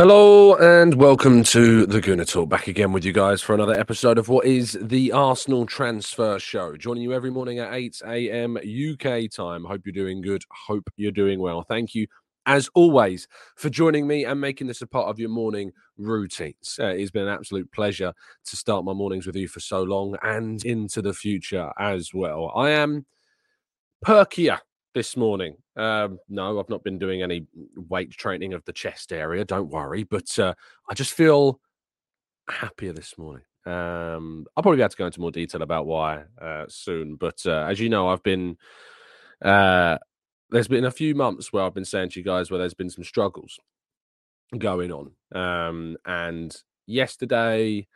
Hello 0.00 0.54
and 0.54 0.94
welcome 0.94 1.42
to 1.42 1.84
the 1.84 2.00
Gooner 2.00 2.26
Talk. 2.26 2.48
Back 2.48 2.68
again 2.68 2.90
with 2.90 3.04
you 3.04 3.12
guys 3.12 3.42
for 3.42 3.54
another 3.54 3.78
episode 3.78 4.16
of 4.16 4.30
what 4.30 4.46
is 4.46 4.78
the 4.80 5.12
Arsenal 5.12 5.66
Transfer 5.66 6.38
Show. 6.38 6.74
Joining 6.78 7.02
you 7.02 7.12
every 7.12 7.30
morning 7.30 7.58
at 7.58 7.74
8 7.74 8.00
a.m. 8.06 8.56
UK 8.56 9.30
time. 9.30 9.62
Hope 9.62 9.82
you're 9.84 9.92
doing 9.92 10.22
good. 10.22 10.42
Hope 10.66 10.88
you're 10.96 11.12
doing 11.12 11.38
well. 11.38 11.64
Thank 11.68 11.94
you, 11.94 12.06
as 12.46 12.70
always, 12.74 13.28
for 13.56 13.68
joining 13.68 14.06
me 14.06 14.24
and 14.24 14.40
making 14.40 14.68
this 14.68 14.80
a 14.80 14.86
part 14.86 15.08
of 15.08 15.18
your 15.18 15.28
morning 15.28 15.70
routines. 15.98 16.78
Uh, 16.80 16.86
it's 16.86 17.10
been 17.10 17.28
an 17.28 17.34
absolute 17.34 17.70
pleasure 17.70 18.14
to 18.46 18.56
start 18.56 18.86
my 18.86 18.94
mornings 18.94 19.26
with 19.26 19.36
you 19.36 19.48
for 19.48 19.60
so 19.60 19.82
long 19.82 20.16
and 20.22 20.64
into 20.64 21.02
the 21.02 21.12
future 21.12 21.72
as 21.78 22.14
well. 22.14 22.52
I 22.56 22.70
am 22.70 23.04
perkier 24.02 24.60
this 24.94 25.14
morning. 25.14 25.56
Um, 25.80 26.18
no, 26.28 26.60
I've 26.60 26.68
not 26.68 26.84
been 26.84 26.98
doing 26.98 27.22
any 27.22 27.46
weight 27.88 28.10
training 28.10 28.52
of 28.52 28.64
the 28.66 28.72
chest 28.72 29.12
area. 29.12 29.44
Don't 29.44 29.70
worry, 29.70 30.04
but 30.04 30.38
uh, 30.38 30.54
I 30.88 30.94
just 30.94 31.14
feel 31.14 31.58
happier 32.48 32.92
this 32.92 33.16
morning. 33.16 33.44
Um, 33.64 34.46
I'll 34.56 34.62
probably 34.62 34.76
be 34.76 34.82
able 34.82 34.90
to 34.90 34.96
go 34.96 35.06
into 35.06 35.20
more 35.20 35.30
detail 35.30 35.62
about 35.62 35.86
why 35.86 36.24
uh, 36.40 36.66
soon. 36.68 37.14
But 37.16 37.40
uh, 37.46 37.66
as 37.68 37.80
you 37.80 37.88
know, 37.88 38.08
I've 38.08 38.22
been 38.22 38.58
uh, 39.42 39.96
there's 40.50 40.68
been 40.68 40.84
a 40.84 40.90
few 40.90 41.14
months 41.14 41.52
where 41.52 41.64
I've 41.64 41.74
been 41.74 41.84
saying 41.84 42.10
to 42.10 42.20
you 42.20 42.24
guys 42.24 42.50
where 42.50 42.58
there's 42.58 42.74
been 42.74 42.90
some 42.90 43.04
struggles 43.04 43.58
going 44.58 44.92
on. 44.92 45.12
Um, 45.32 45.96
and 46.04 46.54
yesterday 46.86 47.86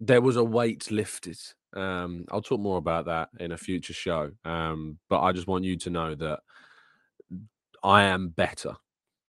there 0.00 0.20
was 0.20 0.36
a 0.36 0.44
weight 0.44 0.90
lifted. 0.90 1.38
Um, 1.74 2.24
I'll 2.30 2.42
talk 2.42 2.60
more 2.60 2.78
about 2.78 3.06
that 3.06 3.28
in 3.40 3.52
a 3.52 3.56
future 3.56 3.92
show. 3.92 4.30
Um, 4.44 4.98
but 5.08 5.20
I 5.20 5.32
just 5.32 5.46
want 5.46 5.64
you 5.64 5.76
to 5.76 5.90
know 5.90 6.14
that 6.14 6.40
I 7.82 8.04
am 8.04 8.28
better 8.28 8.76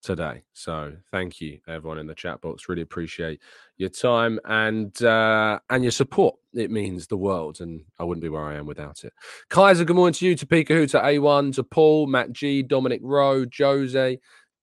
today. 0.04 0.44
So 0.53 0.94
thank 1.12 1.42
you, 1.42 1.59
everyone 1.68 1.98
in 1.98 2.08
the 2.08 2.14
chat 2.14 2.42
box. 2.42 2.68
Really 2.68 2.82
appreciate 2.82 3.40
your 3.78 3.90
time 3.90 4.40
and 4.46 5.02
uh, 5.02 5.59
and 5.70 5.84
your 5.84 5.92
support. 5.92 6.36
It 6.53 6.70
means 6.70 7.08
the 7.08 7.18
world, 7.18 7.62
and 7.62 7.82
I 8.00 8.03
wouldn't 8.03 8.22
be 8.22 8.30
where 8.30 8.44
I 8.44 8.56
am 8.56 8.68
without 8.68 9.03
it. 9.03 9.14
Kaiser, 9.50 9.86
good 9.86 9.96
morning 9.96 10.14
to 10.14 10.28
you, 10.28 10.36
to 10.36 10.46
Pikachu, 10.46 10.92
to 10.92 11.00
A1, 11.00 11.56
to 11.56 11.64
Paul, 11.64 12.08
Matt 12.08 12.32
G, 12.34 12.62
Dominic 12.62 13.00
Rowe, 13.02 13.46
Jose, 13.58 14.20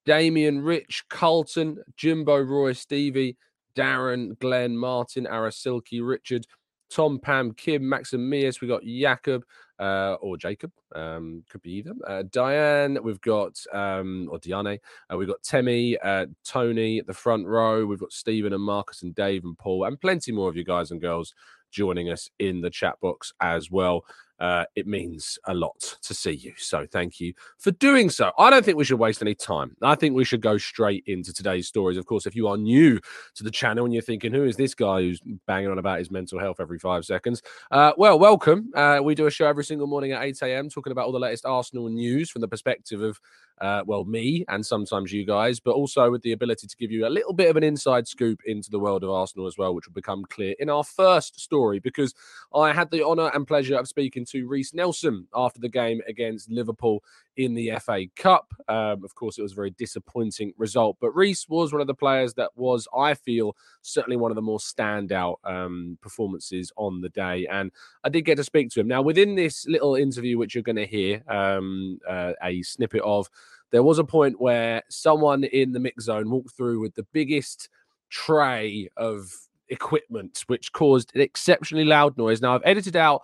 Damian, 0.07 0.61
Rich, 0.61 1.05
Carlton, 1.09 1.79
Jimbo, 1.97 2.39
Roy, 2.39 2.75
Stevie, 2.75 3.37
Darren, 3.75 4.39
Glenn, 4.39 4.77
Martin, 4.77 5.27
Arasilki, 5.27 6.07
Richard, 6.07 6.47
Tom, 6.91 7.19
Pam, 7.19 7.53
Kim, 7.53 7.83
Maximius. 7.83 8.61
We 8.61 8.69
got 8.69 8.84
Jakob 8.84 9.45
uh, 9.78 10.17
or 10.21 10.37
Jacob, 10.37 10.71
um, 10.95 11.43
could 11.49 11.62
be 11.62 11.73
either. 11.73 11.95
Uh, 12.06 12.23
Diane, 12.31 12.99
we've 13.03 13.21
got 13.21 13.59
um, 13.73 14.28
or 14.31 14.39
Diane. 14.39 14.78
Uh, 15.11 15.17
we've 15.17 15.28
got 15.28 15.43
Temi, 15.43 15.99
uh, 15.99 16.27
Tony 16.45 16.99
at 16.99 17.06
the 17.06 17.15
front 17.15 17.47
row. 17.47 17.87
We've 17.87 18.01
got 18.01 18.12
Stephen 18.12 18.53
and 18.53 18.62
Marcus 18.62 19.03
and 19.03 19.15
Dave 19.15 19.45
and 19.45 19.56
Paul, 19.59 19.84
and 19.84 20.01
plenty 20.01 20.33
more 20.33 20.49
of 20.49 20.56
you 20.56 20.65
guys 20.65 20.91
and 20.91 21.01
girls 21.01 21.34
joining 21.71 22.11
us 22.11 22.28
in 22.39 22.61
the 22.61 22.71
chat 22.71 23.01
box 23.01 23.33
as 23.41 23.71
well. 23.71 24.05
Uh, 24.41 24.65
it 24.75 24.87
means 24.87 25.39
a 25.49 25.55
lot 25.55 25.78
to 26.03 26.15
see 26.15 26.33
you. 26.33 26.55
So 26.56 26.87
thank 26.91 27.21
you 27.21 27.34
for 27.59 27.73
doing 27.73 28.09
so. 28.09 28.33
I 28.39 28.49
don't 28.49 28.65
think 28.65 28.78
we 28.78 28.84
should 28.84 28.99
waste 28.99 29.21
any 29.21 29.34
time. 29.34 29.77
I 29.83 29.95
think 29.95 30.15
we 30.15 30.25
should 30.25 30.41
go 30.41 30.56
straight 30.56 31.05
into 31.06 31.34
today's 31.34 31.69
stories. 31.69 31.99
Of 31.99 32.06
course, 32.06 32.25
if 32.25 32.34
you 32.34 32.49
are 32.49 32.56
new 32.56 32.99
to 33.34 33.45
the 33.45 33.51
channel 33.51 33.84
and 33.84 33.93
you're 33.93 34.03
thinking, 34.03 34.33
who 34.33 34.45
is 34.45 34.56
this 34.56 34.75
guy 34.75 35.03
who's 35.03 35.21
banging 35.47 35.71
on 35.71 35.78
about 35.78 35.99
his 35.99 36.11
mental 36.11 36.39
health 36.39 36.59
every 36.59 36.78
five 36.78 37.05
seconds? 37.05 37.43
Uh, 37.71 37.93
well, 37.99 38.19
welcome. 38.19 38.71
Uh, 38.75 39.01
we 39.03 39.15
do 39.15 39.27
a 39.27 39.31
show 39.31 39.47
every 39.47 39.65
single 39.65 39.87
morning 39.87 40.12
at 40.12 40.23
8 40.23 40.41
a.m. 40.43 40.71
talking 40.71 40.91
about 40.91 41.05
all 41.05 41.12
the 41.12 41.19
latest 41.19 41.45
Arsenal 41.45 41.91
news 41.91 42.31
from 42.31 42.41
the 42.41 42.49
perspective 42.49 43.03
of, 43.03 43.21
uh, 43.61 43.83
well, 43.84 44.07
me 44.07 44.47
and 44.49 44.65
sometimes 44.65 45.12
you 45.12 45.27
guys, 45.27 45.61
but 45.61 45.72
also 45.72 46.11
with 46.11 46.22
the 46.22 46.33
ability 46.33 46.67
to 46.67 46.77
give 46.77 46.91
you 46.91 47.07
a 47.07 47.09
little 47.09 47.34
bit 47.34 47.51
of 47.51 47.57
an 47.57 47.62
inside 47.62 48.09
scoop 48.09 48.41
into 48.47 48.71
the 48.71 48.78
world 48.78 49.05
of 49.05 49.11
Arsenal 49.11 49.47
as 49.47 49.59
well, 49.59 49.75
which 49.75 49.87
will 49.87 49.93
become 49.93 50.25
clear 50.31 50.55
in 50.59 50.71
our 50.71 50.83
first 50.83 51.39
story 51.39 51.78
because 51.78 52.15
I 52.55 52.72
had 52.72 52.91
the 52.91 53.05
honour 53.05 53.31
and 53.34 53.47
pleasure 53.47 53.77
of 53.77 53.87
speaking 53.87 54.25
to 54.31 54.47
Reiss 54.47 54.75
Nelson 54.75 55.27
after 55.35 55.61
the 55.61 55.69
game 55.69 56.01
against 56.09 56.51
Liverpool 56.51 57.03
in 57.37 57.55
the 57.55 57.73
FA 57.81 58.05
Cup. 58.17 58.53
Um, 58.69 59.05
of 59.05 59.15
course, 59.15 59.39
it 59.39 59.43
was 59.43 59.53
a 59.53 59.57
very 59.57 59.71
disappointing 59.71 60.53
result, 60.59 60.97
but 61.01 61.11
Reiss 61.15 61.49
was 61.49 61.73
one 61.73 61.81
of 61.81 61.87
the 61.87 61.95
players 61.95 62.35
that 62.35 62.51
was, 62.57 62.87
I 62.97 63.15
feel, 63.15 63.57
certainly 63.83 64.17
one 64.17 64.31
of 64.31 64.37
the 64.37 64.43
more 64.43 64.59
standout 64.59 65.37
um, 65.45 65.99
performances 66.01 66.73
on 66.77 67.01
the 67.01 67.09
day. 67.09 67.47
And 67.51 67.71
I 68.05 68.09
did 68.09 68.23
get 68.23 68.37
to 68.37 68.45
speak 68.45 68.71
to 68.71 68.81
him. 68.81 68.89
Now, 68.89 69.03
within 69.03 69.35
this 69.35 69.67
little 69.67 69.95
interview, 69.95 70.39
which 70.39 70.55
you're 70.55 70.63
going 70.63 70.77
to 70.77 70.87
hear 70.87 71.23
um, 71.29 71.99
uh, 72.09 72.33
a 72.43 72.63
snippet 72.63 73.03
of, 73.03 73.29
there 73.71 73.83
was 73.83 73.99
a 73.99 74.05
point 74.05 74.41
where 74.41 74.83
someone 74.89 75.45
in 75.45 75.73
the 75.73 75.81
mix 75.81 76.05
zone 76.05 76.31
walked 76.31 76.57
through 76.57 76.81
with 76.81 76.95
the 76.95 77.07
biggest 77.13 77.69
tray 78.09 78.89
of 78.97 79.33
equipment, 79.69 80.45
which 80.49 80.73
caused 80.73 81.13
an 81.15 81.21
exceptionally 81.21 81.85
loud 81.85 82.19
noise. 82.19 82.43
Now, 82.43 82.54
I've 82.54 82.63
edited 82.65 82.97
out 82.97 83.22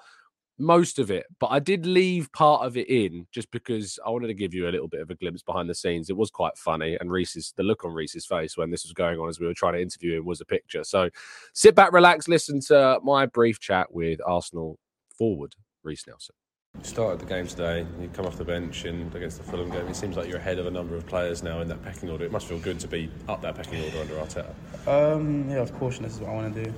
most 0.59 0.99
of 0.99 1.11
it, 1.11 1.27
but 1.39 1.49
I 1.49 1.59
did 1.59 1.87
leave 1.87 2.33
part 2.33 2.65
of 2.65 2.77
it 2.77 2.89
in 2.89 3.27
just 3.31 3.51
because 3.51 3.99
I 4.05 4.11
wanted 4.11 4.29
to 4.29 4.35
give 4.35 4.55
you 4.55 4.69
a 4.69 4.71
little 4.71 4.89
bit 4.89 5.01
of 5.01 5.11
a 5.11 5.15
glimpse 5.15 5.43
behind 5.43 5.69
the 5.69 5.75
scenes. 5.75 6.11
It 6.11 6.17
was 6.17 6.31
quite 6.31 6.57
funny, 6.57 6.97
and 7.01 7.11
Reiss's 7.11 7.53
the 7.57 7.63
look 7.63 7.85
on 7.85 7.93
Reiss's 7.93 8.27
face 8.27 8.57
when 8.57 8.71
this 8.71 8.85
was 8.85 8.93
going 8.93 9.19
on 9.19 9.29
as 9.29 9.39
we 9.39 9.47
were 9.47 9.55
trying 9.55 9.75
to 9.75 9.83
interview 9.83 10.19
him 10.19 10.25
was 10.25 10.41
a 10.41 10.47
picture. 10.47 10.85
So 10.85 11.11
sit 11.53 11.75
back, 11.75 11.93
relax, 11.93 12.29
listen 12.29 12.61
to 12.69 13.01
my 13.03 13.27
brief 13.27 13.61
chat 13.61 13.93
with 13.93 14.21
Arsenal 14.27 14.79
forward 15.17 15.55
Reiss 15.83 16.07
Nelson. 16.07 16.35
You 16.79 16.85
started 16.85 17.21
the 17.21 17.27
game 17.27 17.47
today. 17.47 17.87
You 18.01 18.09
come 18.13 18.27
off 18.27 18.37
the 18.37 18.45
bench 18.45 18.85
and 18.85 19.15
against 19.15 19.39
the 19.39 19.45
Fulham 19.45 19.71
game. 19.71 19.87
It 19.87 19.97
seems 19.97 20.17
like 20.17 20.29
you're 20.29 20.37
ahead 20.37 20.59
of 20.59 20.67
a 20.67 20.71
number 20.71 20.95
of 20.95 21.07
players 21.07 21.43
now 21.43 21.61
in 21.63 21.69
that 21.69 21.83
pecking 21.83 22.11
order. 22.11 22.25
It 22.25 22.33
must 22.33 22.47
feel 22.47 22.59
good 22.59 22.79
to 22.81 22.89
be 22.89 23.11
up 23.29 23.41
that 23.43 23.55
pecking 23.55 23.83
order 23.83 23.99
under 23.99 24.15
Arteta. 24.15 24.55
Um, 24.87 25.49
yeah, 25.49 25.57
of 25.57 25.73
course, 25.79 25.99
this 25.99 26.15
is 26.15 26.21
what 26.21 26.31
I 26.31 26.35
want 26.35 26.55
to 26.55 26.65
do. 26.65 26.75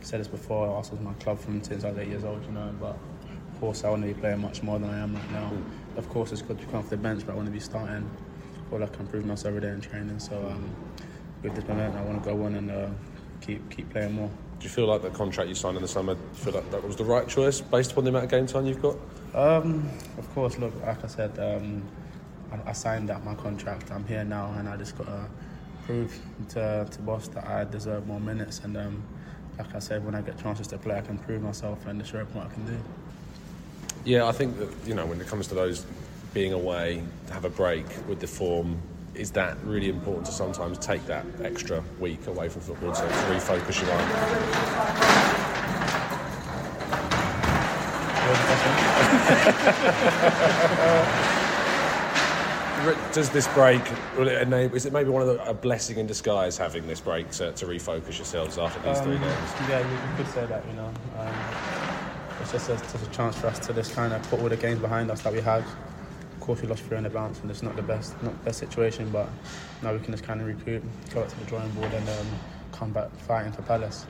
I 0.00 0.04
said 0.04 0.20
this 0.20 0.28
before, 0.28 0.66
Arsenal's 0.68 1.04
my 1.04 1.12
club 1.14 1.38
from 1.38 1.62
since 1.62 1.84
I 1.84 1.90
was 1.90 1.98
eight 1.98 2.08
years 2.08 2.24
old, 2.24 2.44
you 2.44 2.52
know, 2.52 2.72
but 2.80 2.96
of 3.52 3.60
course 3.60 3.84
I 3.84 3.90
want 3.90 4.02
to 4.02 4.08
be 4.08 4.14
playing 4.14 4.40
much 4.40 4.62
more 4.62 4.78
than 4.78 4.90
I 4.90 4.98
am 4.98 5.14
right 5.14 5.30
now. 5.32 5.52
Of 5.96 6.08
course, 6.08 6.32
it's 6.32 6.42
good 6.42 6.58
to 6.58 6.66
come 6.66 6.76
off 6.76 6.88
the 6.88 6.96
bench, 6.96 7.26
but 7.26 7.32
I 7.32 7.36
want 7.36 7.46
to 7.48 7.52
be 7.52 7.60
starting. 7.60 8.08
I 8.66 8.70
feel 8.70 8.80
like 8.80 8.90
I 8.90 8.96
can 8.96 9.04
improve 9.06 9.26
myself 9.26 9.48
every 9.48 9.60
day 9.60 9.68
in 9.68 9.80
training, 9.80 10.18
so 10.18 10.36
um, 10.36 10.74
with 11.42 11.54
this 11.54 11.66
moment 11.68 11.96
I 11.96 12.02
want 12.02 12.22
to 12.22 12.30
go 12.30 12.42
on 12.44 12.54
and 12.54 12.70
uh, 12.70 12.88
keep 13.40 13.68
keep 13.70 13.90
playing 13.90 14.14
more. 14.14 14.30
Do 14.58 14.64
you 14.64 14.70
feel 14.70 14.86
like 14.86 15.02
the 15.02 15.10
contract 15.10 15.48
you 15.48 15.54
signed 15.54 15.76
in 15.76 15.82
the 15.82 15.88
summer, 15.88 16.14
do 16.14 16.20
you 16.20 16.44
feel 16.44 16.52
like 16.54 16.70
that 16.70 16.84
was 16.84 16.96
the 16.96 17.04
right 17.04 17.26
choice 17.26 17.60
based 17.60 17.92
upon 17.92 18.04
the 18.04 18.10
amount 18.10 18.24
of 18.24 18.30
game 18.30 18.46
time 18.46 18.66
you've 18.66 18.82
got? 18.82 18.96
Um, 19.34 19.88
of 20.18 20.28
course, 20.34 20.58
look, 20.58 20.74
like 20.84 21.02
I 21.02 21.06
said, 21.06 21.38
um, 21.38 21.82
I, 22.52 22.70
I 22.70 22.72
signed 22.72 23.08
that 23.08 23.24
my 23.24 23.34
contract. 23.34 23.90
I'm 23.90 24.06
here 24.06 24.24
now, 24.24 24.54
and 24.58 24.68
I 24.68 24.76
just 24.76 24.96
got 24.96 25.06
to 25.06 25.26
prove 25.86 26.18
to, 26.50 26.86
to 26.90 27.02
boss 27.02 27.28
that 27.28 27.46
I 27.46 27.64
deserve 27.64 28.06
more 28.06 28.20
minutes. 28.20 28.60
And 28.64 28.76
um, 28.76 29.02
like 29.60 29.74
I 29.74 29.78
said, 29.78 30.04
when 30.04 30.14
I 30.14 30.22
get 30.22 30.38
chances 30.40 30.66
to 30.68 30.78
play, 30.78 30.96
I 30.96 31.02
can 31.02 31.18
prove 31.18 31.42
myself 31.42 31.86
and 31.86 32.04
show 32.06 32.18
everyone 32.18 32.44
what 32.44 32.52
I 32.52 32.54
can 32.54 32.66
do. 32.66 32.78
Yeah, 34.04 34.26
I 34.26 34.32
think 34.32 34.58
that 34.58 34.68
you 34.86 34.94
know 34.94 35.04
when 35.06 35.20
it 35.20 35.26
comes 35.26 35.48
to 35.48 35.54
those 35.54 35.84
being 36.32 36.52
away, 36.52 37.02
to 37.26 37.32
have 37.32 37.44
a 37.44 37.50
break 37.50 37.84
with 38.08 38.20
the 38.20 38.26
form, 38.26 38.80
is 39.14 39.30
that 39.32 39.56
really 39.64 39.88
important 39.88 40.26
to 40.26 40.32
sometimes 40.32 40.78
take 40.78 41.04
that 41.06 41.26
extra 41.42 41.82
week 41.98 42.26
away 42.26 42.48
from 42.48 42.62
football 42.62 42.92
to, 42.92 43.02
to 43.02 43.06
refocus 43.06 43.80
your 43.80 43.94
mind? 51.14 51.36
Does 53.12 53.28
this 53.30 53.46
break 53.48 53.82
will 54.16 54.28
it 54.28 54.40
enable? 54.40 54.74
Is 54.74 54.86
it 54.86 54.92
maybe 54.92 55.10
one 55.10 55.22
of 55.22 55.28
the, 55.28 55.48
a 55.48 55.52
blessing 55.52 55.98
in 55.98 56.06
disguise 56.06 56.56
having 56.56 56.86
this 56.86 57.00
break 57.00 57.30
to, 57.32 57.52
to 57.52 57.66
refocus 57.66 58.16
yourselves 58.16 58.56
after 58.56 58.80
these 58.80 58.98
Um, 58.98 59.04
three 59.04 59.18
games? 59.18 59.50
Yeah, 59.68 59.80
you, 59.80 60.16
could 60.16 60.28
say 60.28 60.46
that, 60.46 60.66
you 60.66 60.72
know. 60.74 60.90
Um, 61.18 61.34
it's 62.40 62.52
just 62.52 62.70
a, 62.70 62.76
just 62.76 63.06
a 63.06 63.10
chance 63.10 63.36
for 63.36 63.48
us 63.48 63.58
to 63.58 63.74
just 63.74 63.92
kind 63.94 64.12
of 64.12 64.22
put 64.30 64.40
all 64.40 64.48
the 64.48 64.56
games 64.56 64.80
behind 64.80 65.10
us 65.10 65.20
that 65.22 65.32
we 65.32 65.40
had. 65.40 65.62
Of 65.62 66.40
course, 66.40 66.62
we 66.62 66.68
lost 66.68 66.82
three 66.84 66.96
on 66.96 67.02
the 67.02 67.10
bounce, 67.10 67.40
and 67.40 67.50
it's 67.50 67.62
not 67.62 67.76
the 67.76 67.82
best, 67.82 68.20
not 68.22 68.32
the 68.38 68.44
best 68.44 68.58
situation. 68.58 69.10
But 69.10 69.28
now 69.82 69.92
we 69.92 69.98
can 69.98 70.12
just 70.12 70.24
kind 70.24 70.40
of 70.40 70.46
recoup, 70.46 70.82
go 71.12 71.20
back 71.20 71.28
to 71.28 71.38
the 71.38 71.44
drawing 71.44 71.70
board, 71.72 71.92
and 71.92 72.08
um, 72.08 72.26
come 72.72 72.92
back 72.92 73.10
fighting 73.26 73.52
for 73.52 73.62
Palace. 73.62 74.06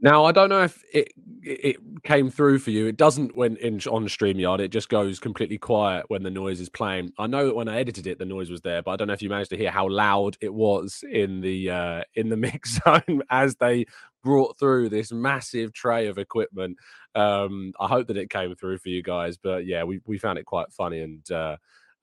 Now 0.00 0.24
I 0.26 0.32
don't 0.32 0.50
know 0.50 0.62
if 0.62 0.82
it 0.92 1.12
it 1.42 1.76
came 2.02 2.30
through 2.30 2.58
for 2.58 2.70
you. 2.70 2.86
It 2.86 2.96
doesn't 2.96 3.36
when 3.36 3.56
in 3.56 3.74
on 3.90 4.06
Streamyard. 4.06 4.60
It 4.60 4.68
just 4.68 4.88
goes 4.88 5.18
completely 5.18 5.58
quiet 5.58 6.04
when 6.08 6.22
the 6.22 6.30
noise 6.30 6.60
is 6.60 6.68
playing. 6.68 7.12
I 7.18 7.26
know 7.26 7.46
that 7.46 7.54
when 7.56 7.68
I 7.68 7.78
edited 7.78 8.06
it, 8.06 8.18
the 8.18 8.26
noise 8.26 8.50
was 8.50 8.60
there, 8.60 8.82
but 8.82 8.90
I 8.90 8.96
don't 8.96 9.08
know 9.08 9.14
if 9.14 9.22
you 9.22 9.30
managed 9.30 9.50
to 9.50 9.56
hear 9.56 9.70
how 9.70 9.88
loud 9.88 10.36
it 10.40 10.52
was 10.52 11.02
in 11.10 11.40
the 11.40 11.70
uh, 11.70 12.02
in 12.14 12.28
the 12.28 12.36
mix 12.36 12.78
zone 12.84 13.22
as 13.30 13.56
they 13.56 13.86
brought 14.22 14.58
through 14.58 14.90
this 14.90 15.12
massive 15.12 15.72
tray 15.72 16.08
of 16.08 16.18
equipment. 16.18 16.76
Um, 17.14 17.72
I 17.80 17.86
hope 17.86 18.08
that 18.08 18.18
it 18.18 18.28
came 18.28 18.54
through 18.54 18.78
for 18.78 18.90
you 18.90 19.02
guys, 19.02 19.38
but 19.38 19.64
yeah, 19.66 19.84
we 19.84 20.00
we 20.06 20.18
found 20.18 20.38
it 20.38 20.44
quite 20.44 20.72
funny 20.72 21.00
and. 21.00 21.30
Uh, 21.30 21.56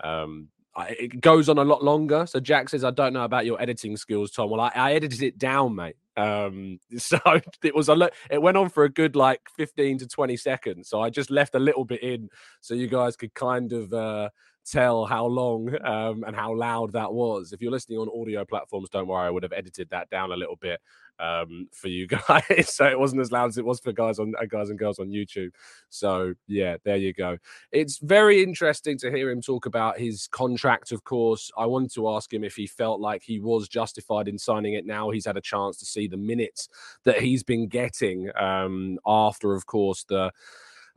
um, 0.04 0.50
it 0.76 1.22
goes 1.22 1.50
on 1.50 1.58
a 1.58 1.64
lot 1.64 1.84
longer. 1.84 2.26
So 2.26 2.40
Jack 2.40 2.70
says, 2.70 2.84
"I 2.84 2.92
don't 2.92 3.14
know 3.14 3.24
about 3.24 3.46
your 3.46 3.62
editing 3.62 3.96
skills, 3.98 4.32
Tom." 4.32 4.50
Well, 4.50 4.62
I, 4.62 4.72
I 4.74 4.94
edited 4.94 5.22
it 5.22 5.38
down, 5.38 5.76
mate. 5.76 5.96
Um, 6.18 6.80
so 6.98 7.20
it 7.64 7.76
was 7.76 7.90
a 7.90 7.96
lo- 7.96 8.10
it 8.30 8.42
went 8.42 8.58
on 8.58 8.70
for 8.70 8.84
a 8.84 8.90
good 8.90 9.16
like 9.16 9.42
fifteen 9.56 9.98
to 10.00 10.08
twenty 10.08 10.38
seconds. 10.38 10.90
So 10.90 11.02
I 11.02 11.10
just 11.10 11.30
left 11.30 11.56
a 11.56 11.60
little 11.60 11.86
bit 11.86 12.02
in 12.02 12.30
so 12.62 12.74
you 12.74 12.88
guys 12.88 13.16
could 13.16 13.34
kind 13.34 13.72
of 13.72 13.94
uh, 13.94 14.30
tell 14.66 15.06
how 15.06 15.26
long 15.26 15.76
um, 15.84 16.24
and 16.26 16.36
how 16.36 16.56
loud 16.56 16.94
that 16.94 17.14
was. 17.14 17.54
If 17.54 17.62
you're 17.62 17.72
listening 17.72 18.00
on 18.00 18.10
audio 18.20 18.46
platforms, 18.46 18.90
don't 18.90 19.08
worry, 19.08 19.28
I 19.28 19.30
would 19.30 19.44
have 19.44 19.54
edited 19.54 19.90
that 19.92 20.10
down 20.10 20.32
a 20.32 20.38
little 20.38 20.56
bit 20.56 20.80
um, 21.20 21.68
for 21.72 21.88
you 21.88 22.08
guys, 22.28 22.74
so 22.74 22.86
it 22.86 23.00
wasn't 23.00 23.22
as 23.22 23.32
loud 23.32 23.50
as 23.50 23.58
it 23.58 23.66
was 23.66 23.80
for 23.80 23.92
guys 23.92 24.20
on 24.20 24.34
uh, 24.40 24.46
guys 24.46 24.70
and 24.70 24.80
girls 24.80 25.00
on 25.00 25.10
YouTube. 25.10 25.52
So 25.90 26.34
yeah, 26.48 26.78
there 26.84 26.98
you 26.98 27.14
go. 27.14 27.38
It's 27.72 27.98
very 28.00 28.44
interesting 28.44 28.98
to 29.00 29.12
hear 29.12 29.30
him 29.30 29.42
talk 29.42 29.66
about 29.66 30.00
his 30.00 30.28
contract. 30.28 30.92
Of 30.92 31.04
course, 31.04 31.52
I 31.58 31.66
wanted 31.66 31.94
to 31.94 32.10
ask 32.10 32.34
him 32.34 32.44
if 32.44 32.56
he 32.56 32.68
felt 32.68 33.00
like 33.00 33.24
he 33.24 33.40
was 33.40 33.68
justified 33.68 34.28
in 34.28 34.38
signing 34.38 34.74
it. 34.74 34.86
Now 34.86 35.10
he's 35.10 35.26
had 35.26 35.38
a 35.38 35.42
chance 35.42 35.78
to 35.80 35.86
see 35.86 36.08
the 36.08 36.18
minutes 36.18 36.68
that 37.04 37.22
he's 37.22 37.44
been 37.44 37.68
getting 37.68 38.30
um, 38.40 39.00
after, 39.06 39.54
of 39.54 39.66
course, 39.66 40.04
the 40.08 40.32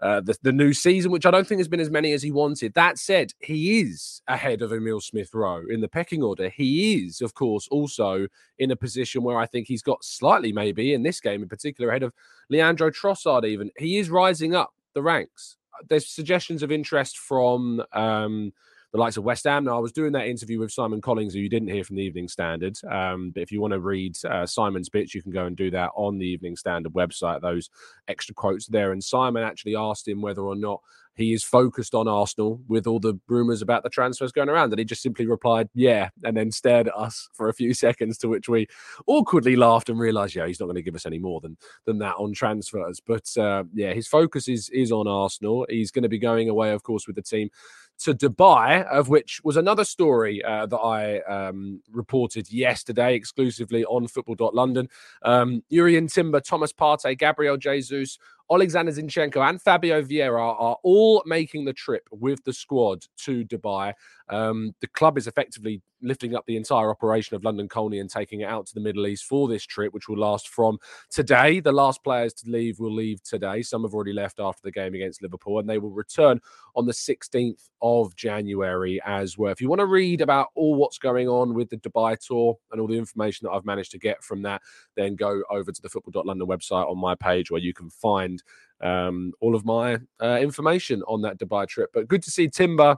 uh, 0.01 0.21
the, 0.21 0.37
the 0.43 0.53
new 0.53 0.73
season, 0.73 1.11
which 1.11 1.27
I 1.27 1.31
don't 1.31 1.47
think 1.47 1.59
has 1.59 1.69
been 1.69 1.81
as 1.81 1.91
many 1.91 2.13
as 2.13 2.23
he 2.23 2.31
wanted. 2.31 2.75
That 2.75 2.99
said, 2.99 3.33
he 3.41 3.81
is 3.81 4.21
ahead 4.29 4.63
of 4.63 4.73
Emil 4.73 5.01
Smith 5.01 5.35
Rowe 5.35 5.65
in 5.69 5.81
the 5.81 5.89
pecking 5.89 6.23
order. 6.23 6.49
He 6.49 7.05
is, 7.05 7.21
of 7.21 7.35
course, 7.35 7.67
also 7.69 8.27
in 8.59 8.71
a 8.71 8.77
position 8.77 9.23
where 9.23 9.39
I 9.39 9.47
think 9.47 9.67
he's 9.67 9.83
got 9.83 10.05
slightly, 10.05 10.53
maybe 10.53 10.93
in 10.93 11.03
this 11.03 11.21
game 11.21 11.43
in 11.43 11.49
particular, 11.49 11.91
ahead 11.91 12.03
of 12.03 12.13
Leandro 12.51 12.91
Trossard, 12.91 13.47
even. 13.47 13.71
He 13.79 13.99
is 13.99 14.11
rising 14.11 14.55
up 14.55 14.75
the 14.95 15.03
ranks. 15.03 15.57
There's 15.89 16.07
suggestions 16.07 16.63
of 16.63 16.73
interest 16.73 17.19
from. 17.19 17.83
Um, 17.93 18.53
the 18.97 19.03
likes 19.03 19.17
of 19.19 19.25
West 19.25 19.45
Ham. 19.45 19.65
Now, 19.65 19.77
I 19.77 19.81
was 19.81 19.93
doing 19.93 20.13
that 20.13 20.27
interview 20.27 20.59
with 20.59 20.73
Simon 20.73 21.03
Collins, 21.03 21.35
who 21.35 21.41
you 21.41 21.51
didn't 21.51 21.69
hear 21.69 21.85
from 21.85 21.97
the 21.97 22.03
Evening 22.03 22.29
Standard. 22.29 22.79
Um, 22.91 23.31
but 23.31 23.43
if 23.43 23.53
you 23.53 23.61
want 23.61 23.73
to 23.73 23.81
read 23.81 24.17
uh, 24.25 24.47
Simon's 24.47 24.89
bits, 24.89 25.15
you 25.15 25.23
can 25.23 25.33
go 25.33 25.45
and 25.45 25.55
do 25.55 25.71
that 25.71 25.91
on 25.95 26.17
the 26.19 26.27
Evening 26.27 26.57
Standard 26.57 26.95
website. 26.95 27.43
Those 27.43 27.69
extra 28.09 28.35
quotes 28.35 28.67
there. 28.67 28.93
And 28.93 29.05
Simon 29.05 29.43
actually 29.43 29.77
asked 29.77 30.09
him 30.09 30.23
whether 30.23 30.41
or 30.41 30.57
not 30.57 30.81
he 31.15 31.33
is 31.33 31.43
focused 31.43 31.95
on 31.95 32.09
Arsenal 32.09 32.61
with 32.69 32.87
all 32.87 33.01
the 33.01 33.19
rumours 33.27 33.63
about 33.63 33.83
the 33.83 33.89
transfers 33.89 34.33
going 34.33 34.51
around. 34.51 34.73
And 34.73 34.79
he 34.79 34.85
just 34.85 35.03
simply 35.03 35.27
replied, 35.27 35.69
yeah, 35.75 36.11
and 36.25 36.37
then 36.37 36.51
stared 36.53 36.89
at 36.89 36.97
us 36.97 37.29
for 37.35 37.49
a 37.49 37.55
few 37.55 37.75
seconds, 37.75 38.19
to 38.19 38.29
which 38.29 38.49
we 38.49 38.67
awkwardly 39.07 39.57
laughed 39.57 39.89
and 39.89 39.99
realised, 39.99 40.35
yeah, 40.35 40.47
he's 40.47 40.61
not 40.61 40.67
going 40.67 40.77
to 40.77 40.83
give 40.83 40.95
us 40.95 41.07
any 41.07 41.19
more 41.19 41.41
than 41.41 41.57
than 41.85 41.99
that 41.99 42.17
on 42.17 42.33
transfers. 42.33 43.01
But 43.07 43.27
uh, 43.37 43.65
yeah, 43.75 43.93
his 43.93 44.07
focus 44.07 44.49
is 44.49 44.69
is 44.71 44.93
on 44.93 45.09
Arsenal. 45.09 45.67
He's 45.69 45.91
going 45.91 46.03
to 46.03 46.09
be 46.09 46.19
going 46.19 46.49
away, 46.49 46.73
of 46.73 46.83
course, 46.83 47.07
with 47.07 47.17
the 47.17 47.23
team 47.23 47.51
to 47.99 48.15
Dubai, 48.15 48.85
of 48.87 49.09
which 49.09 49.41
was 49.45 49.57
another 49.57 49.85
story 49.85 50.43
uh, 50.45 50.67
that 50.67 50.79
I 50.79 51.21
um, 51.21 51.81
reported 51.91 52.53
yesterday 52.53 53.15
exclusively 53.15 53.85
on 53.85 54.07
football.london. 54.07 54.89
Um, 55.23 55.63
Jurriën 55.73 56.13
Timber, 56.13 56.41
Thomas 56.41 56.73
Partey, 56.73 57.19
Gabriel 57.19 57.57
Jesus, 57.57 58.19
Alexander 58.51 58.93
Zinchenko, 58.93 59.49
and 59.49 59.61
Fabio 59.61 60.03
Vieira 60.03 60.39
are 60.39 60.77
all 60.83 61.23
making 61.27 61.65
the 61.65 61.73
trip 61.73 62.09
with 62.13 62.43
the 62.45 62.53
squad 62.53 63.05
to 63.19 63.45
Dubai. 63.45 63.93
Um, 64.29 64.75
the 64.81 64.87
club 64.87 65.19
is 65.19 65.27
effectively 65.27 65.83
lifting 66.03 66.35
up 66.35 66.45
the 66.47 66.57
entire 66.57 66.91
operation 66.91 67.35
of 67.35 67.45
London 67.45 67.69
Colney 67.69 67.99
and 67.99 68.11
taking 68.11 68.41
it 68.41 68.45
out 68.45 68.67
to 68.67 68.75
the 68.75 68.81
Middle 68.81 69.07
East 69.07 69.25
for 69.25 69.49
this 69.49 69.65
trip, 69.65 69.93
which 69.93 70.09
will 70.09 70.19
last 70.19 70.49
from 70.49 70.79
today. 71.11 71.61
The 71.61 71.73
last 71.73 72.05
players 72.05 72.33
to 72.35 72.51
leave 72.51 72.79
will 72.79 72.93
leave 72.93 73.23
today. 73.23 73.63
Some 73.63 73.83
have 73.83 73.95
already 73.95 74.13
left 74.13 74.39
after 74.39 74.61
the 74.63 74.71
game 74.71 74.95
against 74.95 75.23
Liverpool, 75.23 75.59
and 75.59 75.69
they 75.69 75.79
will 75.79 75.91
return 75.91 76.41
on 76.75 76.87
the 76.87 76.93
16th 76.93 77.69
of 77.83 78.15
January 78.15 79.01
as 79.05 79.39
well. 79.39 79.53
If 79.53 79.61
you 79.61 79.69
want 79.69 79.81
to 79.81 79.87
read 79.87 80.21
about 80.21 80.49
all 80.55 80.75
what's 80.75 80.99
going 80.99 81.29
on 81.29 81.55
with 81.55 81.71
the 81.71 81.79
Dubai 81.79 82.19
tour 82.19 82.57
and 82.73 82.81
all 82.81 82.89
the 82.89 82.99
information 82.99 83.47
that 83.47 83.53
I've 83.53 83.65
managed 83.65 83.93
to 83.93 83.99
get 83.99 84.23
from 84.23 84.43
that, 84.43 84.63
then 84.97 85.17
go 85.17 85.43
over 85.51 85.73
to 85.73 85.83
the 85.83 85.89
football.london 85.89 86.47
website 86.47 86.89
on 86.89 86.99
my 86.99 87.15
page 87.15 87.51
where 87.51 87.61
you 87.61 87.73
can 87.73 87.91
find 87.91 88.36
um, 88.81 89.33
all 89.40 89.55
of 89.55 89.64
my 89.64 89.99
uh, 90.23 90.38
information 90.40 91.02
on 91.02 91.23
that 91.23 91.38
Dubai 91.38 91.66
trip. 91.66 91.90
But 91.93 92.09
good 92.09 92.23
to 92.25 92.31
see 92.31 92.49
Timber 92.49 92.97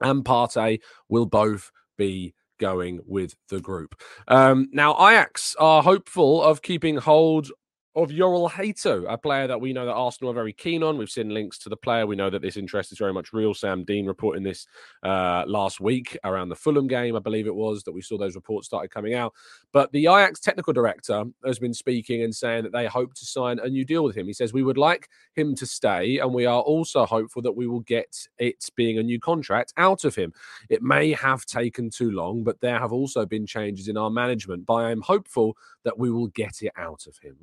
and 0.00 0.24
Partey 0.24 0.80
will 1.08 1.26
both 1.26 1.70
be 1.98 2.34
going 2.58 3.00
with 3.06 3.34
the 3.48 3.60
group. 3.60 4.00
Um, 4.28 4.68
now, 4.72 4.92
Ajax 4.94 5.56
are 5.58 5.82
hopeful 5.82 6.42
of 6.42 6.62
keeping 6.62 6.96
hold 6.96 7.50
of 7.96 8.10
Jorrel 8.10 8.48
Hato, 8.48 9.04
a 9.06 9.18
player 9.18 9.48
that 9.48 9.60
we 9.60 9.72
know 9.72 9.84
that 9.84 9.94
Arsenal 9.94 10.30
are 10.30 10.34
very 10.34 10.52
keen 10.52 10.84
on. 10.84 10.96
We've 10.96 11.10
seen 11.10 11.30
links 11.30 11.58
to 11.58 11.68
the 11.68 11.76
player. 11.76 12.06
We 12.06 12.14
know 12.14 12.30
that 12.30 12.40
this 12.40 12.56
interest 12.56 12.92
is 12.92 12.98
very 12.98 13.12
much 13.12 13.32
real. 13.32 13.52
Sam 13.52 13.82
Dean 13.82 14.06
reporting 14.06 14.44
this 14.44 14.66
uh, 15.02 15.42
last 15.46 15.80
week 15.80 16.16
around 16.22 16.50
the 16.50 16.56
Fulham 16.56 16.86
game, 16.86 17.16
I 17.16 17.18
believe 17.18 17.48
it 17.48 17.54
was, 17.54 17.82
that 17.82 17.92
we 17.92 18.00
saw 18.00 18.16
those 18.16 18.36
reports 18.36 18.68
started 18.68 18.92
coming 18.92 19.14
out. 19.14 19.34
But 19.72 19.90
the 19.90 20.06
Ajax 20.06 20.38
technical 20.38 20.72
director 20.72 21.24
has 21.44 21.58
been 21.58 21.74
speaking 21.74 22.22
and 22.22 22.34
saying 22.34 22.62
that 22.62 22.72
they 22.72 22.86
hope 22.86 23.12
to 23.14 23.26
sign 23.26 23.58
a 23.58 23.68
new 23.68 23.84
deal 23.84 24.04
with 24.04 24.16
him. 24.16 24.26
He 24.28 24.34
says, 24.34 24.52
We 24.52 24.62
would 24.62 24.78
like 24.78 25.08
him 25.34 25.56
to 25.56 25.66
stay, 25.66 26.18
and 26.18 26.32
we 26.32 26.46
are 26.46 26.60
also 26.60 27.04
hopeful 27.04 27.42
that 27.42 27.56
we 27.56 27.66
will 27.66 27.80
get 27.80 28.16
it 28.38 28.64
being 28.76 28.98
a 28.98 29.02
new 29.02 29.18
contract 29.18 29.72
out 29.76 30.04
of 30.04 30.14
him. 30.14 30.32
It 30.68 30.82
may 30.82 31.12
have 31.12 31.44
taken 31.44 31.90
too 31.90 32.12
long, 32.12 32.44
but 32.44 32.60
there 32.60 32.78
have 32.78 32.92
also 32.92 33.26
been 33.26 33.46
changes 33.46 33.88
in 33.88 33.96
our 33.96 34.10
management. 34.10 34.64
But 34.64 34.74
I 34.74 34.90
am 34.92 35.00
hopeful 35.00 35.56
that 35.82 35.98
we 35.98 36.10
will 36.10 36.28
get 36.28 36.62
it 36.62 36.72
out 36.76 37.06
of 37.08 37.18
him. 37.18 37.36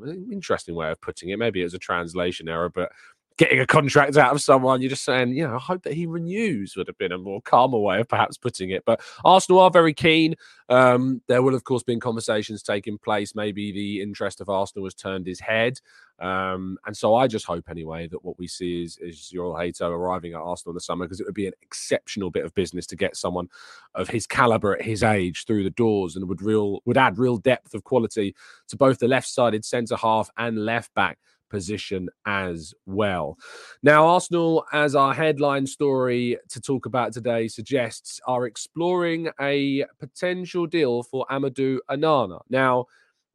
Way 0.75 0.92
of 0.92 1.01
putting 1.01 1.30
it. 1.30 1.39
Maybe 1.39 1.62
it 1.62 1.66
was 1.66 1.74
a 1.74 1.80
translation 1.80 2.50
error, 2.50 2.70
but 2.70 2.92
getting 3.38 3.60
a 3.60 3.68
contract 3.68 4.18
out 4.18 4.34
of 4.34 4.42
someone, 4.42 4.82
you're 4.82 4.89
just 4.89 5.06
saying, 5.06 5.30
you 5.30 5.48
know, 5.48 5.56
I 5.56 5.60
hope 5.60 5.84
that 5.84 5.94
he 5.94 6.08
renews 6.08 6.75
would 6.75 6.88
have 6.88 6.98
been 6.98 7.12
a 7.12 7.18
more 7.18 7.42
calmer 7.42 7.77
way 7.77 8.00
of 8.00 8.08
perhaps 8.08 8.38
putting 8.38 8.72
it. 8.72 8.84
But 8.86 9.00
Arsenal 9.24 9.62
are 9.62 9.70
very 9.70 9.94
keen. 9.94 10.36
Um, 10.70 11.22
there 11.27 11.44
will, 11.44 11.54
of 11.56 11.63
course, 11.63 11.84
been 11.84 12.00
conversations 12.00 12.63
taking 12.63 12.98
place. 12.98 13.36
Maybe 13.36 13.72
the 13.72 14.01
interest 14.01 14.42
of 14.42 14.50
Arsenal 14.50 14.86
has 14.86 14.96
turned 14.96 15.27
his 15.27 15.39
head. 15.39 15.80
Um, 16.19 16.77
and 16.86 16.95
so 16.95 17.15
I 17.15 17.27
just 17.27 17.45
hope, 17.45 17.69
anyway, 17.69 18.07
that 18.07 18.24
what 18.24 18.39
we 18.39 18.47
see 18.47 18.83
is, 18.83 18.97
is 18.97 19.31
Jorrel 19.33 19.57
Hato 19.57 19.91
arriving 19.91 20.33
at 20.33 20.41
Arsenal 20.41 20.71
in 20.71 20.75
the 20.75 20.81
summer 20.81 21.05
because 21.05 21.19
it 21.19 21.25
would 21.25 21.36
be 21.36 21.47
an 21.47 21.53
exceptional 21.62 22.31
bit 22.31 22.45
of 22.45 22.55
business 22.55 22.88
to 22.88 22.95
get 22.95 23.15
someone 23.15 23.50
of 23.95 24.09
his 24.09 24.25
caliber 24.25 24.75
at 24.75 24.81
his 24.81 25.03
age 25.03 25.45
through 25.45 25.63
the 25.63 25.69
doors 25.71 26.15
and 26.15 26.27
would 26.27 26.41
real 26.41 26.81
would 26.86 26.97
add 26.97 27.17
real 27.17 27.38
depth 27.38 27.74
of 27.74 27.83
quality 27.83 28.36
to 28.67 28.75
both 28.75 29.00
the 29.00 29.07
left-sided 29.07 29.63
centre 29.63 29.95
half 29.95 30.29
and 30.38 30.65
left 30.65 30.93
back 30.93 31.19
position 31.50 32.09
as 32.25 32.74
well. 32.86 33.38
Now, 33.83 34.07
Arsenal, 34.07 34.65
as 34.74 34.95
our 34.95 35.13
headline 35.13 35.65
story 35.65 36.38
to 36.50 36.59
talk 36.59 36.86
about 36.86 37.13
today 37.13 37.47
suggests, 37.47 38.19
are 38.27 38.45
exploring 38.45 39.29
a 39.39 39.86
potential 40.00 40.67
deal 40.67 41.03
for 41.03 41.25
Amadou 41.29 41.79
Onana. 41.89 42.41
Now, 42.50 42.88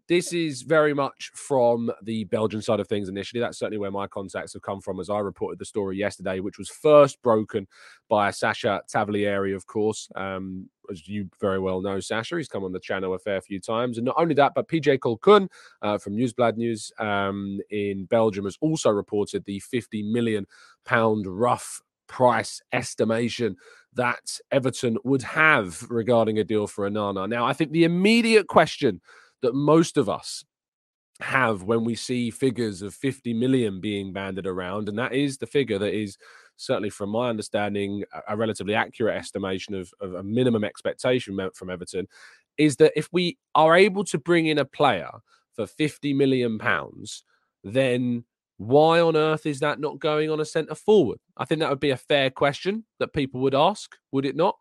this 0.08 0.32
is 0.32 0.62
very 0.62 0.94
much 0.94 1.30
from 1.34 1.90
the 2.02 2.24
Belgian 2.24 2.60
side 2.60 2.80
of 2.80 2.88
things 2.88 3.08
initially. 3.08 3.40
That's 3.40 3.58
certainly 3.58 3.78
where 3.78 3.90
my 3.90 4.06
contacts 4.06 4.52
have 4.52 4.62
come 4.62 4.80
from 4.80 5.00
as 5.00 5.08
I 5.08 5.18
reported 5.20 5.58
the 5.58 5.64
story 5.64 5.96
yesterday, 5.96 6.40
which 6.40 6.58
was 6.58 6.68
first 6.68 7.22
broken 7.22 7.66
by 8.08 8.30
Sacha 8.30 8.82
Tavolieri, 8.92 9.54
of 9.54 9.66
course. 9.66 10.08
Um, 10.14 10.68
as 10.90 11.06
you 11.08 11.28
very 11.40 11.60
well 11.60 11.80
know, 11.80 12.00
Sasha, 12.00 12.36
he's 12.36 12.48
come 12.48 12.64
on 12.64 12.72
the 12.72 12.80
channel 12.80 13.14
a 13.14 13.18
fair 13.18 13.40
few 13.40 13.60
times. 13.60 13.96
And 13.96 14.04
not 14.04 14.16
only 14.18 14.34
that, 14.34 14.52
but 14.54 14.68
PJ 14.68 14.98
Colquhoun 14.98 15.48
uh, 15.80 15.98
from 15.98 16.16
Nieuwsblad 16.16 16.56
News 16.56 16.92
um, 16.98 17.60
in 17.70 18.04
Belgium 18.06 18.44
has 18.44 18.58
also 18.60 18.90
reported 18.90 19.44
the 19.44 19.60
50 19.60 20.02
million 20.02 20.46
pound 20.84 21.26
rough 21.26 21.80
price 22.08 22.60
estimation 22.72 23.56
that 23.94 24.38
Everton 24.50 24.98
would 25.04 25.22
have 25.22 25.82
regarding 25.90 26.38
a 26.38 26.44
deal 26.44 26.66
for 26.66 26.88
Onana. 26.88 27.28
Now, 27.28 27.46
I 27.46 27.52
think 27.52 27.72
the 27.72 27.84
immediate 27.84 28.48
question 28.48 29.00
that 29.42 29.54
most 29.54 29.96
of 29.96 30.08
us 30.08 30.44
have 31.20 31.62
when 31.62 31.84
we 31.84 31.94
see 31.94 32.30
figures 32.30 32.82
of 32.82 32.94
50 32.94 33.34
million 33.34 33.80
being 33.80 34.12
banded 34.12 34.46
around, 34.46 34.88
and 34.88 34.98
that 34.98 35.12
is 35.12 35.38
the 35.38 35.46
figure 35.46 35.78
that 35.78 35.94
is 35.94 36.16
certainly 36.56 36.90
from 36.90 37.10
my 37.10 37.28
understanding 37.28 38.04
a, 38.28 38.36
relatively 38.36 38.74
accurate 38.74 39.16
estimation 39.16 39.74
of, 39.74 39.92
of 40.00 40.14
a 40.14 40.22
minimum 40.22 40.64
expectation 40.64 41.38
from 41.54 41.70
Everton, 41.70 42.06
is 42.58 42.76
that 42.76 42.92
if 42.96 43.08
we 43.12 43.38
are 43.54 43.76
able 43.76 44.04
to 44.04 44.18
bring 44.18 44.46
in 44.46 44.58
a 44.58 44.64
player 44.64 45.10
for 45.54 45.66
50 45.66 46.14
million 46.14 46.58
pounds, 46.58 47.24
then 47.64 48.24
why 48.58 49.00
on 49.00 49.16
earth 49.16 49.46
is 49.46 49.60
that 49.60 49.80
not 49.80 49.98
going 49.98 50.30
on 50.30 50.40
a 50.40 50.44
centre 50.44 50.74
forward? 50.74 51.18
I 51.36 51.44
think 51.44 51.60
that 51.60 51.70
would 51.70 51.80
be 51.80 51.90
a 51.90 51.96
fair 51.96 52.30
question 52.30 52.84
that 52.98 53.12
people 53.12 53.40
would 53.40 53.54
ask, 53.54 53.96
would 54.12 54.24
it 54.24 54.36
not? 54.36 54.56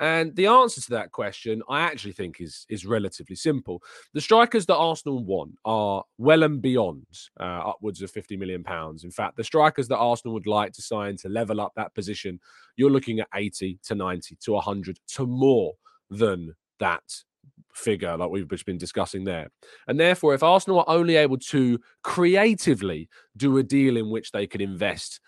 And 0.00 0.34
the 0.34 0.46
answer 0.46 0.80
to 0.80 0.90
that 0.90 1.12
question, 1.12 1.62
I 1.68 1.80
actually 1.80 2.12
think, 2.12 2.40
is 2.40 2.66
is 2.68 2.84
relatively 2.84 3.36
simple. 3.36 3.82
The 4.12 4.20
strikers 4.20 4.66
that 4.66 4.76
Arsenal 4.76 5.24
want 5.24 5.52
are 5.64 6.02
well 6.18 6.42
and 6.42 6.60
beyond 6.60 7.06
uh, 7.38 7.62
upwards 7.70 8.02
of 8.02 8.10
fifty 8.10 8.36
million 8.36 8.64
pounds. 8.64 9.04
In 9.04 9.10
fact, 9.10 9.36
the 9.36 9.44
strikers 9.44 9.86
that 9.88 9.98
Arsenal 9.98 10.34
would 10.34 10.46
like 10.48 10.72
to 10.72 10.82
sign 10.82 11.16
to 11.18 11.28
level 11.28 11.60
up 11.60 11.72
that 11.76 11.94
position, 11.94 12.40
you're 12.76 12.90
looking 12.90 13.20
at 13.20 13.28
eighty 13.36 13.78
to 13.84 13.94
ninety 13.94 14.36
to 14.44 14.58
hundred 14.58 14.98
to 15.14 15.26
more 15.26 15.74
than 16.10 16.54
that 16.80 17.04
figure, 17.72 18.16
like 18.16 18.30
we've 18.30 18.48
just 18.48 18.66
been 18.66 18.78
discussing 18.78 19.24
there. 19.24 19.48
And 19.86 19.98
therefore, 19.98 20.34
if 20.34 20.42
Arsenal 20.42 20.80
are 20.80 20.88
only 20.88 21.16
able 21.16 21.38
to 21.38 21.80
creatively 22.02 23.08
do 23.36 23.58
a 23.58 23.62
deal 23.62 23.96
in 23.96 24.10
which 24.10 24.32
they 24.32 24.46
can 24.46 24.60
invest 24.60 25.20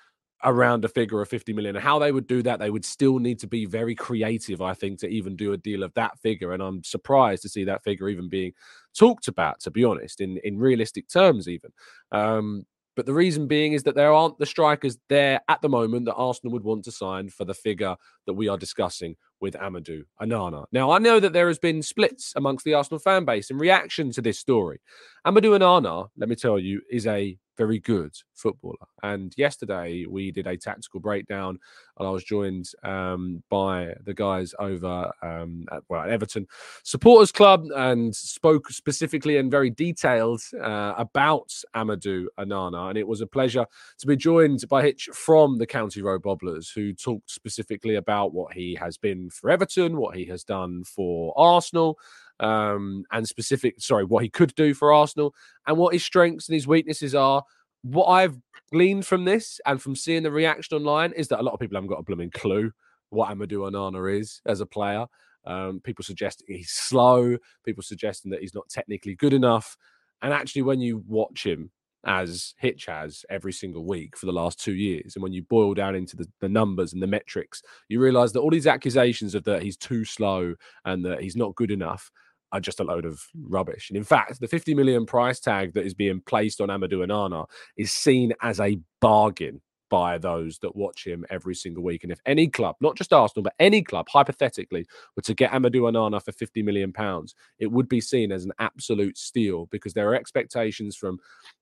around 0.47 0.85
a 0.85 0.89
figure 0.89 1.21
of 1.21 1.29
50 1.29 1.53
million. 1.53 1.75
How 1.75 1.99
they 1.99 2.13
would 2.13 2.29
do 2.29 2.41
that, 2.45 2.61
they 2.61 2.71
would 2.71 2.85
still 2.85 3.19
need 3.19 3.41
to 3.41 3.49
be 3.49 3.67
very 3.67 3.95
creative, 3.97 4.63
I 4.63 4.75
think, 4.75 5.01
to 5.01 5.09
even 5.09 5.35
do 5.37 5.53
a 5.53 5.59
deal 5.59 5.83
of 5.83 5.93
that 5.95 6.19
figure. 6.21 6.53
And 6.53 6.63
I'm 6.63 6.85
surprised 6.85 7.43
to 7.43 7.49
see 7.49 7.65
that 7.65 7.83
figure 7.83 8.09
even 8.09 8.29
being 8.29 8.53
talked 8.97 9.27
about, 9.29 9.61
to 9.61 9.71
be 9.73 9.85
honest, 9.85 10.21
in, 10.21 10.39
in 10.45 10.57
realistic 10.59 11.09
terms, 11.09 11.49
even. 11.49 11.73
Um, 12.13 12.65
but 12.95 13.07
the 13.07 13.13
reason 13.13 13.47
being 13.47 13.75
is 13.75 13.83
that 13.83 13.97
there 13.97 14.13
aren't 14.13 14.39
the 14.39 14.47
strikers 14.47 14.97
there 15.09 15.41
at 15.49 15.61
the 15.61 15.69
moment 15.69 16.07
that 16.07 16.15
Arsenal 16.15 16.53
would 16.53 16.65
want 16.65 16.85
to 16.85 16.93
sign 16.93 17.29
for 17.29 17.45
the 17.45 17.53
figure 17.53 17.97
that 18.25 18.33
we 18.33 18.49
are 18.49 18.57
discussing 18.57 19.17
with 19.41 19.55
Amadou 19.55 20.03
Onana. 20.21 20.65
Now, 20.73 20.91
I 20.91 20.99
know 20.99 21.21
that 21.21 21.33
there 21.33 21.49
has 21.49 21.59
been 21.59 21.83
splits 21.83 22.33
amongst 22.37 22.65
the 22.65 22.75
Arsenal 22.75 22.99
fan 22.99 23.25
base 23.25 23.51
in 23.51 23.59
reaction 23.59 24.11
to 24.13 24.23
this 24.23 24.39
story. 24.39 24.81
Amadou 25.27 25.59
Onana, 25.59 26.09
let 26.17 26.29
me 26.29 26.37
tell 26.37 26.59
you, 26.59 26.81
is 26.91 27.07
a 27.07 27.39
very 27.57 27.79
good 27.79 28.15
footballer. 28.35 28.77
And 29.03 29.33
yesterday 29.37 30.05
we 30.09 30.31
did 30.31 30.47
a 30.47 30.57
tactical 30.57 31.01
breakdown, 31.01 31.59
and 31.99 32.07
I 32.07 32.11
was 32.11 32.23
joined 32.23 32.67
um, 32.83 33.43
by 33.49 33.95
the 34.05 34.15
guys 34.15 34.55
over 34.59 35.11
um, 35.23 35.65
at, 35.73 35.83
well, 35.89 36.09
Everton 36.09 36.47
Supporters 36.85 37.33
Club 37.33 37.65
and 37.75 38.15
spoke 38.15 38.69
specifically 38.71 39.39
and 39.39 39.51
very 39.51 39.71
detailed 39.71 40.43
uh, 40.63 40.95
about 40.99 41.51
Amadou 41.75 42.27
Onana. 42.39 42.91
And 42.91 42.99
it 42.99 43.09
was 43.09 43.23
a 43.23 43.27
pleasure 43.27 43.67
to 43.99 44.07
be 44.07 44.17
joined 44.17 44.69
by 44.69 44.83
Hitch 44.83 45.09
from 45.13 45.57
the 45.59 45.67
County 45.67 46.03
Road 46.03 46.23
Bobblers, 46.23 46.71
who 46.71 46.93
talked 46.93 47.31
specifically 47.31 47.95
about 47.95 48.35
what 48.35 48.53
he 48.53 48.75
has 48.75 48.99
been 48.99 49.26
for 49.31 49.51
Everton, 49.51 49.97
what 49.97 50.17
he 50.17 50.25
has 50.27 50.45
done 50.45 50.85
for 50.85 51.33
Arsenal 51.37 51.99
um, 52.41 53.05
and 53.13 53.27
specific, 53.27 53.75
sorry, 53.79 54.05
what 54.05 54.23
he 54.23 54.29
could 54.29 54.55
do 54.55 54.75
for 54.75 54.93
Arsenal 54.93 55.35
and 55.67 55.77
what 55.77 55.93
his 55.93 56.05
strengths 56.05 56.49
and 56.49 56.55
his 56.55 56.67
weaknesses 56.67 57.15
are. 57.15 57.43
What 57.83 58.07
I've 58.07 58.39
gleaned 58.73 59.07
from 59.07 59.25
this 59.25 59.61
and 59.67 59.81
from 59.81 59.95
seeing 59.95 60.23
the 60.23 60.31
reaction 60.31 60.77
online 60.77 61.13
is 61.13 61.29
that 61.29 61.41
a 61.41 61.43
lot 61.43 61.55
of 61.55 61.61
people 61.61 61.77
haven't 61.77 61.91
got 61.91 62.01
a 62.01 62.05
blooming 62.05 62.31
clue 62.31 62.73
what 63.11 63.31
Amadou 63.31 63.71
Onana 63.71 64.19
is 64.19 64.41
as 64.47 64.61
a 64.61 64.67
player. 64.67 65.07
Um, 65.45 65.81
people 65.81 66.05
suggesting 66.05 66.47
he's 66.49 66.71
slow, 66.71 67.37
people 67.65 67.83
suggesting 67.83 68.31
that 68.33 68.41
he's 68.41 68.55
not 68.55 68.69
technically 68.69 69.15
good 69.15 69.33
enough. 69.33 69.77
And 70.23 70.33
actually, 70.33 70.63
when 70.63 70.81
you 70.81 71.05
watch 71.07 71.47
him, 71.47 71.71
as 72.07 72.55
Hitch 72.57 72.87
has 72.87 73.25
every 73.29 73.53
single 73.53 73.85
week 73.85 74.17
for 74.17 74.27
the 74.27 74.33
last 74.33 74.61
two 74.61 74.75
years. 74.75 75.17
And 75.17 75.23
when 75.23 75.33
you 75.33 75.43
boil 75.43 75.75
down 75.75 75.97
into 75.97 76.17
the, 76.17 76.27
the 76.41 76.49
numbers 76.49 76.93
and 76.93 77.03
the 77.03 77.07
metrics, 77.07 77.63
you 77.89 78.01
realize 78.01 78.33
that 78.33 78.41
all 78.41 78.51
these 78.51 78.67
accusations 78.67 79.35
of 79.35 79.45
that 79.45 79.63
he's 79.63 79.77
too 79.77 80.05
slow 80.05 80.55
and 80.85 81.05
that 81.05 81.21
he's 81.21 81.37
not 81.37 81.57
good 81.57 81.73
enough 81.73 82.11
are 82.53 82.61
just 82.61 82.79
a 82.81 82.85
load 82.85 83.05
of 83.05 83.21
rubbish. 83.35 83.91
And 83.91 83.97
in 83.97 84.05
fact, 84.05 84.41
the 84.41 84.47
50 84.47 84.75
million 84.75 85.05
price 85.05 85.41
tag 85.41 85.75
that 85.75 85.85
is 85.85 85.95
being 85.95 86.23
placed 86.25 86.61
on 86.61 86.69
Amadou 86.69 87.05
Onana 87.05 87.47
is 87.77 87.93
seen 87.93 88.33
as 88.41 88.61
a 88.61 88.79
bargain 89.01 89.61
by 89.89 90.19
those 90.19 90.59
that 90.59 90.75
watch 90.75 91.07
him 91.07 91.25
every 91.31 91.55
single 91.55 91.83
week. 91.83 92.03
And 92.03 92.13
if 92.13 92.21
any 92.27 92.49
club, 92.49 92.77
not 92.81 92.97
just 92.97 93.13
Arsenal, 93.13 93.45
but 93.45 93.55
any 93.59 93.83
club, 93.83 94.07
hypothetically, 94.09 94.87
were 95.15 95.23
to 95.23 95.35
get 95.35 95.53
Amadou 95.53 95.83
Onana 95.83 96.23
for 96.23 96.33
50 96.33 96.63
million 96.63 96.93
pounds, 96.93 97.35
it 97.59 97.71
would 97.71 97.89
be 97.89 98.01
seen 98.01 98.33
as 98.33 98.45
an 98.45 98.53
absolute 98.59 99.17
steal 99.17 99.67
because 99.67 99.95
there 99.95 100.09
are 100.09 100.15
expectations 100.15 100.97
from 100.97 101.19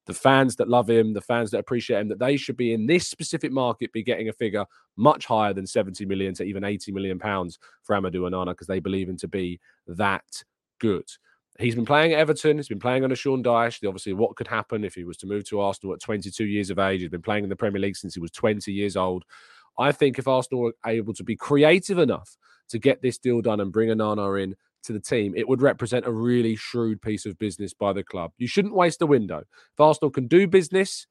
the 0.06 0.14
fans 0.14 0.56
that 0.56 0.68
love 0.68 0.88
him, 0.88 1.12
the 1.12 1.20
fans 1.20 1.50
that 1.50 1.58
appreciate 1.58 2.00
him, 2.00 2.08
that 2.08 2.18
they 2.18 2.36
should 2.36 2.56
be 2.56 2.72
in 2.72 2.86
this 2.86 3.08
specific 3.08 3.52
market 3.52 3.92
be 3.92 4.02
getting 4.02 4.28
a 4.28 4.32
figure 4.32 4.64
much 4.96 5.26
higher 5.26 5.52
than 5.52 5.66
70 5.66 6.04
million 6.06 6.34
to 6.34 6.44
even 6.44 6.64
80 6.64 6.92
million 6.92 7.18
pounds 7.18 7.58
for 7.82 7.96
Amadou 7.96 8.30
Onana 8.30 8.52
because 8.52 8.66
they 8.66 8.80
believe 8.80 9.08
him 9.08 9.16
to 9.18 9.28
be 9.28 9.60
that 9.86 10.44
good. 10.78 11.08
He's 11.58 11.76
been 11.76 11.84
playing 11.84 12.12
at 12.12 12.18
Everton. 12.18 12.56
He's 12.56 12.68
been 12.68 12.80
playing 12.80 13.04
under 13.04 13.14
Sean 13.14 13.42
Dyche. 13.42 13.86
Obviously, 13.86 14.12
what 14.12 14.34
could 14.34 14.48
happen 14.48 14.84
if 14.84 14.94
he 14.94 15.04
was 15.04 15.16
to 15.18 15.26
move 15.26 15.44
to 15.48 15.60
Arsenal 15.60 15.94
at 15.94 16.00
22 16.00 16.44
years 16.44 16.70
of 16.70 16.80
age? 16.80 17.00
He's 17.00 17.10
been 17.10 17.22
playing 17.22 17.44
in 17.44 17.50
the 17.50 17.56
Premier 17.56 17.80
League 17.80 17.96
since 17.96 18.14
he 18.14 18.20
was 18.20 18.32
20 18.32 18.72
years 18.72 18.96
old. 18.96 19.24
I 19.78 19.92
think 19.92 20.18
if 20.18 20.26
Arsenal 20.26 20.62
were 20.62 20.74
able 20.84 21.14
to 21.14 21.24
be 21.24 21.36
creative 21.36 21.98
enough 21.98 22.36
to 22.70 22.78
get 22.78 23.02
this 23.02 23.18
deal 23.18 23.40
done 23.40 23.60
and 23.60 23.72
bring 23.72 23.88
Onana 23.88 24.42
in 24.42 24.56
to 24.84 24.92
the 24.92 25.00
team, 25.00 25.34
it 25.36 25.48
would 25.48 25.62
represent 25.62 26.06
a 26.06 26.12
really 26.12 26.56
shrewd 26.56 27.00
piece 27.00 27.24
of 27.24 27.38
business 27.38 27.72
by 27.72 27.92
the 27.92 28.02
club. 28.02 28.32
You 28.36 28.46
shouldn't 28.46 28.74
waste 28.74 29.02
a 29.02 29.06
window. 29.06 29.38
If 29.38 29.80
Arsenal 29.80 30.10
can 30.10 30.26
do 30.26 30.46
business, 30.46 31.06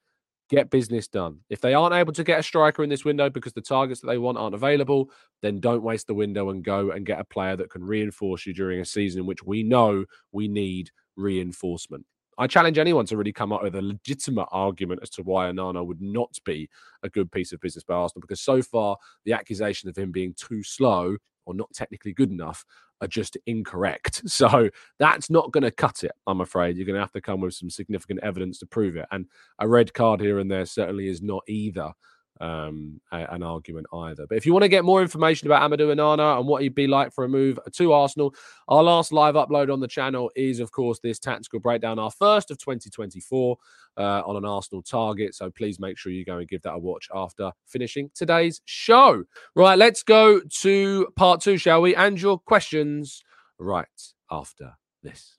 get 0.50 0.70
business 0.70 1.08
done. 1.08 1.40
If 1.50 1.62
they 1.62 1.74
aren't 1.74 1.96
able 1.96 2.14
to 2.14 2.24
get 2.24 2.40
a 2.40 2.44
striker 2.44 2.84
in 2.84 2.90
this 2.90 3.06
window 3.06 3.30
because 3.30 3.54
the 3.54 3.62
targets 3.62 4.02
that 4.02 4.08
they 4.08 4.18
want 4.18 4.38
aren't 4.38 4.56
available, 4.56 5.10
then 5.42 5.60
don't 5.60 5.84
waste 5.84 6.08
the 6.08 6.14
window 6.14 6.50
and 6.50 6.64
go 6.64 6.92
and 6.92 7.06
get 7.06 7.20
a 7.20 7.26
player 7.26 7.56
that 7.56 7.70
can 7.70 7.84
reinforce 7.84 8.46
you 8.46 8.54
during 8.54 8.80
a 8.80 8.86
season 8.86 9.22
in 9.22 9.26
which 9.26 9.44
we 9.44 9.64
know 9.64 10.06
we 10.32 10.48
need 10.48 10.90
reinforcement. 11.16 12.06
I 12.38 12.48
challenge 12.48 12.78
anyone 12.78 13.06
to 13.08 13.18
really 13.18 13.32
come 13.32 13.52
up 13.52 13.62
with 13.62 13.76
a 13.76 13.82
legitimate 13.82 14.48
argument 14.52 15.02
as 15.04 15.10
to 15.12 15.24
why 15.24 15.52
Onana 15.52 15.86
would 15.86 16.02
not 16.02 16.36
be 16.46 16.68
a 17.04 17.10
good 17.10 17.32
piece 17.32 17.52
of 17.52 17.60
business 17.60 17.84
by 17.84 17.94
Arsenal 17.94 18.22
because 18.22 18.42
so 18.42 18.62
far 18.62 18.98
the 19.26 19.34
accusation 19.34 19.88
of 19.88 19.98
him 19.98 20.12
being 20.12 20.34
too 20.36 20.64
slow 20.64 21.18
or 21.46 21.54
not 21.54 21.74
technically 21.74 22.14
good 22.14 22.32
enough 22.32 22.66
are 23.02 23.08
just 23.08 23.38
incorrect. 23.46 24.24
So 24.34 24.70
that's 25.00 25.30
not 25.30 25.52
going 25.52 25.64
to 25.64 25.72
cut 25.72 26.04
it, 26.04 26.12
I'm 26.26 26.42
afraid. 26.42 26.76
You're 26.76 26.86
going 26.86 26.96
to 26.96 27.02
have 27.02 27.12
to 27.12 27.22
come 27.22 27.42
with 27.42 27.54
some 27.54 27.70
significant 27.70 28.20
evidence 28.24 28.60
to 28.60 28.66
prove 28.66 28.96
it. 28.96 29.06
And 29.12 29.28
a 29.60 29.68
red 29.68 29.94
card 29.94 30.22
here 30.22 30.40
and 30.40 30.50
there 30.50 30.66
certainly 30.66 31.08
is 31.08 31.22
not 31.22 31.44
either 31.48 31.94
um, 32.44 33.00
a, 33.12 33.26
an 33.34 33.42
argument 33.42 33.88
either. 33.94 34.28
But 34.28 34.38
if 34.38 34.46
you 34.46 34.52
want 34.52 34.64
to 34.64 34.70
get 34.70 34.84
more 34.84 35.02
information 35.02 35.48
about 35.48 35.62
Amadou 35.62 35.96
Onana 35.96 36.38
and 36.38 36.48
what 36.48 36.62
he'd 36.62 36.76
be 36.76 36.88
like 36.88 37.14
for 37.14 37.24
a 37.24 37.30
move 37.30 37.58
to 37.72 37.94
Arsenal, 37.94 38.36
our 38.68 38.84
last 38.84 39.14
live 39.14 39.36
upload 39.36 39.72
on 39.72 39.80
the 39.80 39.88
channel 39.88 40.30
is, 40.36 40.60
of 40.60 40.72
course, 40.72 41.00
this 41.00 41.20
tactical 41.20 41.62
breakdown, 41.62 42.00
our 42.00 42.12
first 42.12 42.52
of 42.52 42.58
2024 42.58 43.58
uh, 43.96 44.02
on 44.26 44.36
an 44.36 44.46
Arsenal 44.46 44.82
target. 44.82 45.34
So 45.34 45.50
please 45.50 45.80
make 45.80 45.98
sure 45.98 46.12
you 46.12 46.26
go 46.26 46.38
and 46.38 46.48
give 46.48 46.62
that 46.64 46.74
a 46.74 46.80
watch 46.80 47.08
after 47.16 47.52
finishing 47.66 48.12
today's 48.14 48.62
show. 48.66 49.24
Right, 49.56 49.78
let's 49.78 50.04
go 50.04 50.42
to 50.42 51.08
part 51.16 51.40
two, 51.40 51.58
shall 51.58 51.82
we? 51.82 51.96
And 51.96 52.22
your 52.22 52.40
questions 52.40 53.24
right 53.58 53.88
after 54.30 54.74
this. 55.02 55.38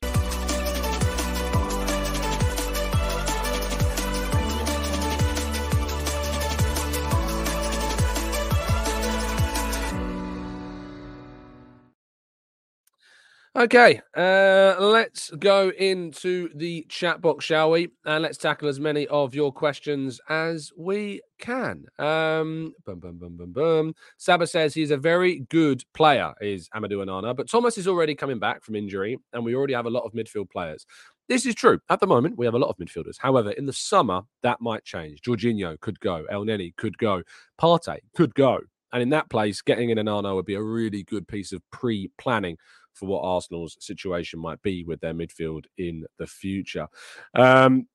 Okay, 13.57 14.01
uh, 14.17 14.75
let's 14.81 15.31
go 15.31 15.71
into 15.79 16.49
the 16.57 16.85
chat 16.89 17.21
box, 17.21 17.45
shall 17.45 17.71
we? 17.71 17.89
And 18.05 18.25
let's 18.25 18.37
tackle 18.37 18.67
as 18.67 18.81
many 18.81 19.07
of 19.07 19.33
your 19.33 19.53
questions 19.53 20.21
as 20.29 20.73
we 20.77 21.21
can. 21.39 21.85
Um, 22.01 22.75
boom, 22.85 22.99
boom, 22.99 23.17
boom, 23.17 23.37
boom, 23.37 23.53
boom. 23.53 23.95
Saba 24.17 24.49
says 24.49 24.75
he's 24.75 24.91
a 24.91 24.97
very 24.97 25.47
good 25.51 25.85
player, 25.95 26.35
is 26.41 26.69
Amadou 26.75 27.05
Onana, 27.05 27.37
but 27.37 27.49
Thomas 27.49 27.79
is 27.79 27.87
already 27.87 28.17
coming 28.17 28.41
back 28.41 28.65
from 28.65 28.75
injury, 28.75 29.19
and 29.33 29.45
we 29.45 29.55
already 29.55 29.75
have 29.75 29.87
a 29.87 29.91
lot 29.91 30.03
of 30.03 30.15
midfield 30.15 30.51
players. 30.51 30.85
This 31.29 31.47
is 31.47 31.55
true. 31.55 31.79
At 31.91 32.01
the 32.01 32.09
moment, 32.09 32.37
we 32.37 32.47
have 32.47 32.55
a 32.55 32.59
lot 32.59 32.71
of 32.71 32.77
midfielders. 32.79 33.19
However, 33.21 33.53
in 33.53 33.67
the 33.67 33.73
summer, 33.73 34.23
that 34.43 34.61
might 34.61 34.83
change. 34.83 35.21
Jorginho 35.23 35.79
could 35.79 36.01
go. 36.01 36.27
Elneny 36.29 36.75
could 36.77 36.99
go. 36.99 37.23
Partey 37.61 37.99
could 38.17 38.35
go. 38.35 38.59
And 38.93 39.03
in 39.03 39.11
that 39.11 39.31
place, 39.31 39.63
getting 39.63 39.91
in 39.91 39.99
Onana 39.99 40.35
would 40.35 40.45
be 40.45 40.55
a 40.55 40.63
really 40.63 41.03
good 41.05 41.27
piece 41.27 41.53
of 41.53 41.63
pre 41.71 42.11
planning 42.19 42.57
for 42.95 43.07
what 43.07 43.23
Arsenal's 43.23 43.77
situation 43.81 44.39
might 44.39 44.63
be 44.63 44.85
with 44.85 45.01
their 45.01 45.15
midfield 45.15 45.65
in 45.79 46.07
the 46.19 46.27
future. 46.27 46.89
Um, 47.35 47.87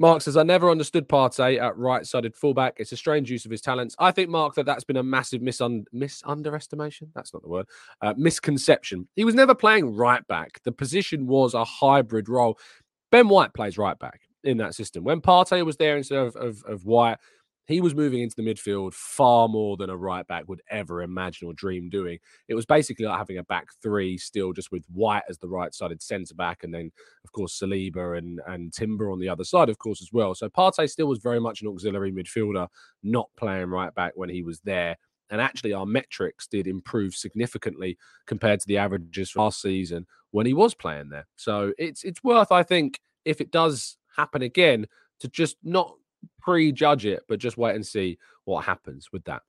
Mark 0.00 0.22
says, 0.22 0.38
I 0.38 0.42
never 0.44 0.70
understood 0.70 1.08
Partey 1.08 1.60
at 1.60 1.76
right 1.76 2.06
sided 2.06 2.34
fullback. 2.34 2.76
It's 2.78 2.92
a 2.92 2.96
strange 2.96 3.30
use 3.30 3.44
of 3.44 3.50
his 3.50 3.60
talents. 3.60 3.94
I 3.98 4.10
think, 4.12 4.30
Mark, 4.30 4.54
that 4.54 4.64
that's 4.64 4.82
been 4.82 4.96
a 4.96 5.02
massive 5.02 5.42
misun- 5.42 5.84
misunderestimation. 5.94 7.08
That's 7.14 7.34
not 7.34 7.42
the 7.42 7.50
word. 7.50 7.66
Uh, 8.00 8.14
misconception. 8.16 9.08
He 9.14 9.26
was 9.26 9.34
never 9.34 9.54
playing 9.54 9.94
right 9.94 10.26
back. 10.26 10.60
The 10.64 10.72
position 10.72 11.26
was 11.26 11.52
a 11.52 11.64
hybrid 11.64 12.30
role. 12.30 12.58
Ben 13.12 13.28
White 13.28 13.52
plays 13.52 13.76
right 13.76 13.98
back 13.98 14.22
in 14.42 14.56
that 14.56 14.74
system. 14.74 15.04
When 15.04 15.20
Partey 15.20 15.66
was 15.66 15.76
there 15.76 15.98
instead 15.98 16.18
of, 16.18 16.34
of, 16.34 16.64
of 16.64 16.86
White, 16.86 17.18
he 17.70 17.80
was 17.80 17.94
moving 17.94 18.20
into 18.22 18.36
the 18.36 18.42
midfield 18.42 18.94
far 18.94 19.48
more 19.48 19.76
than 19.76 19.90
a 19.90 19.96
right 19.96 20.26
back 20.26 20.48
would 20.48 20.62
ever 20.70 21.02
imagine 21.02 21.46
or 21.46 21.54
dream 21.54 21.88
doing. 21.88 22.18
It 22.48 22.54
was 22.54 22.66
basically 22.66 23.06
like 23.06 23.18
having 23.18 23.38
a 23.38 23.44
back 23.44 23.68
three 23.82 24.18
still 24.18 24.52
just 24.52 24.72
with 24.72 24.84
White 24.92 25.22
as 25.28 25.38
the 25.38 25.48
right 25.48 25.74
sided 25.74 26.02
centre 26.02 26.34
back, 26.34 26.64
and 26.64 26.74
then, 26.74 26.90
of 27.24 27.32
course, 27.32 27.58
Saliba 27.58 28.18
and, 28.18 28.40
and 28.46 28.72
Timber 28.72 29.10
on 29.10 29.20
the 29.20 29.28
other 29.28 29.44
side, 29.44 29.68
of 29.68 29.78
course, 29.78 30.02
as 30.02 30.12
well. 30.12 30.34
So 30.34 30.48
Partey 30.48 30.88
still 30.88 31.06
was 31.06 31.20
very 31.20 31.40
much 31.40 31.62
an 31.62 31.68
auxiliary 31.68 32.12
midfielder, 32.12 32.68
not 33.02 33.28
playing 33.36 33.68
right 33.68 33.94
back 33.94 34.12
when 34.16 34.30
he 34.30 34.42
was 34.42 34.60
there. 34.60 34.96
And 35.30 35.40
actually, 35.40 35.72
our 35.72 35.86
metrics 35.86 36.48
did 36.48 36.66
improve 36.66 37.14
significantly 37.14 37.96
compared 38.26 38.58
to 38.60 38.66
the 38.66 38.78
averages 38.78 39.30
from 39.30 39.44
last 39.44 39.62
season 39.62 40.06
when 40.32 40.44
he 40.44 40.54
was 40.54 40.74
playing 40.74 41.10
there. 41.10 41.26
So 41.36 41.72
it's 41.78 42.02
it's 42.02 42.24
worth, 42.24 42.50
I 42.50 42.64
think, 42.64 43.00
if 43.24 43.40
it 43.40 43.52
does 43.52 43.96
happen 44.16 44.42
again, 44.42 44.86
to 45.20 45.28
just 45.28 45.56
not 45.62 45.94
prejudge 46.40 47.06
it, 47.06 47.22
but 47.28 47.38
just 47.38 47.56
wait 47.56 47.74
and 47.74 47.86
see 47.86 48.18
what 48.44 48.64
happens 48.64 49.08
with 49.12 49.24
that. 49.24 49.42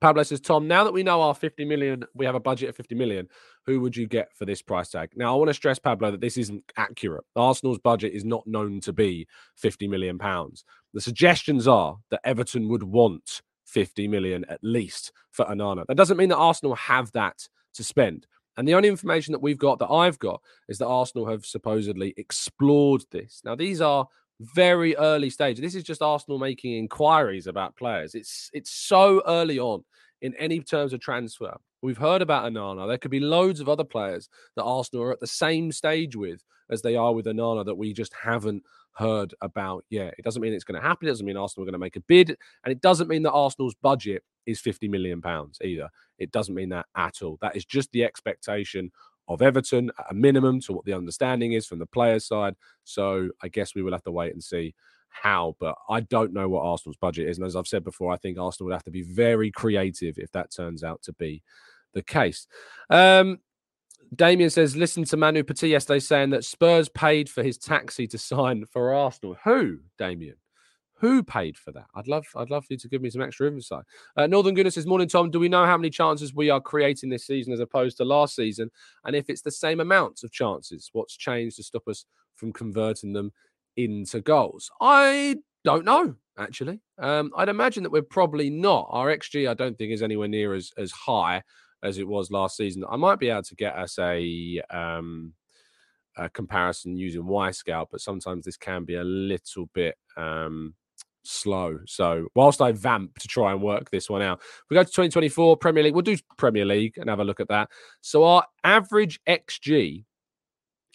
Pablo 0.00 0.22
says, 0.22 0.40
Tom, 0.40 0.66
now 0.66 0.84
that 0.84 0.94
we 0.94 1.02
know 1.02 1.20
our 1.20 1.34
50 1.34 1.64
million, 1.66 2.04
we 2.14 2.24
have 2.24 2.34
a 2.34 2.40
budget 2.40 2.70
of 2.70 2.76
50 2.76 2.94
million, 2.94 3.28
who 3.66 3.80
would 3.80 3.94
you 3.94 4.06
get 4.06 4.34
for 4.34 4.46
this 4.46 4.62
price 4.62 4.88
tag? 4.88 5.10
Now, 5.14 5.34
I 5.34 5.36
want 5.36 5.48
to 5.48 5.54
stress, 5.54 5.78
Pablo, 5.78 6.10
that 6.10 6.22
this 6.22 6.38
isn't 6.38 6.64
accurate. 6.78 7.24
Arsenal's 7.36 7.78
budget 7.78 8.14
is 8.14 8.24
not 8.24 8.46
known 8.46 8.80
to 8.80 8.94
be 8.94 9.28
50 9.56 9.88
million 9.88 10.18
pounds. 10.18 10.64
The 10.94 11.02
suggestions 11.02 11.68
are 11.68 11.98
that 12.10 12.22
Everton 12.24 12.68
would 12.68 12.82
want 12.82 13.42
50 13.66 14.08
million 14.08 14.46
at 14.48 14.60
least 14.62 15.12
for 15.32 15.44
Onana. 15.44 15.84
That 15.86 15.96
doesn't 15.98 16.16
mean 16.16 16.30
that 16.30 16.38
Arsenal 16.38 16.74
have 16.76 17.12
that 17.12 17.46
to 17.74 17.84
spend. 17.84 18.26
And 18.56 18.66
the 18.66 18.74
only 18.74 18.88
information 18.88 19.32
that 19.32 19.42
we've 19.42 19.58
got, 19.58 19.78
that 19.78 19.90
I've 19.90 20.18
got, 20.18 20.40
is 20.68 20.78
that 20.78 20.86
Arsenal 20.86 21.28
have 21.28 21.46
supposedly 21.46 22.14
explored 22.16 23.04
this. 23.10 23.42
Now, 23.44 23.54
these 23.54 23.80
are 23.80 24.08
very 24.40 24.96
early 24.96 25.30
stage. 25.30 25.60
This 25.60 25.74
is 25.74 25.84
just 25.84 26.02
Arsenal 26.02 26.38
making 26.38 26.72
inquiries 26.72 27.46
about 27.46 27.76
players. 27.76 28.14
It's 28.14 28.50
it's 28.52 28.70
so 28.70 29.22
early 29.26 29.58
on 29.58 29.84
in 30.22 30.34
any 30.36 30.60
terms 30.60 30.92
of 30.92 31.00
transfer. 31.00 31.56
We've 31.82 31.98
heard 31.98 32.22
about 32.22 32.50
Onana. 32.50 32.86
There 32.88 32.98
could 32.98 33.10
be 33.10 33.20
loads 33.20 33.60
of 33.60 33.68
other 33.68 33.84
players 33.84 34.28
that 34.56 34.64
Arsenal 34.64 35.04
are 35.04 35.12
at 35.12 35.20
the 35.20 35.26
same 35.26 35.72
stage 35.72 36.16
with 36.16 36.44
as 36.70 36.82
they 36.82 36.96
are 36.96 37.12
with 37.12 37.26
Onana 37.26 37.64
that 37.64 37.74
we 37.74 37.92
just 37.92 38.12
haven't 38.14 38.62
heard 38.92 39.34
about 39.40 39.84
yet. 39.88 40.14
It 40.18 40.24
doesn't 40.24 40.42
mean 40.42 40.52
it's 40.52 40.64
going 40.64 40.80
to 40.80 40.86
happen. 40.86 41.08
It 41.08 41.12
doesn't 41.12 41.26
mean 41.26 41.36
Arsenal 41.36 41.64
are 41.64 41.70
going 41.70 41.72
to 41.72 41.78
make 41.78 41.96
a 41.96 42.00
bid. 42.00 42.36
And 42.64 42.72
it 42.72 42.80
doesn't 42.80 43.08
mean 43.08 43.22
that 43.22 43.32
Arsenal's 43.32 43.74
budget 43.82 44.22
is 44.46 44.60
50 44.60 44.88
million 44.88 45.20
pounds 45.20 45.58
either. 45.62 45.88
It 46.18 46.32
doesn't 46.32 46.54
mean 46.54 46.68
that 46.70 46.86
at 46.96 47.22
all. 47.22 47.38
That 47.40 47.56
is 47.56 47.64
just 47.64 47.90
the 47.92 48.04
expectation 48.04 48.90
of 49.30 49.42
Everton 49.42 49.90
at 49.98 50.10
a 50.10 50.14
minimum 50.14 50.60
to 50.60 50.72
what 50.72 50.84
the 50.84 50.92
understanding 50.92 51.52
is 51.52 51.64
from 51.64 51.78
the 51.78 51.86
players' 51.86 52.26
side. 52.26 52.56
So 52.84 53.30
I 53.42 53.48
guess 53.48 53.74
we 53.74 53.82
will 53.82 53.92
have 53.92 54.02
to 54.02 54.10
wait 54.10 54.32
and 54.32 54.42
see 54.42 54.74
how, 55.08 55.56
but 55.60 55.76
I 55.88 56.00
don't 56.00 56.32
know 56.32 56.48
what 56.48 56.64
Arsenal's 56.64 56.96
budget 56.96 57.28
is. 57.28 57.38
And 57.38 57.46
as 57.46 57.54
I've 57.54 57.66
said 57.66 57.84
before, 57.84 58.12
I 58.12 58.16
think 58.16 58.38
Arsenal 58.38 58.66
would 58.66 58.74
have 58.74 58.84
to 58.84 58.90
be 58.90 59.02
very 59.02 59.50
creative 59.52 60.18
if 60.18 60.32
that 60.32 60.52
turns 60.52 60.82
out 60.82 61.02
to 61.02 61.12
be 61.12 61.42
the 61.94 62.02
case. 62.02 62.46
Um, 62.90 63.38
Damien 64.14 64.50
says, 64.50 64.74
listen 64.74 65.04
to 65.04 65.16
Manu 65.16 65.44
Petit 65.44 65.68
yesterday 65.68 66.00
saying 66.00 66.30
that 66.30 66.44
Spurs 66.44 66.88
paid 66.88 67.28
for 67.28 67.44
his 67.44 67.56
taxi 67.56 68.08
to 68.08 68.18
sign 68.18 68.66
for 68.66 68.92
Arsenal. 68.92 69.36
Who, 69.44 69.78
Damien? 69.96 70.34
Who 71.00 71.22
paid 71.22 71.56
for 71.56 71.72
that? 71.72 71.86
I'd 71.94 72.08
love, 72.08 72.26
I'd 72.36 72.50
love 72.50 72.66
for 72.66 72.74
you 72.74 72.78
to 72.78 72.88
give 72.88 73.00
me 73.00 73.08
some 73.08 73.22
extra 73.22 73.48
insight. 73.48 73.84
Uh, 74.18 74.26
Northern 74.26 74.54
Goodness 74.54 74.74
says, 74.74 74.86
"Morning, 74.86 75.08
Tom. 75.08 75.30
Do 75.30 75.40
we 75.40 75.48
know 75.48 75.64
how 75.64 75.78
many 75.78 75.88
chances 75.88 76.34
we 76.34 76.50
are 76.50 76.60
creating 76.60 77.08
this 77.08 77.26
season 77.26 77.54
as 77.54 77.60
opposed 77.60 77.96
to 77.96 78.04
last 78.04 78.36
season? 78.36 78.70
And 79.04 79.16
if 79.16 79.30
it's 79.30 79.40
the 79.40 79.50
same 79.50 79.80
amounts 79.80 80.24
of 80.24 80.30
chances, 80.30 80.90
what's 80.92 81.16
changed 81.16 81.56
to 81.56 81.62
stop 81.62 81.88
us 81.88 82.04
from 82.36 82.52
converting 82.52 83.14
them 83.14 83.32
into 83.76 84.20
goals?" 84.20 84.70
I 84.80 85.36
don't 85.64 85.86
know. 85.86 86.16
Actually, 86.36 86.80
um, 86.98 87.32
I'd 87.34 87.48
imagine 87.48 87.82
that 87.82 87.92
we're 87.92 88.02
probably 88.02 88.50
not. 88.50 88.88
Our 88.90 89.08
xG, 89.08 89.48
I 89.48 89.54
don't 89.54 89.78
think, 89.78 89.92
is 89.92 90.02
anywhere 90.02 90.28
near 90.28 90.52
as 90.52 90.70
as 90.76 90.90
high 90.92 91.42
as 91.82 91.96
it 91.96 92.06
was 92.06 92.30
last 92.30 92.58
season. 92.58 92.84
I 92.90 92.96
might 92.96 93.18
be 93.18 93.30
able 93.30 93.42
to 93.44 93.54
get 93.54 93.74
us 93.74 93.98
a. 93.98 94.60
Um, 94.70 95.32
a 96.16 96.28
comparison 96.28 96.96
using 96.96 97.24
Y 97.24 97.48
Wyscout, 97.48 97.86
but 97.90 98.00
sometimes 98.00 98.44
this 98.44 98.56
can 98.56 98.84
be 98.84 98.96
a 98.96 99.04
little 99.04 99.70
bit 99.72 99.96
um, 100.16 100.74
slow. 101.22 101.78
So 101.86 102.28
whilst 102.34 102.60
I 102.60 102.72
vamp 102.72 103.18
to 103.18 103.28
try 103.28 103.52
and 103.52 103.62
work 103.62 103.90
this 103.90 104.08
one 104.08 104.22
out, 104.22 104.40
we 104.68 104.74
go 104.74 104.82
to 104.82 104.88
2024 104.88 105.56
Premier 105.56 105.82
League. 105.82 105.94
We'll 105.94 106.02
do 106.02 106.16
Premier 106.36 106.64
League 106.64 106.98
and 106.98 107.08
have 107.08 107.20
a 107.20 107.24
look 107.24 107.40
at 107.40 107.48
that. 107.48 107.68
So 108.00 108.24
our 108.24 108.44
average 108.64 109.20
XG 109.28 110.04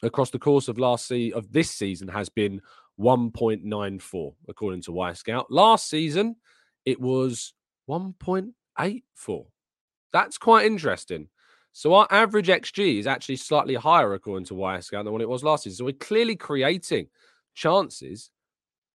across 0.04 0.30
the 0.30 0.40
course 0.40 0.68
of 0.68 0.78
last 0.78 1.08
se- 1.08 1.32
of 1.32 1.52
this 1.52 1.72
season 1.72 2.08
has 2.08 2.30
been 2.30 2.62
1.94 3.00 4.34
according 4.48 4.82
to 4.84 4.92
Y 4.92 5.12
Wyscout. 5.12 5.46
Last 5.50 5.90
season 5.90 6.36
it 6.86 7.00
was 7.00 7.54
1.84. 7.90 9.46
That's 10.14 10.38
quite 10.38 10.66
interesting. 10.66 11.30
So 11.74 11.94
our 11.94 12.08
average 12.10 12.48
XG 12.48 13.00
is 13.00 13.08
actually 13.08 13.36
slightly 13.36 13.76
higher 13.76 14.14
according 14.14 14.46
to 14.46 14.54
Wyscout 14.54 15.04
than 15.04 15.12
what 15.12 15.22
it 15.22 15.28
was 15.28 15.44
last 15.44 15.64
season. 15.64 15.78
So 15.78 15.86
we're 15.86 15.94
clearly 15.94 16.36
creating 16.36 17.08
chances 17.54 18.32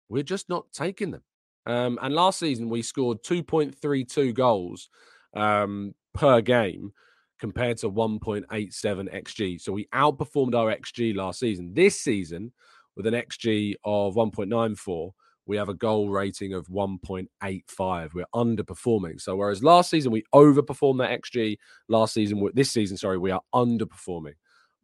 we're 0.08 0.22
just 0.22 0.48
not 0.48 0.72
taking 0.72 1.10
them. 1.10 1.22
Um, 1.66 1.98
and 2.00 2.14
last 2.14 2.38
season, 2.38 2.68
we 2.68 2.82
scored 2.82 3.22
2.32 3.22 4.34
goals 4.34 4.88
um, 5.34 5.94
per 6.14 6.40
game 6.40 6.92
compared 7.38 7.78
to 7.78 7.90
1.87 7.90 8.46
XG. 8.48 9.60
So 9.60 9.72
we 9.72 9.86
outperformed 9.86 10.54
our 10.54 10.74
XG 10.74 11.14
last 11.14 11.40
season. 11.40 11.74
This 11.74 12.00
season, 12.00 12.52
with 12.96 13.06
an 13.06 13.14
XG 13.14 13.74
of 13.84 14.14
1.94, 14.14 15.10
we 15.46 15.56
have 15.56 15.68
a 15.68 15.74
goal 15.74 16.08
rating 16.08 16.54
of 16.54 16.66
1.85. 16.68 18.14
We're 18.14 18.24
underperforming. 18.34 19.20
So 19.20 19.36
whereas 19.36 19.62
last 19.62 19.90
season 19.90 20.10
we 20.12 20.24
overperformed 20.34 20.98
that 20.98 21.22
XG, 21.22 21.58
last 21.88 22.14
season, 22.14 22.48
this 22.54 22.72
season, 22.72 22.96
sorry, 22.96 23.18
we 23.18 23.30
are 23.30 23.42
underperforming 23.54 24.34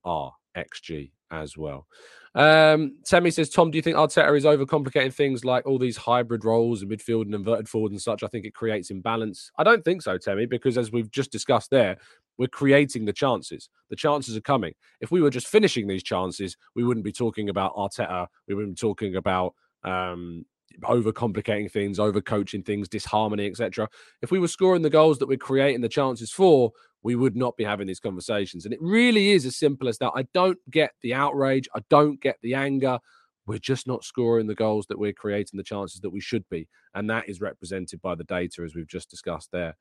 our 0.05 0.33
XG 0.57 1.13
as 1.31 1.57
well. 1.57 1.87
Um, 2.35 2.97
Temi 3.05 3.31
says, 3.31 3.51
Tom, 3.51 3.71
do 3.71 3.77
you 3.77 3.83
think 3.83 3.97
Arteta 3.97 4.37
is 4.37 4.45
overcomplicating 4.45 5.13
things 5.13 5.45
like 5.45 5.67
all 5.67 5.79
these 5.79 5.97
hybrid 5.97 6.45
roles 6.45 6.83
in 6.83 6.89
midfield 6.89 7.23
and 7.23 7.35
inverted 7.35 7.69
forward 7.69 7.93
and 7.93 8.01
such? 8.01 8.23
I 8.23 8.27
think 8.29 8.47
it 8.47 8.55
creates 8.55 8.91
imbalance. 8.91 9.51
I 9.59 9.65
don't 9.65 9.85
think 9.85 10.03
so, 10.03 10.17
Temi, 10.17 10.47
because 10.47 10.79
as 10.79 10.91
we've 10.91 11.11
just 11.11 11.31
discussed 11.31 11.71
there, 11.71 11.99
we're 12.39 12.49
creating 12.49 13.05
the 13.05 13.13
chances. 13.13 13.69
The 13.91 13.97
chances 13.97 14.37
are 14.37 14.41
coming. 14.41 14.73
If 15.01 15.11
we 15.11 15.21
were 15.21 15.31
just 15.31 15.47
finishing 15.47 15.87
these 15.87 16.03
chances, 16.03 16.57
we 16.75 16.85
wouldn't 16.85 17.05
be 17.05 17.13
talking 17.13 17.51
about 17.51 17.75
Arteta. 17.77 18.27
We 18.49 18.55
wouldn't 18.55 18.77
be 18.77 18.81
talking 18.81 19.17
about 19.17 19.55
um, 19.85 20.47
overcomplicating 20.83 21.71
things, 21.71 21.99
overcoaching 21.99 22.65
things, 22.65 22.89
disharmony, 22.89 23.47
etc. 23.47 23.89
If 24.21 24.31
we 24.31 24.39
were 24.39 24.49
scoring 24.49 24.83
the 24.83 24.91
goals 24.91 25.19
that 25.19 25.29
we're 25.29 25.39
creating 25.39 25.81
the 25.81 25.89
chances 25.89 26.31
for, 26.31 26.73
we 27.03 27.15
would 27.15 27.37
not 27.37 27.57
be 27.57 27.65
having 27.65 27.87
these 27.87 28.01
conversations. 28.01 28.65
And 28.65 28.73
it 28.73 28.81
really 28.81 29.31
is 29.31 29.45
as 29.45 29.57
simple 29.57 29.89
as 29.89 29.99
that. 29.99 30.13
I 30.15 30.23
don't 30.35 30.59
get 30.71 30.93
the 31.03 31.15
outrage. 31.15 31.69
I 31.75 31.81
don't 31.89 32.21
get 32.21 32.39
the 32.43 32.55
anger. 32.55 32.99
We're 33.47 33.59
just 33.59 33.87
not 33.87 34.05
scoring 34.05 34.47
the 34.47 34.55
goals 34.55 34.87
that 34.87 34.99
we're 34.99 35.13
creating 35.13 35.57
the 35.57 35.65
chances 35.65 36.01
that 36.01 36.11
we 36.11 36.21
should 36.21 36.49
be. 36.49 36.69
And 36.95 37.09
that 37.11 37.29
is 37.29 37.41
represented 37.41 38.01
by 38.01 38.15
the 38.15 38.25
data 38.25 38.63
as 38.63 38.75
we've 38.75 38.87
just 38.87 39.11
discussed 39.11 39.51
there. 39.51 39.77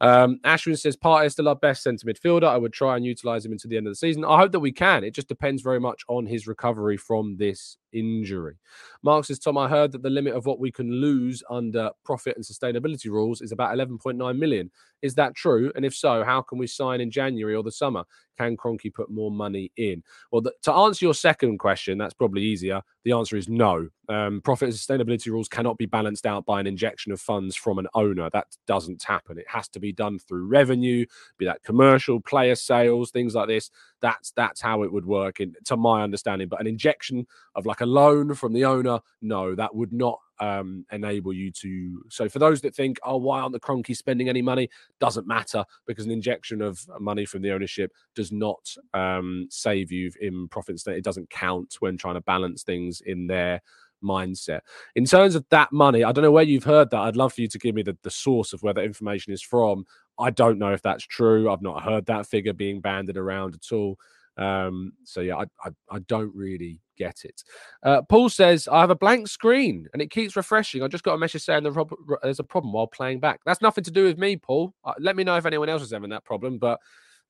Um, 0.00 0.40
Ashwin 0.44 0.78
says, 0.78 0.96
Partey 0.96 1.26
is 1.26 1.32
still 1.32 1.48
our 1.48 1.54
best 1.54 1.82
centre 1.82 2.06
midfielder. 2.06 2.48
I 2.48 2.56
would 2.56 2.72
try 2.72 2.96
and 2.96 3.04
utilise 3.04 3.44
him 3.44 3.52
until 3.52 3.70
the 3.70 3.76
end 3.76 3.86
of 3.86 3.92
the 3.92 3.96
season. 3.96 4.24
I 4.24 4.38
hope 4.38 4.52
that 4.52 4.60
we 4.60 4.72
can. 4.72 5.04
It 5.04 5.14
just 5.14 5.28
depends 5.28 5.62
very 5.62 5.78
much 5.78 6.02
on 6.08 6.26
his 6.26 6.46
recovery 6.46 6.96
from 6.96 7.36
this 7.36 7.76
injury. 7.92 8.56
Mark 9.02 9.24
says, 9.24 9.38
Tom, 9.38 9.56
I 9.56 9.68
heard 9.68 9.92
that 9.92 10.02
the 10.02 10.10
limit 10.10 10.34
of 10.34 10.46
what 10.46 10.58
we 10.58 10.72
can 10.72 10.90
lose 10.90 11.42
under 11.48 11.90
profit 12.04 12.36
and 12.36 12.44
sustainability 12.44 13.06
rules 13.06 13.40
is 13.40 13.52
about 13.52 13.76
11.9 13.76 14.38
million. 14.38 14.70
Is 15.02 15.14
that 15.14 15.34
true? 15.34 15.70
And 15.76 15.84
if 15.84 15.94
so, 15.94 16.24
how 16.24 16.42
can 16.42 16.58
we 16.58 16.66
sign 16.66 17.00
in 17.00 17.10
January 17.10 17.54
or 17.54 17.62
the 17.62 17.70
summer? 17.72 18.04
Can 18.38 18.56
Kroenke 18.56 18.92
put 18.92 19.10
more 19.10 19.30
money 19.30 19.70
in? 19.76 20.02
Well, 20.30 20.42
the, 20.42 20.52
to 20.62 20.72
answer 20.72 21.04
your 21.04 21.14
second 21.14 21.58
question, 21.58 21.98
that's 21.98 22.14
probably 22.14 22.42
easier. 22.42 22.82
The 23.04 23.12
answer 23.12 23.36
is 23.36 23.48
no. 23.48 23.88
Um, 24.08 24.40
profit 24.42 24.68
and 24.68 24.76
sustainability 24.76 25.28
rules 25.28 25.48
cannot 25.48 25.78
be 25.78 25.86
balanced 25.86 26.26
out 26.26 26.44
by 26.44 26.60
an 26.60 26.66
injection 26.66 27.12
of 27.12 27.20
funds 27.20 27.56
from 27.56 27.78
an 27.78 27.86
owner. 27.94 28.28
That 28.32 28.46
doesn't 28.66 29.02
happen. 29.02 29.38
It 29.38 29.48
has 29.48 29.68
to 29.68 29.80
be 29.80 29.92
done 29.92 30.18
through 30.18 30.46
revenue, 30.46 31.06
be 31.38 31.46
that 31.46 31.62
commercial, 31.62 32.20
player 32.20 32.54
sales, 32.54 33.10
things 33.10 33.34
like 33.34 33.48
this. 33.48 33.70
That's 34.00 34.32
that's 34.32 34.60
how 34.60 34.82
it 34.82 34.92
would 34.92 35.06
work, 35.06 35.40
in, 35.40 35.54
to 35.64 35.76
my 35.76 36.02
understanding. 36.02 36.48
But 36.48 36.60
an 36.60 36.66
injection 36.66 37.26
of 37.54 37.66
like 37.66 37.80
a 37.80 37.86
loan 37.86 38.34
from 38.34 38.52
the 38.52 38.64
owner, 38.64 39.00
no, 39.22 39.54
that 39.54 39.74
would 39.74 39.92
not 39.92 40.18
um, 40.40 40.84
enable 40.92 41.32
you 41.32 41.50
to. 41.52 42.04
So 42.08 42.28
for 42.28 42.38
those 42.38 42.60
that 42.62 42.74
think, 42.74 42.98
oh, 43.04 43.16
why 43.16 43.40
aren't 43.40 43.52
the 43.52 43.60
Kroenke 43.60 43.96
spending 43.96 44.28
any 44.28 44.42
money? 44.42 44.68
Doesn't 45.00 45.26
matter 45.26 45.64
because 45.86 46.04
an 46.04 46.10
injection 46.10 46.60
of 46.62 46.84
money 47.00 47.24
from 47.24 47.42
the 47.42 47.52
ownership 47.52 47.92
does 48.14 48.32
not 48.32 48.74
um, 48.92 49.46
save 49.50 49.92
you 49.92 50.10
in 50.20 50.48
profit. 50.48 50.78
State. 50.78 50.96
It 50.96 51.04
doesn't 51.04 51.30
count 51.30 51.76
when 51.80 51.96
trying 51.96 52.14
to 52.14 52.20
balance 52.20 52.62
things 52.62 53.00
in 53.00 53.26
their 53.26 53.60
mindset. 54.02 54.60
In 54.94 55.04
terms 55.04 55.34
of 55.34 55.44
that 55.50 55.72
money, 55.72 56.04
I 56.04 56.12
don't 56.12 56.24
know 56.24 56.32
where 56.32 56.44
you've 56.44 56.64
heard 56.64 56.90
that. 56.90 57.00
I'd 57.00 57.16
love 57.16 57.32
for 57.32 57.40
you 57.40 57.48
to 57.48 57.58
give 57.58 57.74
me 57.74 57.82
the, 57.82 57.96
the 58.02 58.10
source 58.10 58.52
of 58.52 58.62
where 58.62 58.74
that 58.74 58.84
information 58.84 59.32
is 59.32 59.42
from. 59.42 59.84
I 60.18 60.30
don't 60.30 60.58
know 60.58 60.72
if 60.72 60.82
that's 60.82 61.04
true. 61.04 61.50
I've 61.50 61.62
not 61.62 61.82
heard 61.82 62.06
that 62.06 62.26
figure 62.26 62.52
being 62.52 62.80
banded 62.80 63.16
around 63.16 63.54
at 63.54 63.74
all. 63.74 63.98
Um, 64.36 64.92
so 65.04 65.20
yeah, 65.20 65.36
I, 65.36 65.44
I, 65.64 65.70
I 65.90 65.98
don't 66.00 66.34
really 66.34 66.80
get 66.96 67.24
it. 67.24 67.42
Uh, 67.82 68.02
Paul 68.02 68.28
says 68.28 68.68
I 68.68 68.80
have 68.80 68.90
a 68.90 68.96
blank 68.96 69.28
screen 69.28 69.86
and 69.92 70.02
it 70.02 70.10
keeps 70.10 70.36
refreshing. 70.36 70.82
I 70.82 70.88
just 70.88 71.04
got 71.04 71.14
a 71.14 71.18
message 71.18 71.42
saying 71.42 71.62
there's 71.64 72.38
a 72.40 72.44
problem 72.44 72.72
while 72.72 72.86
playing 72.86 73.20
back. 73.20 73.40
That's 73.44 73.62
nothing 73.62 73.84
to 73.84 73.90
do 73.90 74.04
with 74.04 74.18
me, 74.18 74.36
Paul. 74.36 74.74
Uh, 74.84 74.94
let 74.98 75.16
me 75.16 75.24
know 75.24 75.36
if 75.36 75.46
anyone 75.46 75.68
else 75.68 75.82
is 75.82 75.92
having 75.92 76.10
that 76.10 76.24
problem, 76.24 76.58
but 76.58 76.80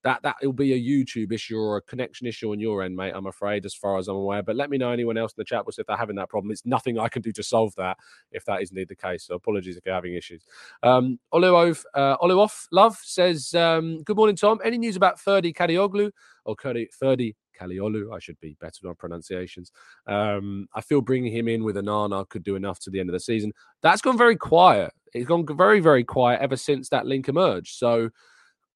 that 0.05 0.23
that 0.23 0.37
will 0.43 0.53
be 0.53 0.75
a 0.75 0.79
YouTube 0.79 1.33
issue 1.33 1.57
or 1.57 1.79
a 1.79 1.83
connection 1.83 2.27
issue 2.27 2.53
on 2.53 2.61
your 2.61 2.83
end, 2.83 2.95
mate. 2.95 3.13
I'm 3.15 3.27
afraid, 3.27 3.65
as 3.65 3.75
far 3.75 3.99
as 3.99 4.07
I'm 4.07 4.17
aware. 4.17 4.43
But 4.43 4.55
let 4.55 4.71
me 4.71 4.77
know 4.77 4.91
anyone 4.91 5.17
else 5.17 5.33
in 5.33 5.37
the 5.39 5.45
chat 5.45 5.67
was 5.67 5.79
if 5.79 5.87
they're 5.87 5.97
having 5.97 6.17
that 6.17 6.29
problem. 6.29 6.53
It's 6.53 6.67
nothing 6.67 6.99
I 6.99 7.09
can 7.09 7.23
do 7.23 7.33
to 7.33 7.43
solve 7.43 7.75
that 7.77 7.97
if 8.31 8.45
that 8.45 8.63
is 8.63 8.71
indeed 8.71 8.89
the 8.89 8.97
case. 8.97 9.27
So 9.27 9.35
apologies 9.35 9.77
if 9.77 9.87
you're 9.87 9.95
having 9.95 10.15
issues. 10.15 10.45
Um, 10.83 11.19
Oluov, 11.33 11.85
uh, 11.95 12.19
Oluoff 12.19 12.67
Love 12.71 12.99
says, 13.03 13.55
um, 13.55 14.03
"Good 14.03 14.17
morning, 14.17 14.37
Tom. 14.37 14.61
Any 14.63 14.79
news 14.79 14.97
about 14.97 15.19
Ferdi 15.19 15.55
Kadioglu 15.55 16.11
or 16.45 16.55
Ferdi 16.55 17.35
Kaliolu. 17.61 18.15
I 18.15 18.19
should 18.19 18.39
be 18.41 18.57
better 18.61 18.89
on 18.89 18.95
pronunciations. 18.97 19.73
Um, 20.07 20.69
I 20.75 20.81
feel 20.81 21.01
bringing 21.01 21.33
him 21.33 21.49
in 21.49 21.65
with 21.65 21.77
Onana 21.77 22.29
could 22.29 22.43
do 22.43 22.57
enough 22.57 22.81
to 22.81 22.91
the 22.91 23.01
end 23.01 23.09
of 23.09 23.15
the 23.15 23.21
season. 23.21 23.53
That's 23.83 24.03
gone 24.03 24.19
very 24.19 24.37
quiet. 24.37 24.93
It's 25.13 25.27
gone 25.27 25.47
very, 25.47 25.81
very 25.81 26.05
quiet 26.05 26.41
ever 26.41 26.57
since 26.57 26.89
that 26.89 27.07
link 27.07 27.29
emerged. 27.29 27.77
So 27.77 28.11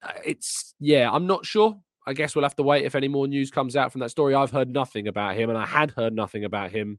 uh, 0.03 0.11
it's, 0.25 0.73
yeah, 0.79 1.11
I'm 1.11 1.27
not 1.27 1.45
sure. 1.45 1.77
I 2.07 2.13
guess 2.13 2.33
we'll 2.33 2.45
have 2.45 2.55
to 2.55 2.63
wait 2.63 2.85
if 2.85 2.95
any 2.95 3.07
more 3.07 3.27
news 3.27 3.51
comes 3.51 3.75
out 3.75 3.91
from 3.91 3.99
that 3.99 4.09
story. 4.09 4.33
I've 4.33 4.51
heard 4.51 4.69
nothing 4.69 5.07
about 5.07 5.35
him, 5.35 5.49
and 5.49 5.59
I 5.59 5.65
had 5.65 5.91
heard 5.91 6.13
nothing 6.13 6.43
about 6.45 6.71
him 6.71 6.97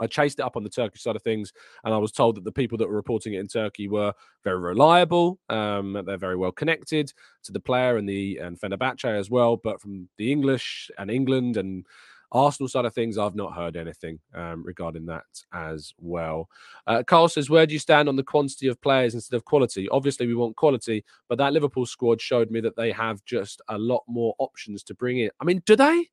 I 0.00 0.06
chased 0.06 0.38
it 0.38 0.42
up 0.42 0.56
on 0.56 0.64
the 0.64 0.70
Turkish 0.70 1.02
side 1.02 1.16
of 1.16 1.22
things, 1.22 1.52
and 1.84 1.94
I 1.94 1.98
was 1.98 2.12
told 2.12 2.36
that 2.36 2.44
the 2.44 2.52
people 2.52 2.78
that 2.78 2.88
were 2.88 2.94
reporting 2.94 3.34
it 3.34 3.40
in 3.40 3.48
Turkey 3.48 3.88
were 3.88 4.12
very 4.42 4.58
reliable. 4.58 5.38
Um, 5.48 6.00
they're 6.06 6.16
very 6.16 6.36
well 6.36 6.52
connected 6.52 7.12
to 7.44 7.52
the 7.52 7.60
player 7.60 7.96
and 7.96 8.08
the 8.08 8.38
and 8.38 8.58
Fenerbahce 8.58 9.04
as 9.04 9.30
well. 9.30 9.56
But 9.56 9.80
from 9.80 10.08
the 10.18 10.30
English 10.32 10.90
and 10.98 11.10
England 11.10 11.56
and 11.56 11.86
Arsenal 12.34 12.68
side 12.68 12.84
of 12.84 12.92
things, 12.92 13.16
I've 13.16 13.36
not 13.36 13.54
heard 13.54 13.76
anything 13.76 14.18
um, 14.34 14.64
regarding 14.64 15.06
that 15.06 15.24
as 15.52 15.94
well. 15.98 16.48
Uh, 16.86 17.02
Carl 17.06 17.28
says, 17.28 17.48
Where 17.48 17.64
do 17.64 17.72
you 17.72 17.78
stand 17.78 18.08
on 18.08 18.16
the 18.16 18.24
quantity 18.24 18.66
of 18.66 18.80
players 18.80 19.14
instead 19.14 19.36
of 19.36 19.44
quality? 19.44 19.88
Obviously, 19.88 20.26
we 20.26 20.34
want 20.34 20.56
quality, 20.56 21.04
but 21.28 21.38
that 21.38 21.52
Liverpool 21.52 21.86
squad 21.86 22.20
showed 22.20 22.50
me 22.50 22.60
that 22.60 22.76
they 22.76 22.90
have 22.90 23.24
just 23.24 23.62
a 23.68 23.78
lot 23.78 24.02
more 24.08 24.34
options 24.38 24.82
to 24.84 24.94
bring 24.94 25.20
in. 25.20 25.30
I 25.40 25.44
mean, 25.44 25.62
do 25.64 25.76
they? 25.76 26.08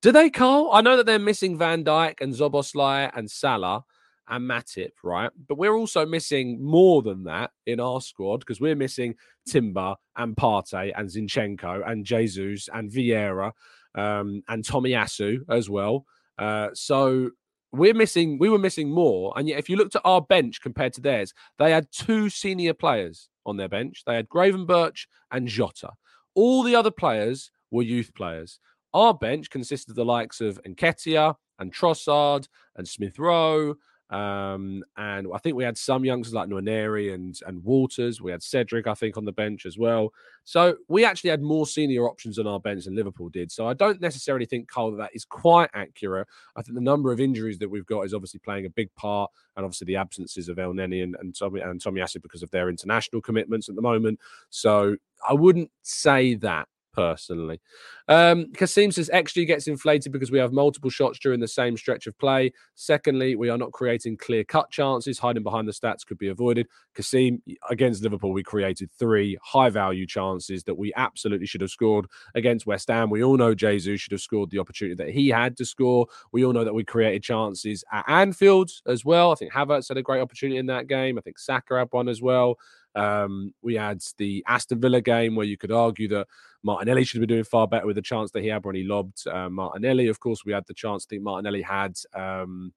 Do 0.00 0.12
they, 0.12 0.30
Carl? 0.30 0.70
I 0.72 0.80
know 0.80 0.96
that 0.96 1.06
they're 1.06 1.18
missing 1.18 1.58
Van 1.58 1.82
Dijk 1.82 2.20
and 2.20 2.32
Szoboszlai 2.32 3.10
and 3.16 3.28
Salah 3.28 3.84
and 4.28 4.48
Matip, 4.48 4.92
right? 5.02 5.30
But 5.48 5.58
we're 5.58 5.74
also 5.74 6.06
missing 6.06 6.62
more 6.62 7.02
than 7.02 7.24
that 7.24 7.50
in 7.66 7.80
our 7.80 8.00
squad 8.00 8.38
because 8.38 8.60
we're 8.60 8.76
missing 8.76 9.16
Timber 9.44 9.96
and 10.16 10.36
Partey 10.36 10.92
and 10.96 11.08
Zinchenko 11.08 11.88
and 11.90 12.04
Jesus 12.04 12.68
and 12.72 12.92
Vieira 12.92 13.50
um, 13.96 14.44
and 14.46 14.64
Tomiyasu 14.64 15.40
as 15.50 15.68
well. 15.68 16.06
Uh, 16.38 16.68
so 16.74 17.30
we're 17.72 17.92
missing, 17.92 18.38
we 18.38 18.48
were 18.48 18.58
missing 18.58 18.90
more. 18.90 19.32
And 19.36 19.48
yet, 19.48 19.58
if 19.58 19.68
you 19.68 19.76
looked 19.76 19.96
at 19.96 20.02
our 20.04 20.22
bench 20.22 20.60
compared 20.60 20.92
to 20.92 21.00
theirs, 21.00 21.34
they 21.58 21.72
had 21.72 21.88
two 21.90 22.30
senior 22.30 22.72
players 22.72 23.28
on 23.44 23.56
their 23.56 23.68
bench. 23.68 24.04
They 24.06 24.14
had 24.14 24.28
Gravenberch 24.28 25.06
and 25.32 25.48
Jota. 25.48 25.90
All 26.36 26.62
the 26.62 26.76
other 26.76 26.92
players 26.92 27.50
were 27.72 27.82
youth 27.82 28.14
players. 28.14 28.60
Our 28.94 29.14
bench 29.14 29.50
consisted 29.50 29.90
of 29.90 29.96
the 29.96 30.04
likes 30.04 30.40
of 30.40 30.60
Nketiah 30.64 31.34
and 31.58 31.74
Trossard 31.74 32.48
and 32.76 32.86
Smith 32.86 33.18
Rowe. 33.18 33.76
Um, 34.10 34.82
and 34.96 35.28
I 35.34 35.38
think 35.38 35.54
we 35.54 35.64
had 35.64 35.76
some 35.76 36.02
youngsters 36.02 36.32
like 36.32 36.48
Nwaneri 36.48 37.12
and 37.12 37.38
and 37.46 37.62
Walters. 37.62 38.22
We 38.22 38.30
had 38.30 38.42
Cedric, 38.42 38.86
I 38.86 38.94
think, 38.94 39.18
on 39.18 39.26
the 39.26 39.32
bench 39.32 39.66
as 39.66 39.76
well. 39.76 40.14
So 40.44 40.76
we 40.88 41.04
actually 41.04 41.28
had 41.28 41.42
more 41.42 41.66
senior 41.66 42.08
options 42.08 42.38
on 42.38 42.46
our 42.46 42.58
bench 42.58 42.84
than 42.84 42.96
Liverpool 42.96 43.28
did. 43.28 43.52
So 43.52 43.68
I 43.68 43.74
don't 43.74 44.00
necessarily 44.00 44.46
think 44.46 44.70
Cole 44.70 44.92
that, 44.92 44.96
that 44.96 45.10
is 45.12 45.26
quite 45.26 45.68
accurate. 45.74 46.26
I 46.56 46.62
think 46.62 46.74
the 46.74 46.80
number 46.80 47.12
of 47.12 47.20
injuries 47.20 47.58
that 47.58 47.68
we've 47.68 47.84
got 47.84 48.02
is 48.02 48.14
obviously 48.14 48.40
playing 48.40 48.64
a 48.64 48.70
big 48.70 48.94
part, 48.94 49.30
and 49.56 49.64
obviously 49.64 49.84
the 49.84 49.96
absences 49.96 50.48
of 50.48 50.58
El 50.58 50.72
Elneny 50.72 51.02
and, 51.02 51.14
and 51.20 51.38
Tommy 51.38 51.60
and 51.60 51.78
Tomiyasu 51.78 52.22
because 52.22 52.42
of 52.42 52.50
their 52.50 52.70
international 52.70 53.20
commitments 53.20 53.68
at 53.68 53.74
the 53.74 53.82
moment. 53.82 54.18
So 54.48 54.96
I 55.28 55.34
wouldn't 55.34 55.70
say 55.82 56.34
that 56.36 56.66
personally. 56.98 57.60
Um, 58.08 58.52
Kasim 58.54 58.90
says 58.90 59.08
XG 59.14 59.46
gets 59.46 59.68
inflated 59.68 60.10
because 60.10 60.32
we 60.32 60.38
have 60.40 60.52
multiple 60.52 60.90
shots 60.90 61.20
during 61.20 61.38
the 61.38 61.46
same 61.46 61.76
stretch 61.76 62.08
of 62.08 62.18
play. 62.18 62.52
Secondly, 62.74 63.36
we 63.36 63.50
are 63.50 63.58
not 63.58 63.70
creating 63.70 64.16
clear 64.16 64.42
cut 64.42 64.68
chances. 64.70 65.16
Hiding 65.16 65.44
behind 65.44 65.68
the 65.68 65.72
stats 65.72 66.04
could 66.04 66.18
be 66.18 66.26
avoided. 66.28 66.66
Kasim, 66.96 67.40
against 67.70 68.02
Liverpool, 68.02 68.32
we 68.32 68.42
created 68.42 68.90
three 68.90 69.38
high 69.44 69.70
value 69.70 70.06
chances 70.06 70.64
that 70.64 70.74
we 70.74 70.92
absolutely 70.96 71.46
should 71.46 71.60
have 71.60 71.70
scored. 71.70 72.06
Against 72.34 72.66
West 72.66 72.88
Ham, 72.88 73.10
we 73.10 73.22
all 73.22 73.36
know 73.36 73.54
Jesus 73.54 74.00
should 74.00 74.12
have 74.12 74.20
scored 74.20 74.50
the 74.50 74.58
opportunity 74.58 74.96
that 74.96 75.14
he 75.14 75.28
had 75.28 75.56
to 75.58 75.64
score. 75.64 76.08
We 76.32 76.44
all 76.44 76.52
know 76.52 76.64
that 76.64 76.74
we 76.74 76.82
created 76.82 77.22
chances 77.22 77.84
at 77.92 78.04
Anfield 78.08 78.70
as 78.88 79.04
well. 79.04 79.30
I 79.30 79.36
think 79.36 79.52
Havertz 79.52 79.86
had 79.86 79.98
a 79.98 80.02
great 80.02 80.20
opportunity 80.20 80.58
in 80.58 80.66
that 80.66 80.88
game. 80.88 81.16
I 81.16 81.20
think 81.20 81.38
Saka 81.38 81.78
had 81.78 81.88
one 81.92 82.08
as 82.08 82.20
well. 82.20 82.58
Um, 82.94 83.54
we 83.62 83.74
had 83.74 84.02
the 84.16 84.44
Aston 84.46 84.80
Villa 84.80 85.00
game 85.00 85.34
where 85.34 85.46
you 85.46 85.56
could 85.56 85.72
argue 85.72 86.08
that 86.08 86.26
Martinelli 86.62 87.04
should 87.04 87.20
been 87.20 87.28
doing 87.28 87.44
far 87.44 87.68
better 87.68 87.86
with 87.86 87.96
the 87.96 88.02
chance 88.02 88.30
that 88.32 88.42
he 88.42 88.48
had 88.48 88.64
when 88.64 88.74
he 88.74 88.84
lobbed 88.84 89.26
uh, 89.26 89.48
Martinelli. 89.48 90.08
Of 90.08 90.20
course, 90.20 90.44
we 90.44 90.52
had 90.52 90.66
the 90.66 90.74
chance 90.74 91.04
think 91.04 91.22
Martinelli 91.22 91.62
had 91.62 91.96
um, 92.14 92.72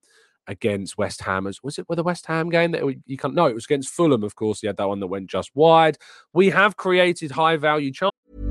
against 0.48 0.98
West 0.98 1.22
Ham. 1.22 1.46
Was 1.64 1.80
it 1.80 1.90
with 1.90 1.98
the 1.98 2.04
West 2.04 2.26
Ham 2.28 2.50
game 2.50 2.72
that 2.72 2.84
you 3.06 3.18
can't? 3.18 3.34
No, 3.34 3.48
it 3.48 3.56
was 3.56 3.66
against 3.66 3.90
Fulham. 3.90 4.24
Of 4.24 4.36
course, 4.36 4.62
he 4.62 4.68
had 4.68 4.78
that 4.78 4.88
one 4.88 5.00
that 5.00 5.08
went 5.08 5.30
just 5.30 5.52
wide. 5.56 5.98
We 6.34 6.50
have 6.50 6.78
created 6.78 7.32
high 7.32 7.58
value 7.58 7.92
chances. 7.92 8.51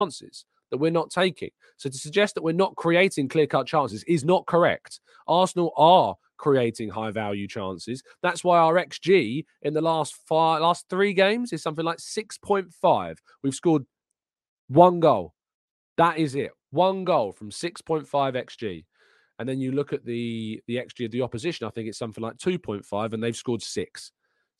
chances 0.00 0.44
that 0.70 0.78
we're 0.78 0.90
not 0.90 1.10
taking. 1.10 1.50
So 1.76 1.88
to 1.88 1.98
suggest 1.98 2.34
that 2.34 2.42
we're 2.42 2.52
not 2.52 2.76
creating 2.76 3.28
clear 3.28 3.46
cut 3.46 3.66
chances 3.66 4.04
is 4.04 4.24
not 4.24 4.46
correct. 4.46 5.00
Arsenal 5.26 5.72
are 5.76 6.16
creating 6.36 6.88
high 6.88 7.10
value 7.10 7.46
chances. 7.46 8.02
That's 8.22 8.44
why 8.44 8.58
our 8.58 8.74
XG 8.74 9.44
in 9.62 9.74
the 9.74 9.80
last 9.80 10.14
five, 10.26 10.62
last 10.62 10.86
three 10.88 11.12
games 11.12 11.52
is 11.52 11.62
something 11.62 11.84
like 11.84 11.98
6.5. 11.98 13.16
We've 13.42 13.54
scored 13.54 13.84
One 14.68 15.00
goal. 15.00 15.34
That 15.96 16.18
is 16.18 16.34
it. 16.34 16.52
One 16.70 17.04
goal 17.04 17.32
from 17.32 17.50
6.5 17.50 18.06
xg. 18.08 18.84
And 19.38 19.48
then 19.48 19.58
you 19.58 19.72
look 19.72 19.92
at 19.92 20.04
the 20.04 20.62
the 20.66 20.76
xg 20.76 21.06
of 21.06 21.10
the 21.10 21.22
opposition, 21.22 21.66
I 21.66 21.70
think 21.70 21.88
it's 21.88 21.98
something 21.98 22.22
like 22.22 22.36
2.5 22.36 23.12
and 23.12 23.22
they've 23.22 23.36
scored 23.36 23.62
6 23.62 24.12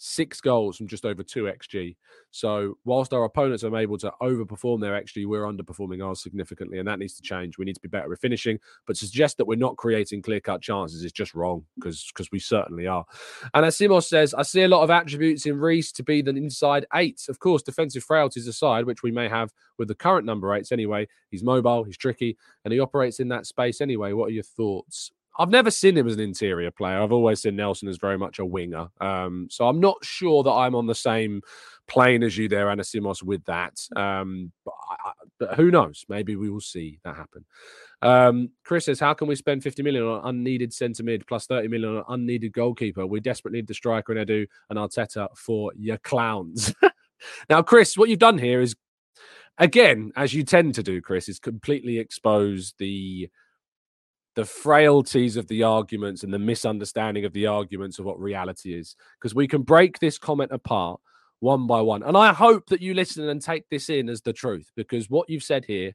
six 0.03 0.41
goals 0.41 0.79
from 0.79 0.89
just 0.89 1.05
over 1.05 1.23
two 1.23 1.45
xg. 1.45 1.95
So 2.31 2.79
whilst 2.87 3.13
our 3.13 3.25
opponents 3.25 3.65
are 3.65 3.77
able 3.77 3.99
to 3.99 4.11
overperform 4.23 4.81
their 4.81 5.01
xg, 5.03 5.27
we're 5.27 5.45
underperforming 5.45 6.05
ours 6.05 6.23
significantly, 6.23 6.79
and 6.79 6.89
that 6.89 6.99
needs 6.99 7.15
to 7.17 7.23
change. 7.23 7.59
We 7.59 7.67
need 7.67 7.75
to 7.75 7.81
be 7.81 7.89
better 7.89 8.11
at 8.11 8.19
finishing. 8.19 8.59
But 8.87 8.97
suggest 8.97 9.37
that 9.37 9.45
we're 9.45 9.57
not 9.57 9.77
creating 9.77 10.23
clear 10.23 10.41
cut 10.41 10.63
chances 10.63 11.05
is 11.05 11.13
just 11.13 11.35
wrong 11.35 11.65
because 11.77 12.11
because 12.15 12.33
we 12.33 12.39
certainly 12.39 12.87
are. 12.87 13.05
And 13.53 13.67
as 13.67 13.77
Simos 13.77 14.05
says, 14.05 14.33
I 14.33 14.43
see 14.43 14.63
a 14.63 14.69
lot 14.69 14.83
of 14.83 14.91
attributes 14.91 15.45
in 15.45 15.59
Reiss 15.59 15.93
to 15.93 16.03
be 16.03 16.23
the 16.23 16.31
inside 16.31 16.87
eight. 16.95 17.27
Of 17.29 17.39
course, 17.39 17.63
defensive 17.63 18.03
frailties 18.03 18.49
aside, 18.49 18.87
which 18.87 19.03
we 19.03 19.11
may 19.11 19.29
have 19.29 19.53
with 19.79 19.89
the 19.89 19.95
current 19.95 20.25
number 20.25 20.55
eights 20.55 20.73
anyway. 20.73 21.09
He's 21.31 21.45
mobile, 21.45 21.85
he's 21.85 21.99
tricky, 21.99 22.39
and 22.65 22.73
he 22.73 22.81
operates 22.81 23.21
in 23.21 23.29
that 23.29 23.47
space 23.47 23.83
anyway. 23.83 24.15
What 24.15 24.29
are 24.29 24.33
your 24.33 24.45
thoughts? 24.45 25.13
I've 25.41 25.49
never 25.49 25.71
seen 25.71 25.97
him 25.97 26.07
as 26.07 26.13
an 26.13 26.21
interior 26.21 26.71
player. 26.71 27.01
I've 27.01 27.13
always 27.13 27.41
seen 27.41 27.57
Nelson 27.57 27.89
as 27.89 27.97
very 27.97 28.19
much 28.19 28.39
a 28.39 28.45
winger. 28.45 28.89
Um, 29.01 29.49
so 29.51 29.67
I'm 29.67 29.81
not 29.81 30.05
sure 30.05 30.43
that 30.43 30.51
I'm 30.51 30.75
on 30.75 30.87
the 30.87 30.95
same 30.95 31.41
plane 31.87 32.23
as 32.23 32.37
you 32.37 32.47
there, 32.47 32.67
Anasimos, 32.67 33.23
with 33.23 33.43
that. 33.47 33.81
Um, 33.97 34.53
but, 34.67 34.75
I, 34.91 35.13
but, 35.39 35.55
who 35.55 35.71
knows? 35.71 36.05
Maybe 36.11 36.37
we 36.37 36.51
will 36.51 36.61
see 36.61 37.01
that 37.05 37.17
happen. 37.17 37.47
Um, 38.03 38.51
Chris 38.65 38.85
says, 38.85 39.01
How 39.01 39.15
can 39.15 39.29
we 39.29 39.35
spend 39.35 39.63
50 39.63 39.83
million 39.83 40.05
on 40.05 40.29
unneeded 40.29 40.75
centre 40.75 41.03
mid 41.03 41.27
plus 41.27 41.47
30 41.47 41.69
million 41.69 41.97
on 41.97 42.05
unneeded 42.21 42.53
goalkeeper? 42.53 43.07
We 43.07 43.21
desperately 43.21 43.61
need 43.61 43.67
the 43.67 43.73
striker 43.73 44.13
and 44.13 44.29
Edu 44.29 44.47
and 44.69 44.79
Arteta 44.79 45.29
for 45.39 45.73
your 45.75 45.97
clowns. 45.97 46.75
now, 47.49 47.63
Chris, 47.63 47.97
what 47.97 48.11
you've 48.11 48.19
done 48.19 48.37
here 48.37 48.61
is, 48.61 48.77
again, 49.57 50.13
as 50.17 50.35
you 50.35 50.45
tend 50.45 50.75
to 50.75 50.83
do, 50.83 51.01
Chris, 51.01 51.31
is 51.31 51.39
completely 51.39 51.99
expose 51.99 52.75
the 52.77 53.31
the 54.41 54.47
frailties 54.47 55.37
of 55.37 55.47
the 55.49 55.63
arguments 55.63 56.23
and 56.23 56.33
the 56.33 56.39
misunderstanding 56.39 57.27
of 57.27 57.33
the 57.35 57.47
arguments 57.47 57.99
of 57.99 58.07
what 58.07 58.19
reality 58.19 58.73
is. 58.73 58.97
Because 59.19 59.35
we 59.35 59.47
can 59.47 59.61
break 59.61 59.99
this 59.99 60.17
comment 60.17 60.51
apart 60.51 60.99
one 61.41 61.67
by 61.67 61.83
one. 61.83 62.03
And 62.03 62.17
i 62.17 62.33
hope 62.33 62.67
that 62.71 62.81
you 62.81 62.95
listen 62.95 63.29
and 63.29 63.43
take 63.43 63.69
this 63.69 63.91
in 63.91 64.09
as 64.09 64.23
the 64.23 64.33
truth 64.33 64.73
because 64.77 65.11
what 65.11 65.29
you've 65.29 65.43
said 65.43 65.67
here 65.67 65.93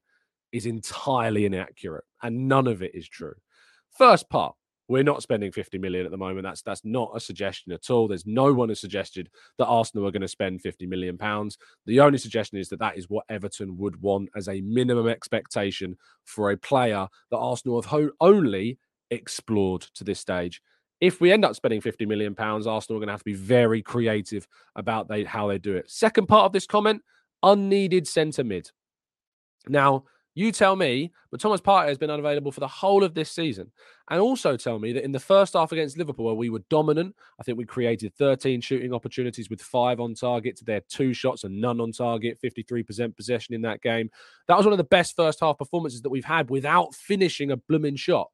is 0.51 0.67
entirely 0.67 1.45
inaccurate 1.45 2.03
and 2.21 2.47
none 2.47 2.67
of 2.67 2.84
it 2.84 2.93
is 2.93 3.10
true. 3.10 3.34
First 3.97 4.29
part 4.29 4.53
we're 4.88 5.04
not 5.04 5.21
spending 5.21 5.52
50 5.52 5.78
million 5.78 6.06
at 6.06 6.12
the 6.12 6.17
moment. 6.17 6.43
That's 6.43 6.62
that's 6.62 6.86
not 6.86 7.12
a 7.15 7.19
suggestion 7.19 7.71
at 7.71 7.89
all. 7.89 8.08
There's 8.08 8.26
no 8.26 8.54
one 8.54 8.69
has 8.69 8.80
suggested 8.80 9.30
that 9.58 9.65
Arsenal 9.65 10.08
are 10.08 10.12
going 10.12 10.21
to 10.21 10.28
spend 10.28 10.62
50 10.62 10.86
million 10.86 11.17
pounds. 11.17 11.58
The 11.86 12.00
only 12.00 12.17
suggestion 12.17 12.58
is 12.60 12.69
that 12.69 12.80
that 12.80 12.98
is 12.98 13.10
what 13.10 13.26
Everton 13.30 13.78
would 13.78 14.02
want 14.02 14.30
as 14.36 14.48
a 14.48 14.62
minimum 14.62 15.08
expectation 15.08 15.98
for 16.24 16.52
a 16.52 16.58
player 16.58 17.08
that 17.32 17.38
Arsenal 17.38 17.82
have 17.82 17.89
ho- 17.89 18.12
only 18.21 18.78
explored 19.12 19.82
to 19.95 20.04
this 20.04 20.19
stage. 20.19 20.62
If 21.02 21.19
we 21.19 21.32
end 21.32 21.43
up 21.43 21.56
spending 21.56 21.82
50 21.82 22.06
million 22.06 22.36
pounds, 22.36 22.67
Arsenal 22.67 22.98
are 22.98 23.02
going 23.02 23.08
to 23.08 23.13
have 23.13 23.21
to 23.21 23.26
be 23.26 23.34
very 23.34 23.82
creative 23.82 24.48
about 24.76 25.08
they, 25.08 25.24
how 25.24 25.48
they 25.48 25.58
do 25.58 25.76
it. 25.76 25.89
Second 25.89 26.28
part 26.28 26.45
of 26.45 26.54
this 26.54 26.65
comment, 26.65 27.02
unneeded 27.43 28.08
centre 28.08 28.43
mid. 28.43 28.71
Now, 29.67 30.06
you 30.36 30.52
tell 30.52 30.76
me, 30.76 31.12
but 31.32 31.39
Thomas 31.39 31.62
Partey 31.62 31.88
has 31.88 31.98
been 31.98 32.12
unavailable 32.12 32.52
for 32.52 32.60
the 32.60 32.67
whole 32.67 33.04
of 33.04 33.13
this 33.13 33.32
season. 33.32 33.71
And 34.10 34.19
also 34.19 34.58
tell 34.58 34.78
me 34.78 34.91
that 34.93 35.04
in 35.04 35.13
the 35.13 35.19
first 35.19 35.54
half 35.54 35.71
against 35.71 35.98
Liverpool, 35.98 36.26
where 36.26 36.36
we 36.36 36.50
were 36.50 36.62
dominant, 36.69 37.15
I 37.39 37.43
think 37.43 37.58
we 37.58 37.65
created 37.65 38.13
13 38.15 38.62
shooting 38.62 38.93
opportunities 38.93 39.50
with 39.50 39.62
five 39.62 40.00
on 40.00 40.13
target 40.13 40.58
to 40.58 40.65
their 40.65 40.82
two 40.82 41.13
shots 41.13 41.45
and 41.45 41.60
none 41.60 41.80
on 41.80 41.93
target, 41.93 42.38
53% 42.43 43.15
possession 43.15 43.56
in 43.56 43.62
that 43.62 43.82
game. 43.82 44.12
That 44.48 44.58
was 44.58 44.65
one 44.65 44.74
of 44.74 44.78
the 44.78 44.84
best 44.84 45.15
first 45.15 45.39
half 45.39 45.58
performances 45.58 46.02
that 46.02 46.10
we've 46.10 46.26
had 46.26 46.50
without 46.50 46.93
finishing 46.93 47.52
a 47.52 47.58
blooming 47.58 47.95
shot. 47.95 48.30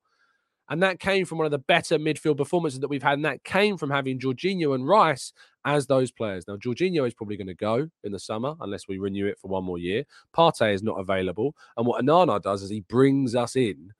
And 0.72 0.82
that 0.84 1.02
came 1.02 1.26
from 1.26 1.38
one 1.38 1.46
of 1.46 1.52
the 1.52 1.60
better 1.60 2.00
midfield 2.00 2.38
performances 2.38 2.80
that 2.80 2.88
we've 2.88 3.04
had. 3.04 3.16
And 3.16 3.26
that 3.26 3.44
came 3.44 3.78
from 3.78 3.90
having 3.90 4.20
Jorginho 4.20 4.74
and 4.74 4.88
Rice 4.88 5.34
as 5.66 5.86
those 5.86 6.12
players. 6.12 6.48
Now, 6.48 6.56
Jorginho 6.56 7.06
is 7.06 7.14
probably 7.14 7.36
going 7.36 7.48
to 7.48 7.54
go 7.54 7.90
in 8.06 8.14
the 8.14 8.20
summer 8.20 8.56
unless 8.62 8.88
we 8.88 8.98
renew 8.98 9.28
it 9.28 9.38
for 9.38 9.50
one 9.50 9.66
more 9.66 9.78
year. 9.78 10.06
Partey 10.34 10.74
is 10.74 10.82
not 10.82 10.98
available. 10.98 11.58
And 11.76 11.86
what 11.86 12.02
Onana 12.02 12.42
does 12.42 12.64
is 12.64 12.70
he 12.70 12.80
brings 12.80 13.36
us 13.36 13.58
in 13.58 13.92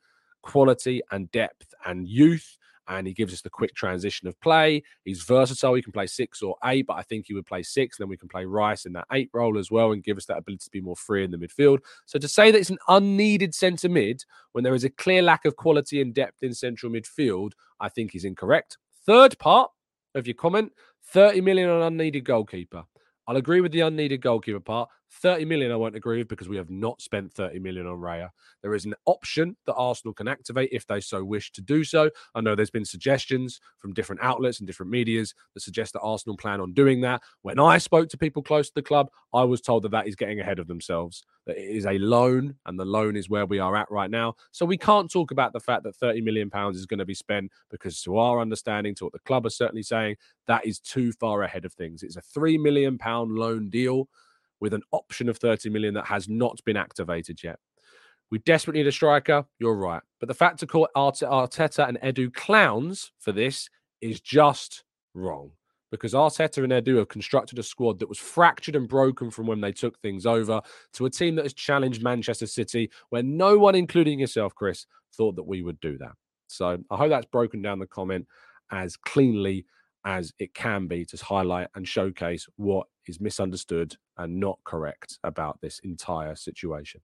quality 0.44 1.02
and 1.12 1.30
depth 1.32 1.74
and 1.86 2.08
youth 2.08 2.58
and 2.92 3.08
he 3.08 3.14
gives 3.14 3.34
us 3.34 3.42
the 3.42 3.50
quick 3.50 3.74
transition 3.74 4.28
of 4.28 4.40
play. 4.42 4.84
He's 5.06 5.24
versatile. 5.24 5.76
He 5.76 5.82
can 5.82 5.94
play 5.94 6.08
six 6.08 6.42
or 6.42 6.58
eight, 6.66 6.86
but 6.88 6.96
I 6.98 7.04
think 7.04 7.26
he 7.28 7.34
would 7.34 7.46
play 7.46 7.64
six. 7.64 7.98
And 7.98 8.04
Then 8.04 8.10
we 8.10 8.18
can 8.18 8.28
play 8.28 8.44
Rice 8.44 8.86
in 8.86 8.92
that 8.94 9.08
eight 9.14 9.30
role 9.34 9.58
as 9.58 9.72
well 9.72 9.94
and 9.94 10.04
give 10.04 10.18
us 10.18 10.26
that 10.26 10.38
ability 10.38 10.66
to 10.66 10.70
be 10.72 10.82
more 10.82 10.98
free 10.98 11.24
in 11.24 11.32
the 11.32 11.38
midfield. 11.38 11.80
So 12.06 12.20
to 12.20 12.28
say 12.28 12.52
that 12.52 12.58
it's 12.58 12.70
an 12.70 12.80
unneeded 12.90 13.56
centre 13.56 13.88
mid 13.88 14.24
when 14.52 14.66
there 14.66 14.76
is 14.76 14.84
a 14.84 14.90
clear 14.90 15.22
lack 15.22 15.46
of 15.46 15.56
quality 15.56 16.02
and 16.02 16.14
depth 16.14 16.44
in 16.44 16.54
central 16.54 16.92
midfield, 16.92 17.54
I 17.80 17.88
think 17.88 18.14
is 18.14 18.26
incorrect. 18.26 18.78
Third 19.06 19.40
part 19.40 19.72
of 20.14 20.28
your 20.28 20.36
comment 20.36 20.74
30 21.06 21.42
million 21.42 21.70
on 21.70 21.82
unneeded 21.82 22.26
goalkeeper. 22.26 22.84
I'll 23.28 23.38
agree 23.38 23.62
with 23.62 23.72
the 23.72 23.82
unneeded 23.82 24.22
goalkeeper 24.22 24.60
part. 24.60 24.90
30 25.12 25.46
million 25.46 25.72
I 25.72 25.76
won't 25.76 25.96
agree 25.96 26.20
with 26.20 26.30
because 26.30 26.48
we 26.48 26.58
have 26.58 26.70
not 26.70 27.02
spent 27.02 27.34
30 27.34 27.60
million 27.60 27.86
on 27.86 27.98
Raya. 27.98 28.30
There 28.62 28.74
is 28.74 28.86
an 28.86 28.96
option 29.06 29.58
that 29.66 29.74
Arsenal 29.74 30.14
can 30.14 30.28
activate 30.28 30.70
if 30.72 30.88
they 30.88 31.02
so 31.02 31.24
wish 31.24 31.52
to 31.52 31.62
do 31.62 31.84
so. 31.84 32.10
I 32.34 32.42
know 32.42 32.56
there's 32.56 32.70
been 32.70 32.86
suggestions 32.86 33.60
from 33.78 33.94
different 33.94 34.22
outlets 34.24 34.60
and 34.60 34.68
different 34.68 34.92
medias 34.92 35.34
that 35.54 35.62
suggest 35.62 35.94
that 35.94 36.02
Arsenal 36.02 36.38
plan 36.38 36.62
on 36.62 36.74
doing 36.74 37.02
that. 37.02 37.22
When 37.42 37.60
I 37.60 37.78
spoke 37.78 38.10
to 38.10 38.18
people 38.18 38.42
close 38.42 38.70
to 38.70 38.76
the 38.76 38.82
club, 38.82 39.10
I 39.34 39.44
was 39.44 39.62
told 39.62 39.84
that 39.84 39.92
that 39.92 40.08
is 40.08 40.16
getting 40.16 40.40
ahead 40.40 40.60
of 40.60 40.68
themselves. 40.68 41.24
That 41.46 41.58
it 41.58 41.76
is 41.76 41.86
a 41.86 41.98
loan 41.98 42.56
and 42.66 42.80
the 42.80 42.86
loan 42.86 43.16
is 43.18 43.30
where 43.30 43.46
we 43.46 43.60
are 43.60 43.76
at 43.76 43.92
right 43.92 44.10
now. 44.10 44.36
So 44.52 44.66
we 44.66 44.78
can't 44.78 45.12
talk 45.12 45.32
about 45.32 45.52
the 45.54 45.60
fact 45.60 45.84
that 45.84 45.96
30 45.96 46.22
million 46.22 46.50
pounds 46.50 46.78
is 46.78 46.86
going 46.86 47.00
to 47.00 47.06
be 47.06 47.14
spent 47.14 47.52
because 47.70 48.02
to 48.04 48.18
our 48.18 48.40
understanding, 48.40 48.96
to 48.96 49.06
what 49.06 49.14
the 49.14 49.20
club 49.20 49.46
are 49.46 49.50
certainly 49.50 49.84
saying, 49.84 50.16
that 50.48 50.66
is 50.66 50.80
too 50.80 51.12
far 51.14 51.44
ahead 51.44 51.66
of 51.66 51.74
things. 51.74 52.04
It's 52.04 52.18
a 52.18 52.22
3 52.22 52.58
million 52.58 52.98
pound 52.98 53.36
loan 53.36 53.70
deal 53.70 54.08
with 54.62 54.74
an 54.74 54.84
option 54.92 55.28
of 55.28 55.38
30 55.38 55.70
million 55.70 55.94
that 55.96 56.06
has 56.06 56.30
not 56.30 56.60
been 56.64 56.78
activated 56.78 57.44
yet. 57.44 57.60
We 58.30 58.40
desperately 58.40 58.82
need 58.82 58.88
a 58.88 58.94
striker. 58.94 59.44
You're 59.60 59.76
right. 59.76 60.02
But 60.20 60.28
the 60.28 60.34
fact 60.34 60.60
to 60.60 60.68
call 60.68 60.88
Arteta 60.96 61.90
and 61.90 62.00
Edu 62.00 62.34
clowns 62.34 63.12
for 63.20 63.34
this 63.34 63.70
is 64.00 64.22
just 64.22 64.86
wrong 65.14 65.52
because 65.92 66.14
Arteta 66.14 66.64
and 66.64 66.72
Edu 66.72 66.98
have 66.98 67.10
constructed 67.10 67.60
a 67.60 67.64
squad 67.64 68.00
that 68.00 68.08
was 68.08 68.18
fractured 68.18 68.78
and 68.78 68.88
broken 68.88 69.30
from 69.30 69.48
when 69.48 69.60
they 69.60 69.74
took 69.74 70.00
things 70.00 70.26
over 70.26 70.62
to 70.94 71.06
a 71.06 71.10
team 71.10 71.36
that 71.36 71.44
has 71.44 71.54
challenged 71.54 72.02
Manchester 72.02 72.48
City, 72.48 72.90
where 73.10 73.24
no 73.24 73.58
one, 73.58 73.76
including 73.76 74.20
yourself, 74.20 74.56
Chris, 74.56 74.86
thought 75.14 75.36
that 75.36 75.44
we 75.44 75.62
would 75.62 75.80
do 75.82 75.98
that. 75.98 76.14
So 76.48 76.78
I 76.90 76.96
hope 76.96 77.10
that's 77.10 77.26
broken 77.26 77.62
down 77.62 77.80
the 77.80 77.88
comment 77.88 78.26
as 78.72 78.96
cleanly 78.96 79.66
as 80.06 80.34
it 80.40 80.54
can 80.54 80.88
be 80.88 81.06
to 81.06 81.18
highlight 81.24 81.68
and 81.76 81.88
showcase 81.88 82.48
what 82.56 82.88
is 83.08 83.20
misunderstood 83.20 83.96
and 84.18 84.40
not 84.40 84.60
correct 84.64 85.20
about 85.24 85.60
this 85.62 85.80
entire 85.84 86.36
situation. 86.36 87.02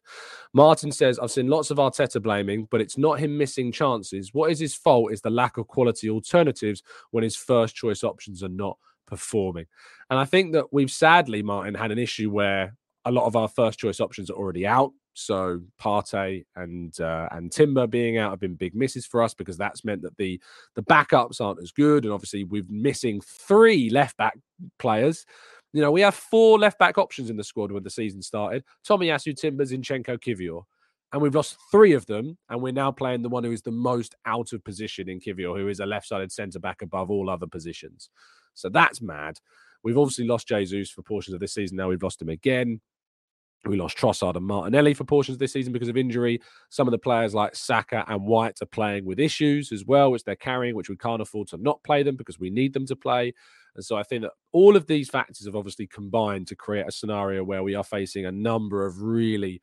Martin 0.54 0.92
says, 0.92 1.20
I've 1.20 1.32
seen 1.32 1.48
lots 1.48 1.72
of 1.72 1.78
Arteta 1.78 2.22
blaming, 2.22 2.68
but 2.70 2.82
it's 2.82 2.98
not 2.98 3.20
him 3.20 3.38
missing 3.38 3.72
chances. 3.72 4.34
What 4.34 4.52
is 4.52 4.60
his 4.60 4.76
fault 4.76 5.12
is 5.12 5.22
the 5.22 5.30
lack 5.30 5.58
of 5.58 5.68
quality 5.68 6.10
alternatives 6.10 6.84
when 7.12 7.24
his 7.24 7.36
first 7.36 7.76
choice 7.76 8.04
options 8.04 8.44
are 8.44 8.50
not 8.50 8.78
performing. 9.08 9.66
And 10.10 10.20
I 10.20 10.26
think 10.26 10.54
that 10.54 10.72
we've 10.72 10.92
sadly, 10.92 11.42
Martin, 11.42 11.74
had 11.74 11.92
an 11.92 12.00
issue 12.00 12.30
where 12.30 12.76
a 13.06 13.12
lot 13.12 13.26
of 13.26 13.36
our 13.36 13.48
first 13.48 13.80
choice 13.80 14.00
options 14.00 14.30
are 14.30 14.36
already 14.36 14.68
out. 14.68 14.92
So 15.20 15.62
Partey 15.82 16.46
and 16.56 16.98
uh, 17.02 17.28
and 17.32 17.52
Timber 17.52 17.88
being 17.88 18.20
out 18.20 18.30
have 18.30 18.40
been 18.40 18.54
big 18.54 18.76
misses 18.76 19.04
for 19.04 19.24
us 19.24 19.34
because 19.34 19.58
that's 19.58 19.84
meant 19.84 20.04
that 20.04 20.16
the 20.18 20.40
the 20.76 20.84
backups 20.84 21.42
aren't 21.42 21.60
as 21.60 21.72
good, 21.72 22.06
and 22.06 22.14
obviously 22.14 22.44
we're 22.44 22.64
missing 22.70 23.20
three 23.22 23.90
left 23.90 24.16
back 24.18 24.38
players. 24.78 25.26
You 25.74 25.82
know, 25.82 25.92
we 25.92 26.02
have 26.02 26.14
four 26.14 26.60
left 26.60 26.78
back 26.78 27.00
options 27.00 27.32
in 27.32 27.36
the 27.36 27.44
squad 27.44 27.72
when 27.72 27.82
the 27.82 27.90
season 27.90 28.22
started: 28.22 28.64
Tomiyasu, 28.88 29.36
Timber, 29.36 29.66
Zinchenko, 29.66 30.20
Kiwior, 30.20 30.62
and 31.12 31.20
we've 31.20 31.34
lost 31.34 31.58
three 31.72 31.94
of 31.94 32.06
them, 32.06 32.38
and 32.50 32.62
we're 32.62 32.72
now 32.72 32.92
playing 32.92 33.24
the 33.24 33.30
one 33.30 33.44
who 33.44 33.52
is 33.52 33.64
the 33.64 33.72
most 33.72 34.14
out 34.28 34.54
of 34.54 34.64
position 34.64 35.10
in 35.10 35.20
Kiwior, 35.20 35.58
who 35.58 35.68
is 35.68 35.80
a 35.80 35.86
left-sided 35.88 36.32
centre 36.32 36.60
back 36.60 36.84
above 36.84 37.10
all 37.10 37.28
other 37.28 37.48
positions. 37.48 38.12
So 38.54 38.70
that's 38.70 39.02
mad. 39.02 39.40
We've 39.84 39.98
obviously 39.98 40.28
lost 40.28 40.48
Jesus 40.48 40.92
for 40.92 41.02
portions 41.02 41.34
of 41.34 41.40
this 41.40 41.56
season. 41.56 41.78
Now 41.78 41.90
we've 41.90 42.04
lost 42.04 42.22
him 42.22 42.30
again. 42.30 42.82
We 43.65 43.78
lost 43.78 43.98
Trossard 43.98 44.36
and 44.36 44.46
Martinelli 44.46 44.93
for 44.93 45.04
portions 45.04 45.38
this 45.38 45.54
season 45.54 45.74
because 45.74 45.89
of 45.89 45.98
injury. 45.98 46.41
Some 46.70 46.88
of 46.88 46.91
the 46.91 46.98
players 46.98 47.34
like 47.34 47.56
Saka 47.56 48.06
and 48.08 48.26
White 48.26 48.62
are 48.62 48.67
playing 48.67 49.06
with 49.06 49.20
issues 49.20 49.72
as 49.72 49.86
well, 49.86 50.12
which 50.12 50.24
they're 50.24 50.36
carrying, 50.36 50.76
which 50.76 50.89
we 50.89 50.96
can't 50.96 51.22
afford 51.22 51.50
to 51.50 51.58
not 51.58 51.84
play 51.84 52.04
them 52.04 52.15
because 52.15 52.39
we 52.39 52.50
need 52.50 52.74
them 52.74 52.86
to 52.86 52.96
play. 52.96 53.34
And 53.76 53.84
so 53.84 53.96
I 53.96 54.04
think 54.04 54.24
that 54.24 54.32
all 54.52 54.76
of 54.76 54.88
these 54.88 55.10
factors 55.10 55.46
have 55.46 55.56
obviously 55.56 55.88
combined 55.88 56.48
to 56.48 56.56
create 56.56 56.88
a 56.88 56.91
scenario 56.91 57.43
where 57.43 57.63
we 57.63 57.76
are 57.76 57.84
facing 57.84 58.26
a 58.26 58.32
number 58.32 58.86
of 58.86 59.02
really, 59.02 59.62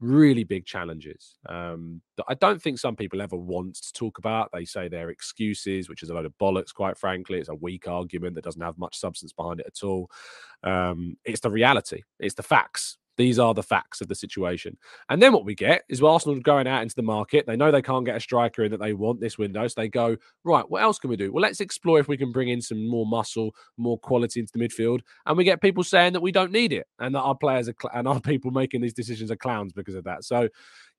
really 0.00 0.44
big 0.44 0.64
challenges 0.64 1.36
um, 1.48 2.00
that 2.16 2.24
I 2.28 2.34
don't 2.34 2.60
think 2.60 2.78
some 2.78 2.96
people 2.96 3.20
ever 3.20 3.36
want 3.36 3.74
to 3.76 3.92
talk 3.92 4.18
about. 4.18 4.50
They 4.52 4.64
say 4.64 4.88
they're 4.88 5.10
excuses, 5.10 5.88
which 5.88 6.02
is 6.02 6.08
a 6.08 6.14
load 6.14 6.24
of 6.24 6.38
bollocks, 6.38 6.72
quite 6.72 6.96
frankly. 6.96 7.38
It's 7.38 7.50
a 7.50 7.54
weak 7.54 7.86
argument 7.86 8.34
that 8.36 8.44
doesn't 8.44 8.62
have 8.62 8.78
much 8.78 8.98
substance 8.98 9.32
behind 9.32 9.60
it 9.60 9.66
at 9.66 9.84
all. 9.84 10.10
Um, 10.62 11.16
it's 11.24 11.40
the 11.40 11.50
reality, 11.50 12.02
it's 12.18 12.34
the 12.34 12.42
facts 12.42 12.96
These 13.20 13.38
are 13.38 13.52
the 13.52 13.62
facts 13.62 14.00
of 14.00 14.08
the 14.08 14.14
situation. 14.14 14.78
And 15.10 15.20
then 15.20 15.34
what 15.34 15.44
we 15.44 15.54
get 15.54 15.82
is 15.90 16.02
Arsenal 16.02 16.40
going 16.40 16.66
out 16.66 16.80
into 16.80 16.94
the 16.94 17.02
market. 17.02 17.44
They 17.46 17.54
know 17.54 17.70
they 17.70 17.82
can't 17.82 18.06
get 18.06 18.16
a 18.16 18.20
striker 18.20 18.64
in 18.64 18.70
that 18.70 18.80
they 18.80 18.94
want 18.94 19.20
this 19.20 19.36
window. 19.36 19.68
So 19.68 19.78
they 19.78 19.88
go, 19.90 20.16
right, 20.42 20.64
what 20.70 20.80
else 20.80 20.98
can 20.98 21.10
we 21.10 21.16
do? 21.16 21.30
Well, 21.30 21.42
let's 21.42 21.60
explore 21.60 22.00
if 22.00 22.08
we 22.08 22.16
can 22.16 22.32
bring 22.32 22.48
in 22.48 22.62
some 22.62 22.88
more 22.88 23.04
muscle, 23.04 23.54
more 23.76 23.98
quality 23.98 24.40
into 24.40 24.52
the 24.54 24.66
midfield. 24.66 25.00
And 25.26 25.36
we 25.36 25.44
get 25.44 25.60
people 25.60 25.84
saying 25.84 26.14
that 26.14 26.22
we 26.22 26.32
don't 26.32 26.50
need 26.50 26.72
it 26.72 26.86
and 26.98 27.14
that 27.14 27.20
our 27.20 27.34
players 27.34 27.68
are 27.68 27.74
cl- 27.78 27.92
and 27.94 28.08
our 28.08 28.20
people 28.22 28.52
making 28.52 28.80
these 28.80 28.94
decisions 28.94 29.30
are 29.30 29.36
clowns 29.36 29.74
because 29.74 29.96
of 29.96 30.04
that. 30.04 30.24
So 30.24 30.48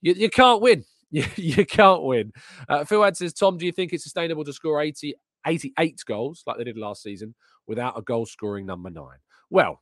you, 0.03 0.13
you 0.13 0.29
can't 0.29 0.61
win. 0.61 0.85
You, 1.13 1.25
you 1.35 1.65
can't 1.65 2.03
win. 2.03 2.31
Uh, 2.69 2.85
Phil 2.85 3.03
Ad 3.03 3.17
says, 3.17 3.33
Tom, 3.33 3.57
do 3.57 3.65
you 3.65 3.73
think 3.73 3.91
it's 3.91 4.03
sustainable 4.03 4.45
to 4.45 4.53
score 4.53 4.79
80, 4.79 5.13
88 5.45 6.01
goals 6.07 6.41
like 6.47 6.57
they 6.57 6.63
did 6.63 6.77
last 6.77 7.03
season 7.03 7.35
without 7.67 7.97
a 7.97 8.01
goal 8.01 8.25
scoring 8.25 8.65
number 8.65 8.89
nine? 8.89 9.17
Well, 9.49 9.81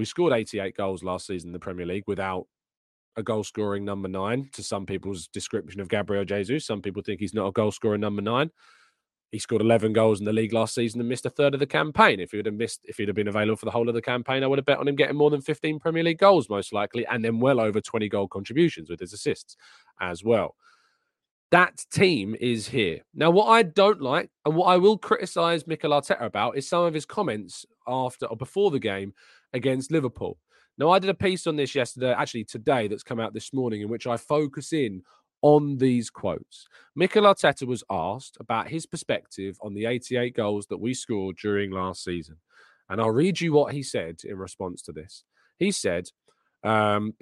we 0.00 0.06
scored 0.06 0.32
88 0.32 0.74
goals 0.74 1.04
last 1.04 1.26
season 1.26 1.50
in 1.50 1.52
the 1.52 1.58
Premier 1.58 1.84
League 1.84 2.04
without 2.06 2.46
a 3.16 3.22
goal 3.22 3.44
scoring 3.44 3.84
number 3.84 4.08
nine, 4.08 4.48
to 4.54 4.62
some 4.62 4.86
people's 4.86 5.28
description 5.28 5.78
of 5.78 5.90
Gabriel 5.90 6.24
Jesus. 6.24 6.64
Some 6.64 6.80
people 6.80 7.02
think 7.02 7.20
he's 7.20 7.34
not 7.34 7.48
a 7.48 7.52
goal 7.52 7.70
scoring 7.70 8.00
number 8.00 8.22
nine. 8.22 8.50
He 9.30 9.38
scored 9.38 9.60
11 9.60 9.92
goals 9.92 10.18
in 10.18 10.24
the 10.24 10.32
league 10.32 10.54
last 10.54 10.74
season 10.74 11.00
and 11.00 11.08
missed 11.08 11.26
a 11.26 11.30
third 11.30 11.52
of 11.52 11.60
the 11.60 11.66
campaign. 11.66 12.18
If 12.18 12.30
he 12.30 12.38
would 12.38 12.46
have 12.46 12.54
missed, 12.54 12.80
if 12.84 12.96
he'd 12.96 13.08
have 13.08 13.14
been 13.14 13.28
available 13.28 13.56
for 13.56 13.66
the 13.66 13.72
whole 13.72 13.90
of 13.90 13.94
the 13.94 14.00
campaign, 14.00 14.42
I 14.42 14.46
would 14.46 14.58
have 14.58 14.64
bet 14.64 14.78
on 14.78 14.88
him 14.88 14.96
getting 14.96 15.18
more 15.18 15.28
than 15.28 15.42
15 15.42 15.78
Premier 15.80 16.02
League 16.02 16.18
goals, 16.18 16.48
most 16.48 16.72
likely, 16.72 17.04
and 17.06 17.22
then 17.22 17.38
well 17.38 17.60
over 17.60 17.82
20 17.82 18.08
goal 18.08 18.26
contributions 18.26 18.88
with 18.88 19.00
his 19.00 19.12
assists 19.12 19.54
as 20.00 20.24
well. 20.24 20.56
That 21.50 21.84
team 21.92 22.34
is 22.40 22.68
here. 22.68 23.00
Now, 23.12 23.30
what 23.30 23.48
I 23.48 23.64
don't 23.64 24.00
like 24.00 24.30
and 24.46 24.56
what 24.56 24.66
I 24.66 24.78
will 24.78 24.96
criticize 24.96 25.66
Mikel 25.66 25.90
Arteta 25.90 26.24
about 26.24 26.56
is 26.56 26.66
some 26.66 26.84
of 26.84 26.94
his 26.94 27.04
comments 27.04 27.66
after 27.86 28.24
or 28.24 28.36
before 28.36 28.70
the 28.70 28.78
game 28.78 29.12
against 29.52 29.90
Liverpool. 29.90 30.38
Now, 30.78 30.90
I 30.90 30.98
did 30.98 31.10
a 31.10 31.14
piece 31.14 31.46
on 31.46 31.56
this 31.56 31.74
yesterday, 31.74 32.12
actually 32.12 32.44
today, 32.44 32.88
that's 32.88 33.02
come 33.02 33.20
out 33.20 33.34
this 33.34 33.52
morning, 33.52 33.82
in 33.82 33.88
which 33.88 34.06
I 34.06 34.16
focus 34.16 34.72
in 34.72 35.02
on 35.42 35.76
these 35.76 36.10
quotes. 36.10 36.66
Mikel 36.94 37.24
Arteta 37.24 37.66
was 37.66 37.84
asked 37.90 38.36
about 38.40 38.68
his 38.68 38.86
perspective 38.86 39.58
on 39.62 39.74
the 39.74 39.86
88 39.86 40.34
goals 40.34 40.66
that 40.66 40.78
we 40.78 40.94
scored 40.94 41.36
during 41.36 41.70
last 41.70 42.04
season. 42.04 42.36
And 42.88 43.00
I'll 43.00 43.10
read 43.10 43.40
you 43.40 43.52
what 43.52 43.72
he 43.72 43.82
said 43.82 44.20
in 44.24 44.36
response 44.36 44.82
to 44.82 44.92
this. 44.92 45.24
He 45.58 45.70
said, 45.70 46.08
um, 46.62 47.14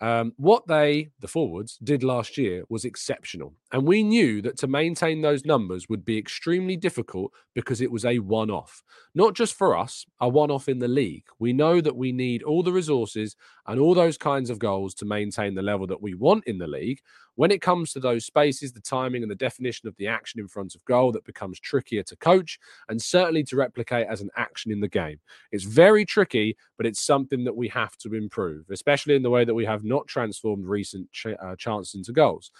um, 0.00 0.32
what 0.36 0.66
they, 0.66 1.10
the 1.20 1.28
forwards, 1.28 1.78
did 1.82 2.02
last 2.02 2.36
year 2.36 2.64
was 2.68 2.84
exceptional. 2.84 3.54
And 3.72 3.86
we 3.86 4.02
knew 4.02 4.42
that 4.42 4.58
to 4.58 4.66
maintain 4.66 5.22
those 5.22 5.44
numbers 5.44 5.88
would 5.88 6.04
be 6.04 6.18
extremely 6.18 6.76
difficult 6.76 7.32
because 7.54 7.80
it 7.80 7.90
was 7.90 8.04
a 8.04 8.18
one 8.18 8.50
off. 8.50 8.82
Not 9.14 9.34
just 9.34 9.54
for 9.54 9.76
us, 9.76 10.04
a 10.20 10.28
one 10.28 10.50
off 10.50 10.68
in 10.68 10.80
the 10.80 10.88
league. 10.88 11.24
We 11.38 11.52
know 11.52 11.80
that 11.80 11.96
we 11.96 12.12
need 12.12 12.42
all 12.42 12.62
the 12.62 12.72
resources 12.72 13.36
and 13.66 13.80
all 13.80 13.94
those 13.94 14.18
kinds 14.18 14.50
of 14.50 14.58
goals 14.58 14.94
to 14.94 15.04
maintain 15.04 15.54
the 15.54 15.62
level 15.62 15.86
that 15.86 16.02
we 16.02 16.14
want 16.14 16.44
in 16.46 16.58
the 16.58 16.66
league. 16.66 17.00
When 17.36 17.50
it 17.50 17.60
comes 17.60 17.92
to 17.92 18.00
those 18.00 18.24
spaces, 18.24 18.72
the 18.72 18.80
timing 18.80 19.22
and 19.22 19.30
the 19.30 19.36
definition 19.36 19.88
of 19.88 19.96
the 19.96 20.06
action 20.06 20.38
in 20.38 20.46
front 20.46 20.76
of 20.76 20.84
goal, 20.84 21.10
that 21.12 21.24
becomes 21.24 21.58
trickier 21.58 22.04
to 22.04 22.16
coach 22.16 22.60
and 22.88 23.02
certainly 23.02 23.42
to 23.44 23.56
replicate 23.56 24.06
as 24.08 24.20
an 24.20 24.30
action 24.36 24.70
in 24.70 24.80
the 24.80 24.88
game. 24.88 25.18
It's 25.50 25.64
very 25.64 26.04
tricky, 26.04 26.56
but 26.76 26.86
it's 26.86 27.04
something 27.04 27.44
that 27.44 27.56
we 27.56 27.68
have 27.68 27.96
to 27.98 28.14
improve, 28.14 28.70
especially 28.70 29.16
in 29.16 29.22
the 29.22 29.30
way 29.30 29.44
that 29.44 29.54
we 29.54 29.64
have 29.64 29.83
not 29.84 30.06
transformed 30.06 30.66
recent 30.66 31.10
ch- 31.12 31.26
uh, 31.40 31.56
chances 31.56 31.94
into 31.94 32.12
goals. 32.12 32.50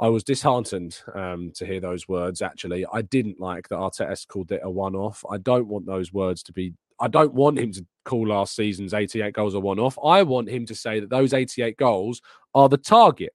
I 0.00 0.08
was 0.08 0.24
disheartened 0.24 1.00
um, 1.14 1.52
to 1.54 1.64
hear 1.64 1.80
those 1.80 2.08
words. 2.08 2.42
Actually, 2.42 2.84
I 2.92 3.02
didn't 3.02 3.40
like 3.40 3.68
that 3.68 3.78
Arteta 3.78 4.26
called 4.26 4.50
it 4.50 4.60
a 4.64 4.70
one-off. 4.70 5.24
I 5.30 5.38
don't 5.38 5.68
want 5.68 5.86
those 5.86 6.12
words 6.12 6.42
to 6.44 6.52
be. 6.52 6.74
I 6.98 7.08
don't 7.08 7.34
want 7.34 7.58
him 7.58 7.72
to 7.72 7.86
call 8.04 8.28
last 8.28 8.56
season's 8.56 8.94
88 8.94 9.32
goals 9.32 9.54
a 9.54 9.60
one-off. 9.60 9.98
I 10.04 10.22
want 10.22 10.48
him 10.48 10.66
to 10.66 10.74
say 10.74 11.00
that 11.00 11.10
those 11.10 11.32
88 11.32 11.76
goals 11.76 12.20
are 12.54 12.68
the 12.68 12.78
target. 12.78 13.32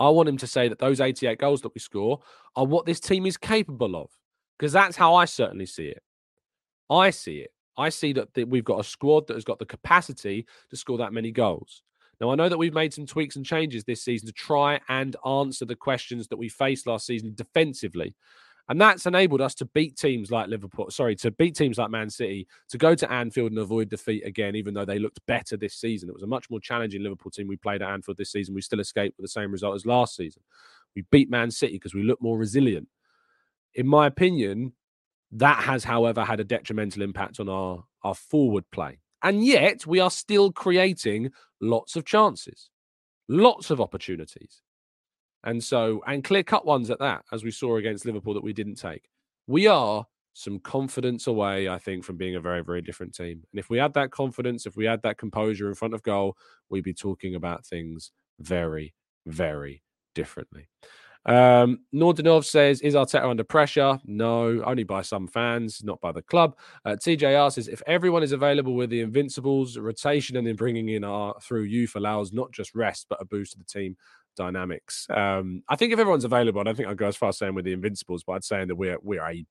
I 0.00 0.08
want 0.08 0.28
him 0.28 0.38
to 0.38 0.46
say 0.46 0.68
that 0.68 0.78
those 0.78 1.00
88 1.00 1.38
goals 1.38 1.60
that 1.60 1.74
we 1.74 1.80
score 1.80 2.20
are 2.56 2.66
what 2.66 2.86
this 2.86 3.00
team 3.00 3.26
is 3.26 3.36
capable 3.36 3.94
of, 3.94 4.10
because 4.58 4.72
that's 4.72 4.96
how 4.96 5.14
I 5.14 5.26
certainly 5.26 5.66
see 5.66 5.86
it. 5.86 6.02
I 6.88 7.10
see 7.10 7.38
it. 7.38 7.52
I 7.76 7.88
see 7.88 8.12
that, 8.14 8.34
that 8.34 8.48
we've 8.48 8.64
got 8.64 8.80
a 8.80 8.84
squad 8.84 9.26
that 9.26 9.34
has 9.34 9.44
got 9.44 9.58
the 9.58 9.66
capacity 9.66 10.46
to 10.70 10.76
score 10.76 10.98
that 10.98 11.12
many 11.12 11.30
goals. 11.30 11.82
Now, 12.20 12.30
I 12.30 12.34
know 12.34 12.50
that 12.50 12.58
we've 12.58 12.74
made 12.74 12.92
some 12.92 13.06
tweaks 13.06 13.36
and 13.36 13.46
changes 13.46 13.84
this 13.84 14.02
season 14.02 14.26
to 14.26 14.32
try 14.32 14.78
and 14.88 15.16
answer 15.26 15.64
the 15.64 15.74
questions 15.74 16.28
that 16.28 16.36
we 16.36 16.50
faced 16.50 16.86
last 16.86 17.06
season 17.06 17.32
defensively. 17.34 18.14
And 18.68 18.80
that's 18.80 19.06
enabled 19.06 19.40
us 19.40 19.54
to 19.56 19.64
beat 19.64 19.96
teams 19.96 20.30
like 20.30 20.46
Liverpool, 20.46 20.90
sorry, 20.90 21.16
to 21.16 21.32
beat 21.32 21.56
teams 21.56 21.76
like 21.76 21.90
Man 21.90 22.08
City, 22.08 22.46
to 22.68 22.78
go 22.78 22.94
to 22.94 23.10
Anfield 23.10 23.50
and 23.50 23.58
avoid 23.58 23.88
defeat 23.88 24.24
again, 24.24 24.54
even 24.54 24.74
though 24.74 24.84
they 24.84 25.00
looked 25.00 25.18
better 25.26 25.56
this 25.56 25.74
season. 25.74 26.08
It 26.08 26.14
was 26.14 26.22
a 26.22 26.28
much 26.28 26.48
more 26.50 26.60
challenging 26.60 27.02
Liverpool 27.02 27.32
team 27.32 27.48
we 27.48 27.56
played 27.56 27.82
at 27.82 27.90
Anfield 27.90 28.16
this 28.16 28.30
season. 28.30 28.54
We 28.54 28.60
still 28.60 28.78
escaped 28.78 29.16
with 29.16 29.24
the 29.24 29.28
same 29.28 29.50
result 29.50 29.74
as 29.74 29.86
last 29.86 30.14
season. 30.14 30.42
We 30.94 31.02
beat 31.10 31.30
Man 31.30 31.50
City 31.50 31.72
because 31.72 31.94
we 31.94 32.04
look 32.04 32.22
more 32.22 32.38
resilient. 32.38 32.86
In 33.74 33.88
my 33.88 34.06
opinion, 34.06 34.72
that 35.32 35.62
has, 35.64 35.84
however, 35.84 36.24
had 36.24 36.40
a 36.40 36.44
detrimental 36.44 37.02
impact 37.02 37.40
on 37.40 37.48
our, 37.48 37.84
our 38.02 38.14
forward 38.14 38.64
play. 38.72 38.98
And 39.22 39.44
yet 39.44 39.86
we 39.86 40.00
are 40.00 40.10
still 40.10 40.50
creating 40.50 41.30
lots 41.60 41.94
of 41.96 42.04
chances, 42.04 42.70
lots 43.28 43.70
of 43.70 43.80
opportunities. 43.80 44.62
And 45.44 45.62
so, 45.62 46.02
and 46.06 46.24
clear 46.24 46.42
cut 46.42 46.66
ones 46.66 46.90
at 46.90 46.98
that, 46.98 47.24
as 47.32 47.44
we 47.44 47.50
saw 47.50 47.76
against 47.76 48.04
Liverpool 48.04 48.34
that 48.34 48.44
we 48.44 48.52
didn't 48.52 48.74
take. 48.74 49.08
We 49.46 49.66
are 49.66 50.06
some 50.32 50.58
confidence 50.58 51.26
away, 51.26 51.68
I 51.68 51.78
think, 51.78 52.04
from 52.04 52.16
being 52.16 52.36
a 52.36 52.40
very, 52.40 52.62
very 52.62 52.82
different 52.82 53.14
team. 53.14 53.42
And 53.52 53.58
if 53.58 53.68
we 53.68 53.78
had 53.78 53.94
that 53.94 54.10
confidence, 54.10 54.66
if 54.66 54.76
we 54.76 54.84
had 54.84 55.02
that 55.02 55.18
composure 55.18 55.68
in 55.68 55.74
front 55.74 55.94
of 55.94 56.02
goal, 56.02 56.36
we'd 56.68 56.84
be 56.84 56.94
talking 56.94 57.34
about 57.34 57.66
things 57.66 58.12
very, 58.38 58.94
very 59.26 59.82
differently. 60.14 60.68
Um, 61.26 61.80
Nordinov 61.92 62.46
says, 62.46 62.80
Is 62.80 62.94
Arteta 62.94 63.24
under 63.24 63.44
pressure? 63.44 63.98
No, 64.04 64.62
only 64.64 64.84
by 64.84 65.02
some 65.02 65.26
fans, 65.26 65.82
not 65.84 66.00
by 66.00 66.12
the 66.12 66.22
club. 66.22 66.56
Uh, 66.84 66.96
TJR 66.96 67.52
says, 67.52 67.68
If 67.68 67.82
everyone 67.86 68.22
is 68.22 68.32
available 68.32 68.74
with 68.74 68.90
the 68.90 69.00
Invincibles, 69.00 69.76
rotation 69.76 70.36
and 70.36 70.46
then 70.46 70.56
bringing 70.56 70.88
in 70.88 71.04
our 71.04 71.34
through 71.42 71.62
youth 71.62 71.94
allows 71.94 72.32
not 72.32 72.52
just 72.52 72.74
rest, 72.74 73.06
but 73.08 73.20
a 73.20 73.24
boost 73.24 73.52
to 73.52 73.58
the 73.58 73.64
team 73.64 73.96
dynamics. 74.36 75.06
Um, 75.10 75.62
I 75.68 75.76
think 75.76 75.92
if 75.92 75.98
everyone's 75.98 76.24
available, 76.24 76.60
I 76.60 76.64
don't 76.64 76.76
think 76.76 76.88
I'd 76.88 76.96
go 76.96 77.08
as 77.08 77.16
far 77.16 77.30
as 77.30 77.38
saying 77.38 77.54
with 77.54 77.64
the 77.64 77.72
Invincibles, 77.72 78.24
but 78.24 78.32
I'd 78.34 78.44
say 78.44 78.64
that 78.64 78.76
we're, 78.76 78.98
we're 79.02 79.22
a 79.22 79.44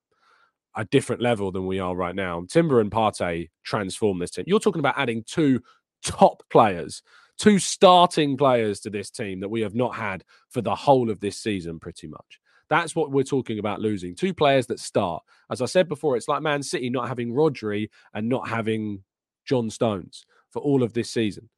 a 0.76 0.86
different 0.86 1.22
level 1.22 1.52
than 1.52 1.66
we 1.66 1.80
are 1.80 1.96
right 1.96 2.16
now. 2.16 2.46
Timber 2.48 2.80
and 2.80 2.92
Partey 2.92 3.50
transform 3.64 4.20
this 4.20 4.32
team. 4.32 4.46
You're 4.48 4.60
talking 4.60 4.80
about 4.80 4.98
adding 4.98 5.24
two 5.26 5.62
top 6.04 6.44
players 6.50 7.02
two 7.40 7.58
starting 7.58 8.38
players 8.38 8.82
to 8.82 8.90
this 8.90 9.10
team 9.10 9.40
that 9.40 9.50
we 9.50 9.62
have 9.62 9.74
not 9.74 9.96
had 9.96 10.24
for 10.50 10.62
the 10.62 10.76
whole 10.76 11.10
of 11.10 11.20
this 11.22 11.38
season, 11.38 11.80
pretty 11.80 12.08
much. 12.08 12.40
That's 12.70 12.96
what 12.96 13.10
we're 13.10 13.24
talking 13.24 13.58
about 13.58 13.82
losing. 13.82 14.14
Two 14.14 14.34
players 14.34 14.68
that 14.68 14.80
start. 14.80 15.24
As 15.50 15.62
I 15.62 15.66
said 15.66 15.88
before, 15.88 16.16
it's 16.16 16.28
like 16.28 16.44
Man 16.44 16.62
City 16.62 16.90
not 16.90 17.08
having 17.08 17.34
Rodri 17.34 17.90
and 18.14 18.30
not 18.30 18.48
having 18.48 19.04
John 19.46 19.72
Stones 19.72 20.26
for 20.52 20.62
all 20.62 20.84
of 20.84 20.94
this 20.94 21.10
season. 21.10 21.50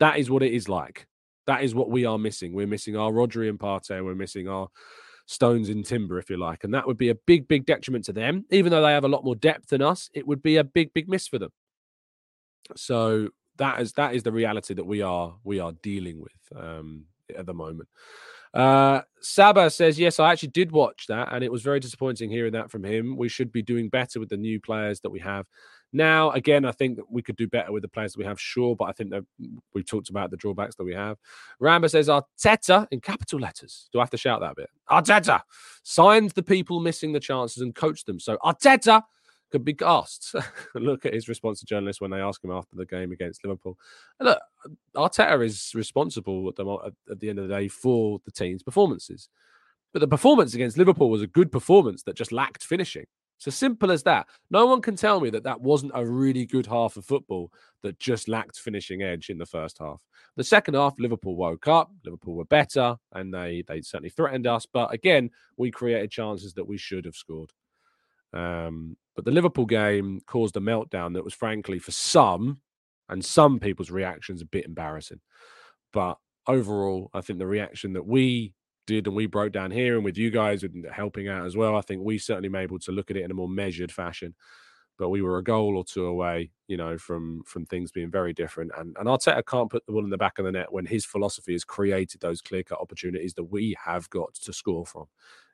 That 0.00 0.18
is 0.18 0.28
what 0.28 0.42
it 0.42 0.52
is 0.52 0.68
like. 0.68 1.06
That 1.46 1.62
is 1.62 1.74
what 1.74 1.88
we 1.88 2.04
are 2.04 2.18
missing. 2.18 2.52
We're 2.52 2.66
missing 2.66 2.96
our 2.96 3.10
Rodri 3.10 3.48
and 3.48 3.58
Partey. 3.58 4.04
We're 4.04 4.14
missing 4.14 4.48
our 4.48 4.68
Stones 5.24 5.70
and 5.70 5.84
Timber, 5.84 6.18
if 6.18 6.28
you 6.28 6.36
like. 6.36 6.64
And 6.64 6.74
that 6.74 6.86
would 6.86 6.98
be 6.98 7.08
a 7.08 7.14
big, 7.14 7.48
big 7.48 7.64
detriment 7.64 8.04
to 8.06 8.12
them. 8.12 8.44
Even 8.50 8.70
though 8.70 8.82
they 8.82 8.92
have 8.92 9.04
a 9.04 9.08
lot 9.08 9.24
more 9.24 9.36
depth 9.36 9.68
than 9.68 9.80
us, 9.80 10.10
it 10.12 10.26
would 10.26 10.42
be 10.42 10.56
a 10.56 10.64
big, 10.64 10.92
big 10.92 11.08
miss 11.08 11.26
for 11.26 11.38
them. 11.38 11.50
So 12.76 13.30
that 13.58 13.80
is 13.80 13.92
that 13.94 14.14
is 14.14 14.22
the 14.22 14.32
reality 14.32 14.74
that 14.74 14.84
we 14.84 15.02
are 15.02 15.34
we 15.44 15.60
are 15.60 15.72
dealing 15.82 16.20
with 16.20 16.60
um, 16.60 17.04
at 17.36 17.46
the 17.46 17.54
moment. 17.54 17.88
Uh, 18.54 19.02
Saba 19.20 19.68
says, 19.70 19.98
Yes, 19.98 20.18
I 20.18 20.32
actually 20.32 20.48
did 20.48 20.72
watch 20.72 21.06
that, 21.08 21.28
and 21.32 21.44
it 21.44 21.52
was 21.52 21.62
very 21.62 21.80
disappointing 21.80 22.30
hearing 22.30 22.52
that 22.52 22.70
from 22.70 22.84
him. 22.84 23.16
We 23.16 23.28
should 23.28 23.52
be 23.52 23.62
doing 23.62 23.88
better 23.88 24.20
with 24.20 24.30
the 24.30 24.36
new 24.36 24.60
players 24.60 25.00
that 25.00 25.10
we 25.10 25.20
have. 25.20 25.46
Now, 25.92 26.30
again, 26.32 26.64
I 26.64 26.72
think 26.72 26.96
that 26.96 27.10
we 27.10 27.22
could 27.22 27.36
do 27.36 27.48
better 27.48 27.72
with 27.72 27.82
the 27.82 27.88
players 27.88 28.12
that 28.12 28.18
we 28.18 28.24
have, 28.24 28.40
sure, 28.40 28.76
but 28.76 28.86
I 28.86 28.92
think 28.92 29.10
that 29.10 29.24
we've 29.72 29.86
talked 29.86 30.10
about 30.10 30.30
the 30.30 30.36
drawbacks 30.36 30.76
that 30.76 30.84
we 30.84 30.94
have. 30.94 31.16
Ramba 31.62 31.90
says, 31.90 32.08
Arteta 32.08 32.86
in 32.90 33.00
capital 33.00 33.38
letters. 33.38 33.88
Do 33.92 33.98
I 33.98 34.02
have 34.02 34.10
to 34.10 34.18
shout 34.18 34.40
that 34.40 34.56
bit? 34.56 34.68
Arteta 34.90 35.40
signed 35.82 36.30
the 36.30 36.42
people 36.42 36.80
missing 36.80 37.12
the 37.12 37.20
chances 37.20 37.62
and 37.62 37.74
coached 37.74 38.06
them. 38.06 38.20
So, 38.20 38.36
Arteta 38.44 39.02
could 39.50 39.64
be 39.64 39.76
asked. 39.84 40.34
look 40.74 41.06
at 41.06 41.14
his 41.14 41.28
response 41.28 41.60
to 41.60 41.66
journalists 41.66 42.00
when 42.00 42.10
they 42.10 42.20
ask 42.20 42.42
him 42.42 42.50
after 42.50 42.76
the 42.76 42.86
game 42.86 43.12
against 43.12 43.44
Liverpool. 43.44 43.78
And 44.18 44.28
look, 44.28 44.40
Arteta 44.96 45.44
is 45.44 45.72
responsible 45.74 46.48
at 46.48 46.56
the, 46.56 46.92
at 47.10 47.20
the 47.20 47.30
end 47.30 47.38
of 47.38 47.48
the 47.48 47.54
day 47.54 47.68
for 47.68 48.20
the 48.24 48.32
team's 48.32 48.62
performances. 48.62 49.28
But 49.92 50.00
the 50.00 50.08
performance 50.08 50.54
against 50.54 50.76
Liverpool 50.76 51.10
was 51.10 51.22
a 51.22 51.26
good 51.26 51.50
performance 51.50 52.02
that 52.04 52.16
just 52.16 52.32
lacked 52.32 52.62
finishing. 52.62 53.06
So 53.38 53.52
simple 53.52 53.92
as 53.92 54.02
that. 54.02 54.26
No 54.50 54.66
one 54.66 54.82
can 54.82 54.96
tell 54.96 55.20
me 55.20 55.30
that 55.30 55.44
that 55.44 55.60
wasn't 55.60 55.92
a 55.94 56.04
really 56.04 56.44
good 56.44 56.66
half 56.66 56.96
of 56.96 57.04
football 57.04 57.52
that 57.82 57.98
just 58.00 58.28
lacked 58.28 58.58
finishing 58.58 59.02
edge 59.02 59.30
in 59.30 59.38
the 59.38 59.46
first 59.46 59.78
half. 59.78 60.02
The 60.36 60.42
second 60.42 60.74
half, 60.74 60.98
Liverpool 60.98 61.36
woke 61.36 61.68
up. 61.68 61.90
Liverpool 62.04 62.34
were 62.34 62.44
better, 62.44 62.96
and 63.12 63.32
they 63.32 63.62
they 63.68 63.80
certainly 63.80 64.10
threatened 64.10 64.48
us. 64.48 64.66
But 64.66 64.92
again, 64.92 65.30
we 65.56 65.70
created 65.70 66.10
chances 66.10 66.52
that 66.54 66.66
we 66.66 66.76
should 66.76 67.04
have 67.04 67.14
scored. 67.14 67.52
Um, 68.32 68.96
but 69.14 69.24
the 69.24 69.30
Liverpool 69.30 69.66
game 69.66 70.20
caused 70.26 70.56
a 70.56 70.60
meltdown 70.60 71.14
that 71.14 71.24
was, 71.24 71.34
frankly, 71.34 71.78
for 71.78 71.90
some, 71.90 72.60
and 73.08 73.24
some 73.24 73.58
people's 73.58 73.90
reactions 73.90 74.42
a 74.42 74.46
bit 74.46 74.66
embarrassing. 74.66 75.20
But 75.92 76.18
overall, 76.46 77.10
I 77.14 77.20
think 77.20 77.38
the 77.38 77.46
reaction 77.46 77.94
that 77.94 78.06
we 78.06 78.54
did 78.86 79.06
and 79.06 79.14
we 79.14 79.26
broke 79.26 79.52
down 79.52 79.70
here 79.70 79.96
and 79.96 80.04
with 80.04 80.16
you 80.16 80.30
guys 80.30 80.64
helping 80.92 81.28
out 81.28 81.46
as 81.46 81.56
well, 81.56 81.76
I 81.76 81.82
think 81.82 82.02
we 82.02 82.18
certainly 82.18 82.48
been 82.48 82.62
able 82.62 82.78
to 82.80 82.92
look 82.92 83.10
at 83.10 83.16
it 83.16 83.24
in 83.24 83.30
a 83.30 83.34
more 83.34 83.48
measured 83.48 83.92
fashion. 83.92 84.34
But 84.98 85.10
we 85.10 85.22
were 85.22 85.38
a 85.38 85.44
goal 85.44 85.76
or 85.76 85.84
two 85.84 86.06
away, 86.06 86.50
you 86.66 86.76
know, 86.76 86.98
from 86.98 87.44
from 87.44 87.64
things 87.66 87.92
being 87.92 88.10
very 88.10 88.32
different. 88.32 88.72
And 88.76 88.96
and 88.98 89.06
Arteta 89.06 89.46
can't 89.46 89.70
put 89.70 89.86
the 89.86 89.92
ball 89.92 90.02
in 90.02 90.10
the 90.10 90.18
back 90.18 90.40
of 90.40 90.44
the 90.44 90.50
net 90.50 90.72
when 90.72 90.86
his 90.86 91.04
philosophy 91.04 91.52
has 91.52 91.62
created 91.62 92.20
those 92.20 92.42
clear 92.42 92.64
cut 92.64 92.80
opportunities 92.80 93.34
that 93.34 93.44
we 93.44 93.76
have 93.84 94.10
got 94.10 94.34
to 94.34 94.52
score 94.52 94.84
from. 94.84 95.04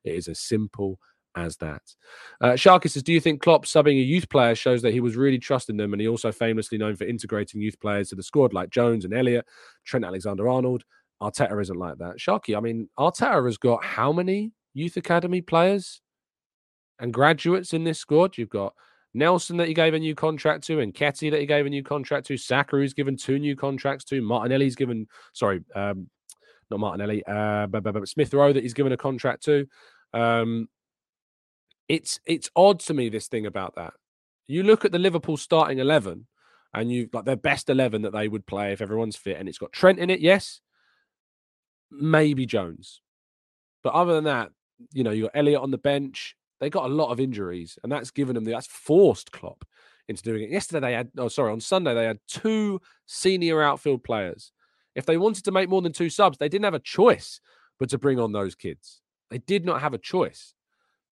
It 0.03 0.15
is 0.15 0.29
as 0.29 0.41
simple 0.41 0.99
as 1.37 1.57
that. 1.59 1.83
Uh, 2.41 2.53
Sharky 2.53 2.91
says, 2.91 3.03
Do 3.03 3.13
you 3.13 3.21
think 3.21 3.43
Klopp 3.43 3.65
subbing 3.65 3.99
a 3.99 4.05
youth 4.05 4.29
player 4.29 4.55
shows 4.55 4.83
that 4.83 4.93
he 4.93 5.01
was 5.01 5.17
really 5.17 5.39
trusting 5.39 5.77
them? 5.77 5.93
And 5.93 6.01
he 6.01 6.09
also 6.09 6.33
famously 6.33 6.79
known 6.79 6.97
for 6.97 7.05
integrating 7.05 7.61
youth 7.61 7.79
players 7.81 8.11
to 8.11 8.17
the 8.17 8.23
squad 8.23 8.53
like 8.53 8.71
Jones 8.71 9.05
and 9.05 9.15
Elliott, 9.15 9.47
Trent 9.85 10.05
Alexander 10.05 10.49
Arnold. 10.49 10.85
Arteta 11.23 11.61
isn't 11.61 11.79
like 11.79 11.99
that. 11.99 12.17
Sharky, 12.19 12.57
I 12.57 12.61
mean, 12.61 12.89
Arteta 12.99 13.45
has 13.45 13.57
got 13.57 13.85
how 13.85 14.13
many 14.13 14.53
youth 14.75 14.97
academy 14.97 15.41
players 15.41 16.01
and 17.01 17.13
graduates 17.13 17.73
in 17.73 17.85
this 17.85 17.99
squad? 17.99 18.37
You've 18.37 18.51
got 18.51 18.75
Nelson 19.15 19.57
that 19.59 19.69
he 19.69 19.75
gave 19.75 19.95
a 19.95 19.99
new 19.99 20.15
contract 20.15 20.65
to, 20.65 20.81
and 20.81 20.93
Nketiah 20.93 21.31
that 21.31 21.41
he 21.41 21.47
gave 21.47 21.67
a 21.67 21.71
new 21.71 21.83
contract 21.83 22.27
to, 22.27 22.37
Saka 22.37 22.77
who's 22.77 22.95
given 22.95 23.17
two 23.17 23.39
new 23.39 23.57
contracts 23.57 24.05
to, 24.07 24.21
Martinelli's 24.21 24.75
given, 24.75 25.07
sorry, 25.33 25.61
um, 25.75 26.09
not 26.71 26.81
Martinelli, 26.81 27.25
uh, 27.27 27.67
but, 27.69 27.83
but, 27.85 27.95
but 27.95 28.09
Smith 28.09 28.35
Rowe 28.35 28.53
that 28.53 28.63
he's 28.63 28.75
given 28.75 28.93
a 28.93 28.97
contract 28.97 29.45
to. 29.45 29.67
Um, 30.13 30.69
it's 31.89 32.21
it's 32.27 32.51
odd 32.57 32.81
to 32.81 32.95
me 32.95 33.09
this 33.09 33.29
thing 33.29 33.47
about 33.47 33.75
that. 33.77 33.95
You 34.47 34.63
look 34.63 34.85
at 34.85 34.93
the 34.93 34.99
Liverpool 34.99 35.37
starting 35.37 35.79
eleven, 35.79 36.27
and 36.73 36.91
you 36.91 37.09
like 37.13 37.25
their 37.25 37.37
best 37.37 37.71
eleven 37.71 38.03
that 38.03 38.13
they 38.13 38.29
would 38.29 38.47
play 38.47 38.73
if 38.73 38.81
everyone's 38.81 39.17
fit, 39.17 39.39
and 39.39 39.49
it's 39.49 39.59
got 39.59 39.73
Trent 39.73 39.99
in 39.99 40.11
it, 40.11 40.21
yes, 40.21 40.61
maybe 41.91 42.47
Jones, 42.47 43.01
but 43.83 43.95
other 43.95 44.15
than 44.15 44.25
that, 44.25 44.51
you 44.93 45.05
know, 45.05 45.11
you 45.11 45.25
got 45.25 45.33
Elliott 45.35 45.63
on 45.63 45.71
the 45.71 45.79
bench. 45.79 46.37
They 46.61 46.71
got 46.71 46.87
a 46.87 46.95
lot 46.95 47.11
of 47.11 47.21
injuries, 47.21 47.79
and 47.83 47.91
that's 47.91 48.11
given 48.11 48.35
them 48.35 48.45
the 48.45 48.53
that's 48.53 48.67
forced 48.67 49.33
Klopp 49.33 49.65
into 50.09 50.23
doing 50.23 50.45
it. 50.45 50.51
Yesterday 50.51 50.87
they 50.87 50.93
had, 50.95 51.11
oh 51.19 51.29
sorry, 51.29 51.53
on 51.53 51.61
Sunday 51.61 51.95
they 51.95 52.05
had 52.05 52.21
two 52.29 52.81
senior 53.07 53.63
outfield 53.63 54.05
players. 54.05 54.53
If 54.95 55.07
they 55.07 55.17
wanted 55.17 55.45
to 55.45 55.53
make 55.53 55.69
more 55.69 55.83
than 55.83 55.93
two 55.93 56.11
subs, 56.11 56.39
they 56.39 56.49
didn't 56.49 56.65
have 56.65 56.75
a 56.75 56.79
choice 56.79 57.41
but 57.79 57.89
to 57.91 57.99
bring 57.99 58.21
on 58.21 58.33
those 58.33 58.55
kids. 58.55 59.01
They 59.31 59.39
did 59.39 59.65
not 59.65 59.81
have 59.81 59.95
a 59.95 59.99
choice. 59.99 60.55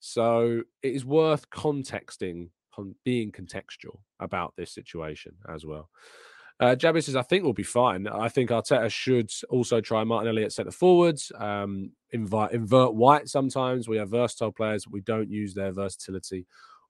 So 0.04 0.62
it 0.82 0.94
is 0.94 1.04
worth 1.04 1.48
contexting, 1.50 2.50
being 3.04 3.30
contextual 3.30 4.00
about 4.18 4.52
this 4.56 4.74
situation 4.74 5.34
as 5.48 5.64
well. 5.64 5.90
Uh, 6.58 6.74
says, 6.76 7.14
I 7.14 7.22
think 7.22 7.44
we'll 7.44 7.52
be 7.52 7.62
fine. 7.62 8.08
I 8.08 8.28
think 8.28 8.50
Arteta 8.50 8.90
should 8.90 9.30
also 9.48 9.80
try 9.80 10.02
Martinelli 10.02 10.42
at 10.42 10.52
centre 10.52 10.72
forwards, 10.72 11.30
um, 11.38 11.92
invite, 12.10 12.50
invert 12.50 12.94
White 12.94 13.28
sometimes. 13.28 13.86
We 13.86 13.96
have 13.98 14.10
versatile 14.10 14.50
players, 14.50 14.88
we 14.88 15.02
don't 15.02 15.30
use 15.30 15.54
their 15.54 15.70
versatility 15.70 16.46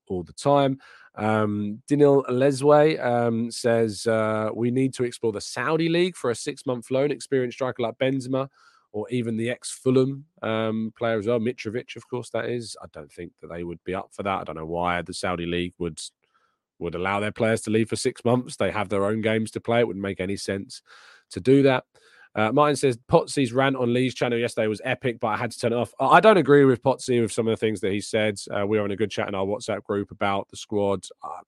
all 0.09 0.23
the 0.23 0.33
time. 0.33 0.79
Um, 1.15 1.83
Dinil 1.91 2.27
Lesway 2.31 2.99
um, 3.05 3.51
says, 3.51 4.07
uh, 4.07 4.49
We 4.55 4.71
need 4.71 4.95
to 4.95 5.05
explore 5.05 5.33
the 5.33 5.41
Saudi 5.43 5.91
League 5.91 6.17
for 6.17 6.31
a 6.31 6.35
six 6.35 6.65
month 6.65 6.91
loan. 6.91 7.11
Experienced 7.11 7.57
striker 7.57 7.83
like 7.83 7.99
Benzema 7.99 8.49
or 8.93 9.09
even 9.11 9.37
the 9.37 9.51
ex 9.51 9.71
Fulham 9.71 10.27
um, 10.43 10.93
player 10.97 11.19
as 11.19 11.27
well, 11.27 11.41
Mitrovic, 11.41 11.97
of 11.97 12.09
course, 12.09 12.31
that 12.31 12.47
is. 12.47 12.77
I 12.83 12.87
don't 12.93 13.11
think 13.11 13.33
that 13.41 13.49
they 13.49 13.65
would 13.65 13.83
be 13.85 13.95
up 13.95 14.11
for 14.13 14.23
that. 14.23 14.41
I 14.41 14.45
don't 14.45 14.57
know 14.57 14.67
why 14.67 15.03
the 15.03 15.15
Saudi 15.15 15.47
league 15.47 15.75
would 15.79 16.01
would 16.79 16.95
allow 16.95 17.21
their 17.21 17.33
players 17.33 17.63
to 17.63 17.71
leave 17.71 17.89
for 17.89 17.97
six 17.97 18.25
months. 18.25 18.57
They 18.57 18.71
have 18.71 18.89
their 18.89 19.05
own 19.05 19.21
games 19.21 19.51
to 19.53 19.61
play. 19.61 19.81
It 19.81 19.87
wouldn't 19.87 20.03
make 20.03 20.21
any 20.21 20.37
sense 20.37 20.83
to 21.31 21.41
do 21.41 21.63
that. 21.63 21.85
Uh, 22.35 22.51
Martin 22.51 22.77
says 22.77 22.99
Potsy's 23.11 23.53
rant 23.53 23.77
on 23.77 23.93
Lee's 23.93 24.15
channel 24.15 24.39
yesterday 24.39 24.67
was 24.67 24.81
epic, 24.85 25.21
but 25.21 25.29
I 25.29 25.37
had 25.37 25.51
to 25.51 25.59
turn 25.59 25.73
it 25.73 25.77
off. 25.77 25.93
I 26.01 26.19
don't 26.21 26.39
agree 26.39 26.65
with 26.65 26.83
Potsy 26.83 27.21
with 27.21 27.33
some 27.33 27.47
of 27.47 27.53
the 27.53 27.59
things 27.59 27.81
that 27.81 27.93
he 27.93 28.01
said. 28.01 28.39
Uh, 28.51 28.67
we 28.67 28.79
were 28.79 28.87
in 28.87 28.91
a 28.91 28.97
good 28.97 29.11
chat 29.11 29.29
in 29.29 29.35
our 29.35 29.45
WhatsApp 29.45 29.85
group 29.85 30.11
about 30.11 30.49
the 30.49 30.57
squad. 30.57 31.07
Uh, 31.23 31.43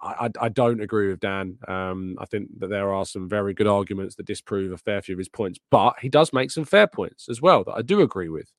I, 0.00 0.30
I, 0.40 0.48
don't 0.50 0.82
agree 0.82 1.08
with 1.08 1.20
Dan. 1.20 1.58
Um, 1.66 2.16
I 2.20 2.26
think 2.26 2.48
that 2.58 2.68
there 2.68 2.92
are 2.92 3.06
some 3.06 3.28
very 3.28 3.54
good 3.54 3.66
arguments 3.66 4.14
that 4.16 4.26
disprove 4.26 4.72
a 4.72 4.76
fair 4.76 5.00
few 5.00 5.14
of 5.14 5.18
his 5.18 5.28
points, 5.28 5.58
but 5.70 5.94
he 6.00 6.08
does 6.08 6.32
make 6.32 6.50
some 6.50 6.64
fair 6.64 6.86
points 6.86 7.28
as 7.30 7.40
well 7.40 7.64
that 7.64 7.74
I 7.74 7.82
do 7.82 8.02
agree 8.02 8.28
with. 8.28 8.52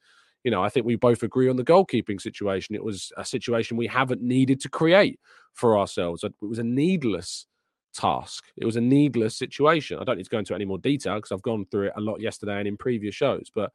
You 0.44 0.52
know, 0.52 0.64
I 0.64 0.70
think 0.70 0.86
we 0.86 0.96
both 0.96 1.24
agree 1.24 1.50
on 1.50 1.56
the 1.56 1.64
goalkeeping 1.64 2.20
situation. 2.20 2.74
It 2.74 2.84
was 2.84 3.12
a 3.18 3.26
situation 3.26 3.78
we 3.78 3.88
haven't 3.88 4.22
needed 4.22 4.60
to 4.62 4.70
create 4.70 5.20
for 5.54 5.78
ourselves. 5.78 6.24
It 6.24 6.34
was 6.42 6.60
a 6.60 6.64
needless 6.64 7.46
task. 7.94 8.46
It 8.56 8.66
was 8.66 8.76
a 8.76 8.82
needless 8.82 9.38
situation. 9.38 10.00
I 10.00 10.04
don't 10.04 10.18
need 10.18 10.24
to 10.24 10.30
go 10.30 10.40
into 10.40 10.56
any 10.56 10.66
more 10.66 10.78
detail 10.80 11.16
because 11.16 11.32
I've 11.32 11.42
gone 11.42 11.66
through 11.70 11.88
it 11.88 11.94
a 11.96 12.02
lot 12.02 12.22
yesterday 12.22 12.58
and 12.58 12.68
in 12.68 12.78
previous 12.78 13.14
shows. 13.14 13.52
But 13.54 13.72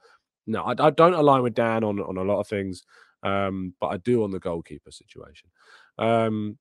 no, 0.47 0.63
I, 0.63 0.75
I 0.79 0.91
don't 0.91 1.15
align 1.15 1.43
with 1.43 1.55
Dan 1.55 1.85
on 1.85 2.01
on 2.01 2.17
a 2.17 2.23
lot 2.23 2.41
of 2.41 2.49
things, 2.49 2.85
um, 3.23 3.75
but 3.81 3.89
I 3.89 3.99
do 3.99 4.25
on 4.25 4.31
the 4.31 4.41
goalkeeper 4.41 4.91
situation. 4.91 5.49
Um, 5.99 6.59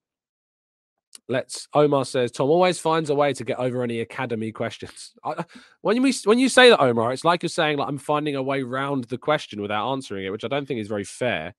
Let's. 1.30 1.68
Omar 1.74 2.06
says 2.06 2.32
Tom 2.32 2.50
always 2.50 2.80
finds 2.80 3.10
a 3.10 3.16
way 3.16 3.34
to 3.34 3.44
get 3.44 3.60
over 3.60 3.84
any 3.84 4.02
academy 4.02 4.52
questions. 4.52 5.14
When 5.82 5.96
you 5.96 6.14
when 6.26 6.40
you 6.40 6.50
say 6.50 6.70
that, 6.70 6.82
Omar, 6.82 7.14
it's 7.14 7.26
like 7.26 7.44
you're 7.44 7.50
saying 7.50 7.78
like 7.78 7.88
I'm 7.88 7.98
finding 7.98 8.36
a 8.36 8.44
way 8.44 8.64
round 8.64 9.06
the 9.06 9.18
question 9.18 9.62
without 9.62 9.92
answering 9.92 10.26
it, 10.26 10.32
which 10.32 10.44
I 10.44 10.48
don't 10.48 10.68
think 10.68 10.80
is 10.80 10.88
very 10.88 11.04
fair. 11.04 11.56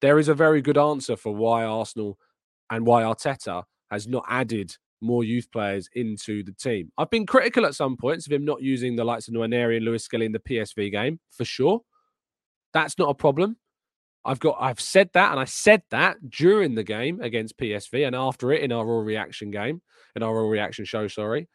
There 0.00 0.18
is 0.18 0.28
a 0.28 0.34
very 0.34 0.62
good 0.62 0.78
answer 0.78 1.16
for 1.16 1.34
why 1.34 1.64
Arsenal 1.64 2.18
and 2.70 2.86
why 2.86 3.02
Arteta 3.02 3.64
has 3.90 4.06
not 4.06 4.24
added 4.28 4.76
more 5.00 5.24
youth 5.24 5.50
players 5.50 5.88
into 5.94 6.42
the 6.42 6.52
team. 6.52 6.92
I've 6.98 7.10
been 7.10 7.26
critical 7.26 7.66
at 7.66 7.74
some 7.74 7.96
points 7.96 8.26
of 8.26 8.32
him 8.32 8.44
not 8.44 8.62
using 8.62 8.96
the 8.96 9.04
likes 9.04 9.28
of 9.28 9.34
Nwaneri 9.34 9.76
and 9.76 9.84
Lewis 9.84 10.04
Skelly 10.04 10.26
in 10.26 10.32
the 10.32 10.38
PSV 10.38 10.90
game 10.90 11.20
for 11.30 11.44
sure. 11.44 11.80
That's 12.72 12.98
not 12.98 13.10
a 13.10 13.14
problem. 13.14 13.56
I've 14.28 14.40
got 14.40 14.58
I've 14.60 14.80
said 14.80 15.08
that 15.14 15.30
and 15.30 15.40
I 15.40 15.44
said 15.44 15.82
that 15.90 16.16
during 16.28 16.74
the 16.74 16.84
game 16.84 17.18
against 17.22 17.58
PSV 17.58 18.06
and 18.06 18.14
after 18.14 18.52
it 18.52 18.62
in 18.62 18.72
our 18.72 18.84
raw 18.84 19.00
reaction 19.00 19.50
game, 19.50 19.80
in 20.14 20.22
our 20.22 20.34
raw 20.34 20.48
reaction 20.48 20.84
show, 20.84 21.08
sorry. 21.08 21.48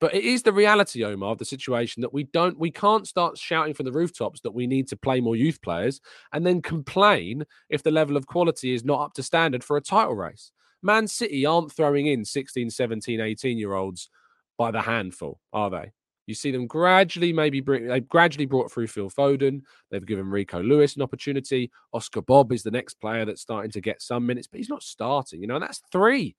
But 0.00 0.14
it 0.14 0.24
is 0.24 0.42
the 0.42 0.52
reality, 0.52 1.04
Omar, 1.04 1.32
of 1.32 1.38
the 1.38 1.44
situation 1.44 2.00
that 2.00 2.14
we 2.14 2.24
don't 2.24 2.58
we 2.58 2.70
can't 2.70 3.06
start 3.06 3.36
shouting 3.36 3.74
from 3.74 3.84
the 3.84 3.92
rooftops 3.92 4.40
that 4.40 4.54
we 4.54 4.66
need 4.66 4.88
to 4.88 4.96
play 4.96 5.20
more 5.20 5.36
youth 5.36 5.60
players 5.60 6.00
and 6.32 6.46
then 6.46 6.62
complain 6.62 7.44
if 7.68 7.82
the 7.82 7.90
level 7.90 8.16
of 8.16 8.26
quality 8.26 8.72
is 8.72 8.84
not 8.84 9.00
up 9.00 9.12
to 9.14 9.22
standard 9.22 9.62
for 9.62 9.76
a 9.76 9.82
title 9.82 10.14
race. 10.14 10.52
Man 10.82 11.08
City 11.08 11.44
aren't 11.44 11.72
throwing 11.72 12.06
in 12.06 12.24
16, 12.24 12.70
17, 12.70 13.20
18 13.20 13.58
year 13.58 13.74
olds 13.74 14.08
by 14.56 14.70
the 14.70 14.82
handful, 14.82 15.38
are 15.52 15.68
they? 15.68 15.92
You 16.26 16.34
see 16.34 16.50
them 16.50 16.66
gradually, 16.66 17.32
maybe 17.32 17.60
bring, 17.60 17.86
they've 17.86 18.08
gradually 18.08 18.46
brought 18.46 18.70
through 18.70 18.88
Phil 18.88 19.10
Foden. 19.10 19.62
They've 19.90 20.04
given 20.04 20.28
Rico 20.28 20.60
Lewis 20.60 20.96
an 20.96 21.02
opportunity. 21.02 21.70
Oscar 21.92 22.20
Bobb 22.20 22.52
is 22.52 22.64
the 22.64 22.70
next 22.70 22.94
player 22.94 23.24
that's 23.24 23.42
starting 23.42 23.70
to 23.72 23.80
get 23.80 24.02
some 24.02 24.26
minutes, 24.26 24.48
but 24.48 24.58
he's 24.58 24.68
not 24.68 24.82
starting. 24.82 25.40
You 25.40 25.46
know, 25.46 25.56
and 25.56 25.62
that's 25.62 25.82
three. 25.92 26.34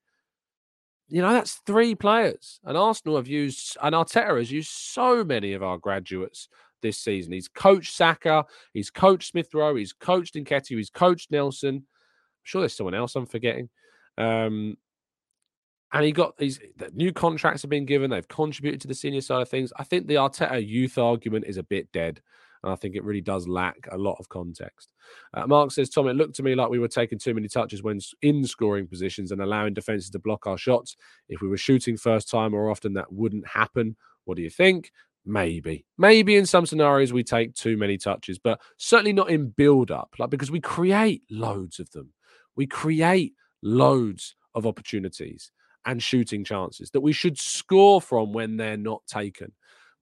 You 1.07 1.21
know, 1.21 1.31
that's 1.31 1.61
three 1.65 1.95
players. 1.95 2.59
And 2.65 2.77
Arsenal 2.77 3.15
have 3.15 3.27
used, 3.27 3.77
and 3.81 3.95
Arteta 3.95 4.37
has 4.37 4.51
used 4.51 4.69
so 4.69 5.23
many 5.23 5.53
of 5.53 5.63
our 5.63 5.77
graduates 5.77 6.49
this 6.81 6.97
season. 6.97 7.31
He's 7.31 7.47
coached 7.47 7.95
Saka, 7.95 8.45
he's 8.73 8.89
coached 8.89 9.29
Smith 9.29 9.53
Rowe, 9.53 9.75
he's 9.75 9.93
coached 9.93 10.35
Nketiah, 10.35 10.77
he's 10.77 10.89
coached 10.89 11.31
Nelson. 11.31 11.75
I'm 11.75 11.83
sure 12.43 12.61
there's 12.61 12.75
someone 12.75 12.93
else 12.93 13.15
I'm 13.15 13.25
forgetting. 13.25 13.69
Um, 14.17 14.77
and 15.93 16.03
he 16.03 16.11
got 16.11 16.37
these 16.37 16.59
new 16.93 17.13
contracts 17.13 17.61
have 17.61 17.69
been 17.69 17.85
given. 17.85 18.09
They've 18.09 18.27
contributed 18.27 18.81
to 18.81 18.87
the 18.87 18.93
senior 18.93 19.21
side 19.21 19.41
of 19.41 19.49
things. 19.49 19.71
I 19.77 19.83
think 19.83 20.07
the 20.07 20.15
Arteta 20.15 20.65
youth 20.65 20.97
argument 20.97 21.45
is 21.47 21.57
a 21.57 21.63
bit 21.63 21.91
dead. 21.91 22.21
And 22.63 22.73
I 22.73 22.75
think 22.75 22.95
it 22.95 23.03
really 23.03 23.21
does 23.21 23.47
lack 23.47 23.87
a 23.91 23.97
lot 23.97 24.17
of 24.19 24.29
context. 24.29 24.91
Uh, 25.33 25.45
Mark 25.45 25.71
says, 25.71 25.89
Tom, 25.89 26.07
it 26.07 26.15
looked 26.15 26.35
to 26.37 26.43
me 26.43 26.55
like 26.55 26.69
we 26.69 26.79
were 26.79 26.87
taking 26.87 27.19
too 27.19 27.33
many 27.33 27.47
touches 27.47 27.83
when 27.83 27.99
in 28.21 28.43
scoring 28.45 28.87
positions 28.87 29.31
and 29.31 29.41
allowing 29.41 29.73
defenses 29.75 30.09
to 30.09 30.19
block 30.19 30.47
our 30.47 30.57
shots. 30.57 30.97
If 31.29 31.41
we 31.41 31.47
were 31.47 31.57
shooting 31.57 31.97
first 31.97 32.29
time 32.29 32.53
or 32.53 32.69
often, 32.69 32.93
that 32.93 33.13
wouldn't 33.13 33.47
happen. 33.47 33.95
What 34.25 34.37
do 34.37 34.43
you 34.43 34.49
think? 34.49 34.91
Maybe. 35.23 35.85
Maybe 35.97 36.35
in 36.35 36.45
some 36.45 36.65
scenarios 36.65 37.13
we 37.13 37.23
take 37.23 37.53
too 37.53 37.77
many 37.77 37.97
touches, 37.97 38.39
but 38.39 38.59
certainly 38.77 39.13
not 39.13 39.29
in 39.29 39.49
build 39.49 39.91
up, 39.91 40.15
like 40.17 40.31
because 40.31 40.51
we 40.51 40.59
create 40.59 41.21
loads 41.29 41.79
of 41.79 41.91
them. 41.91 42.11
We 42.55 42.65
create 42.65 43.33
loads 43.61 44.35
of 44.55 44.65
opportunities 44.65 45.51
and 45.87 46.03
shooting 46.03 46.43
chances 46.43 46.91
that 46.91 47.01
we 47.01 47.13
should 47.13 47.37
score 47.39 47.99
from 47.99 48.33
when 48.33 48.57
they're 48.57 48.77
not 48.77 49.01
taken. 49.07 49.51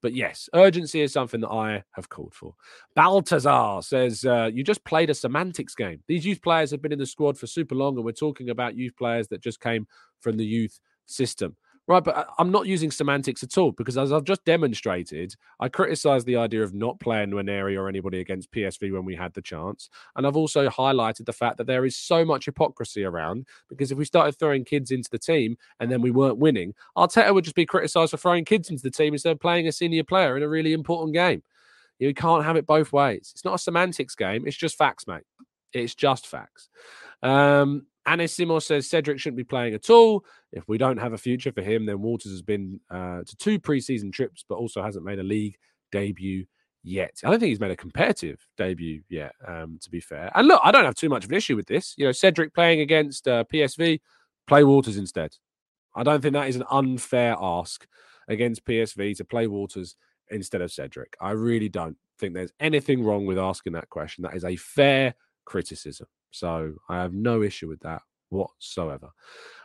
But 0.01 0.13
yes, 0.13 0.49
urgency 0.53 1.01
is 1.01 1.13
something 1.13 1.41
that 1.41 1.49
I 1.49 1.83
have 1.91 2.09
called 2.09 2.33
for. 2.33 2.53
Baltazar 2.95 3.81
says, 3.81 4.25
uh, 4.25 4.51
You 4.53 4.63
just 4.63 4.83
played 4.83 5.09
a 5.09 5.15
semantics 5.15 5.73
game. 5.73 6.03
These 6.07 6.25
youth 6.25 6.41
players 6.41 6.69
have 6.71 6.81
been 6.81 6.91
in 6.91 6.99
the 6.99 7.05
squad 7.05 7.37
for 7.37 7.47
super 7.47 7.75
long, 7.75 7.95
and 7.95 8.05
we're 8.05 8.11
talking 8.11 8.49
about 8.49 8.75
youth 8.75 8.95
players 8.97 9.27
that 9.29 9.41
just 9.41 9.61
came 9.61 9.87
from 10.19 10.37
the 10.37 10.45
youth 10.45 10.79
system. 11.05 11.55
Right, 11.87 12.03
but 12.03 12.17
I- 12.17 12.25
I'm 12.39 12.49
not 12.49 12.65
using 12.65 12.89
semantics 12.89 13.43
at 13.43 13.59
all 13.59 13.71
because, 13.71 13.95
as 13.95 14.11
I've 14.11 14.23
just 14.23 14.43
demonstrated, 14.43 15.35
I 15.59 15.69
criticised 15.69 16.25
the 16.25 16.35
idea 16.35 16.63
of 16.63 16.73
not 16.73 16.99
playing 16.99 17.29
Nwaneri 17.29 17.77
or 17.77 17.87
anybody 17.87 18.19
against 18.21 18.49
PSV 18.51 18.91
when 18.91 19.05
we 19.05 19.15
had 19.15 19.33
the 19.35 19.41
chance, 19.41 19.89
and 20.15 20.25
I've 20.25 20.35
also 20.35 20.67
highlighted 20.67 21.25
the 21.25 21.33
fact 21.33 21.57
that 21.57 21.67
there 21.67 21.85
is 21.85 21.95
so 21.95 22.25
much 22.25 22.45
hypocrisy 22.45 23.03
around. 23.03 23.45
Because 23.69 23.91
if 23.91 23.99
we 23.99 24.05
started 24.05 24.31
throwing 24.39 24.65
kids 24.65 24.89
into 24.89 25.11
the 25.11 25.19
team 25.19 25.57
and 25.79 25.91
then 25.91 26.01
we 26.01 26.09
weren't 26.09 26.39
winning, 26.39 26.73
Arteta 26.97 27.31
would 27.31 27.43
just 27.43 27.55
be 27.55 27.67
criticised 27.67 28.09
for 28.11 28.17
throwing 28.17 28.45
kids 28.45 28.71
into 28.71 28.81
the 28.81 28.89
team 28.89 29.13
instead 29.13 29.33
of 29.33 29.39
playing 29.39 29.67
a 29.67 29.71
senior 29.71 30.03
player 30.03 30.35
in 30.35 30.41
a 30.41 30.49
really 30.49 30.73
important 30.73 31.13
game. 31.13 31.43
You 31.99 32.13
can't 32.15 32.43
have 32.43 32.55
it 32.55 32.65
both 32.65 32.91
ways. 32.93 33.31
It's 33.35 33.45
not 33.45 33.53
a 33.55 33.59
semantics 33.59 34.15
game. 34.15 34.47
It's 34.47 34.57
just 34.57 34.75
facts, 34.75 35.05
mate. 35.05 35.23
It's 35.71 35.93
just 35.93 36.25
facts. 36.25 36.67
Um, 37.21 37.85
Anisimo 38.07 38.61
says 38.61 38.89
Cedric 38.89 39.19
shouldn't 39.19 39.37
be 39.37 39.43
playing 39.43 39.73
at 39.73 39.89
all. 39.89 40.23
If 40.51 40.67
we 40.67 40.77
don't 40.77 40.97
have 40.97 41.13
a 41.13 41.17
future 41.17 41.51
for 41.51 41.61
him, 41.61 41.85
then 41.85 42.01
Walters 42.01 42.31
has 42.31 42.41
been 42.41 42.79
uh, 42.89 43.21
to 43.25 43.35
two 43.37 43.59
preseason 43.59 44.11
trips, 44.13 44.45
but 44.47 44.55
also 44.55 44.81
hasn't 44.81 45.05
made 45.05 45.19
a 45.19 45.23
league 45.23 45.57
debut 45.91 46.45
yet. 46.83 47.19
I 47.23 47.29
don't 47.29 47.39
think 47.39 47.49
he's 47.49 47.59
made 47.59 47.71
a 47.71 47.75
competitive 47.75 48.45
debut 48.57 49.01
yet, 49.09 49.33
um, 49.45 49.79
to 49.81 49.89
be 49.89 49.99
fair. 49.99 50.31
And 50.35 50.47
look, 50.47 50.61
I 50.63 50.71
don't 50.71 50.85
have 50.85 50.95
too 50.95 51.09
much 51.09 51.25
of 51.25 51.31
an 51.31 51.37
issue 51.37 51.55
with 51.55 51.67
this. 51.67 51.95
You 51.97 52.05
know, 52.05 52.11
Cedric 52.11 52.53
playing 52.53 52.81
against 52.81 53.27
uh, 53.27 53.43
PSV, 53.51 53.99
play 54.47 54.63
Walters 54.63 54.97
instead. 54.97 55.35
I 55.95 56.03
don't 56.03 56.21
think 56.21 56.33
that 56.33 56.49
is 56.49 56.55
an 56.55 56.65
unfair 56.69 57.35
ask 57.39 57.87
against 58.27 58.65
PSV 58.65 59.17
to 59.17 59.25
play 59.25 59.47
Walters 59.47 59.95
instead 60.29 60.61
of 60.61 60.71
Cedric. 60.71 61.15
I 61.19 61.31
really 61.31 61.69
don't 61.69 61.97
think 62.19 62.33
there's 62.33 62.53
anything 62.59 63.03
wrong 63.03 63.25
with 63.25 63.37
asking 63.37 63.73
that 63.73 63.89
question. 63.89 64.23
That 64.23 64.35
is 64.35 64.45
a 64.45 64.55
fair 64.55 65.15
criticism. 65.45 66.07
So 66.35 66.73
I 66.89 66.97
have 66.97 67.13
no 67.13 67.43
issue 67.43 67.67
with 67.67 67.79
that 67.81 68.01
whatsoever. 68.29 69.09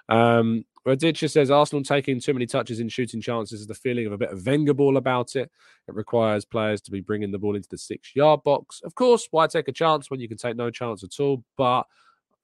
Um, 0.08 0.64
Raditya 0.86 1.30
says 1.30 1.50
Arsenal 1.50 1.84
taking 1.84 2.20
too 2.20 2.32
many 2.32 2.46
touches 2.46 2.80
in 2.80 2.88
shooting 2.88 3.20
chances 3.20 3.60
is 3.60 3.66
the 3.66 3.74
feeling 3.74 4.06
of 4.06 4.12
a 4.12 4.18
bit 4.18 4.30
of 4.30 4.44
Wenger 4.46 4.74
ball 4.74 4.96
about 4.96 5.36
it. 5.36 5.50
It 5.88 5.94
requires 5.94 6.44
players 6.44 6.80
to 6.82 6.90
be 6.90 7.00
bringing 7.00 7.30
the 7.30 7.38
ball 7.38 7.54
into 7.54 7.68
the 7.68 7.78
six 7.78 8.16
yard 8.16 8.42
box. 8.44 8.80
Of 8.82 8.94
course, 8.94 9.28
why 9.30 9.46
take 9.46 9.68
a 9.68 9.72
chance 9.72 10.10
when 10.10 10.20
you 10.20 10.28
can 10.28 10.38
take 10.38 10.56
no 10.56 10.70
chance 10.70 11.04
at 11.04 11.20
all? 11.20 11.44
But 11.56 11.84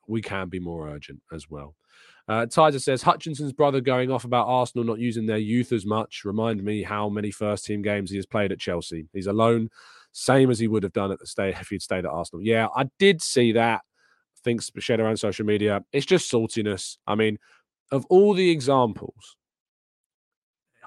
we 0.07 0.21
can 0.23 0.49
be 0.49 0.61
more 0.61 0.89
urgent 0.89 1.23
as 1.33 1.49
well. 1.51 1.75
Uh, 2.29 2.45
Tizer 2.45 2.83
says 2.83 3.03
Hutchinson's 3.03 3.53
brother 3.53 3.81
going 3.81 4.11
off 4.11 4.25
about 4.25 4.49
Arsenal 4.49 4.85
not 4.85 4.99
using 4.99 5.27
their 5.27 5.39
youth 5.39 5.73
as 5.73 5.87
much. 5.87 6.23
Remind 6.25 6.63
me 6.63 6.83
how 6.83 7.09
many 7.09 7.31
first 7.31 7.65
team 7.65 7.83
games 7.83 8.11
he 8.11 8.17
has 8.17 8.27
played 8.27 8.51
at 8.51 8.59
Chelsea. 8.59 9.07
He's 9.13 9.29
alone, 9.29 9.71
same 10.13 10.51
as 10.51 10.59
he 10.59 10.67
would 10.67 10.83
have 10.83 10.93
done 10.93 11.13
at 11.13 11.21
the 11.21 11.27
stay 11.27 11.51
if 11.51 11.69
he'd 11.69 11.83
stayed 11.83 12.05
at 12.05 12.11
Arsenal. 12.11 12.43
Yeah, 12.43 12.67
I 12.75 12.91
did 12.99 13.23
see 13.23 13.53
that. 13.53 13.83
Things 14.47 14.71
shared 14.79 15.01
around 15.01 15.17
social 15.17 15.45
media. 15.45 15.83
It's 15.93 16.07
just 16.07 16.31
saltiness. 16.31 16.99
I 17.05 17.17
mean, 17.17 17.37
of 17.91 18.07
all 18.07 18.33
the 18.33 18.49
examples, 18.49 19.37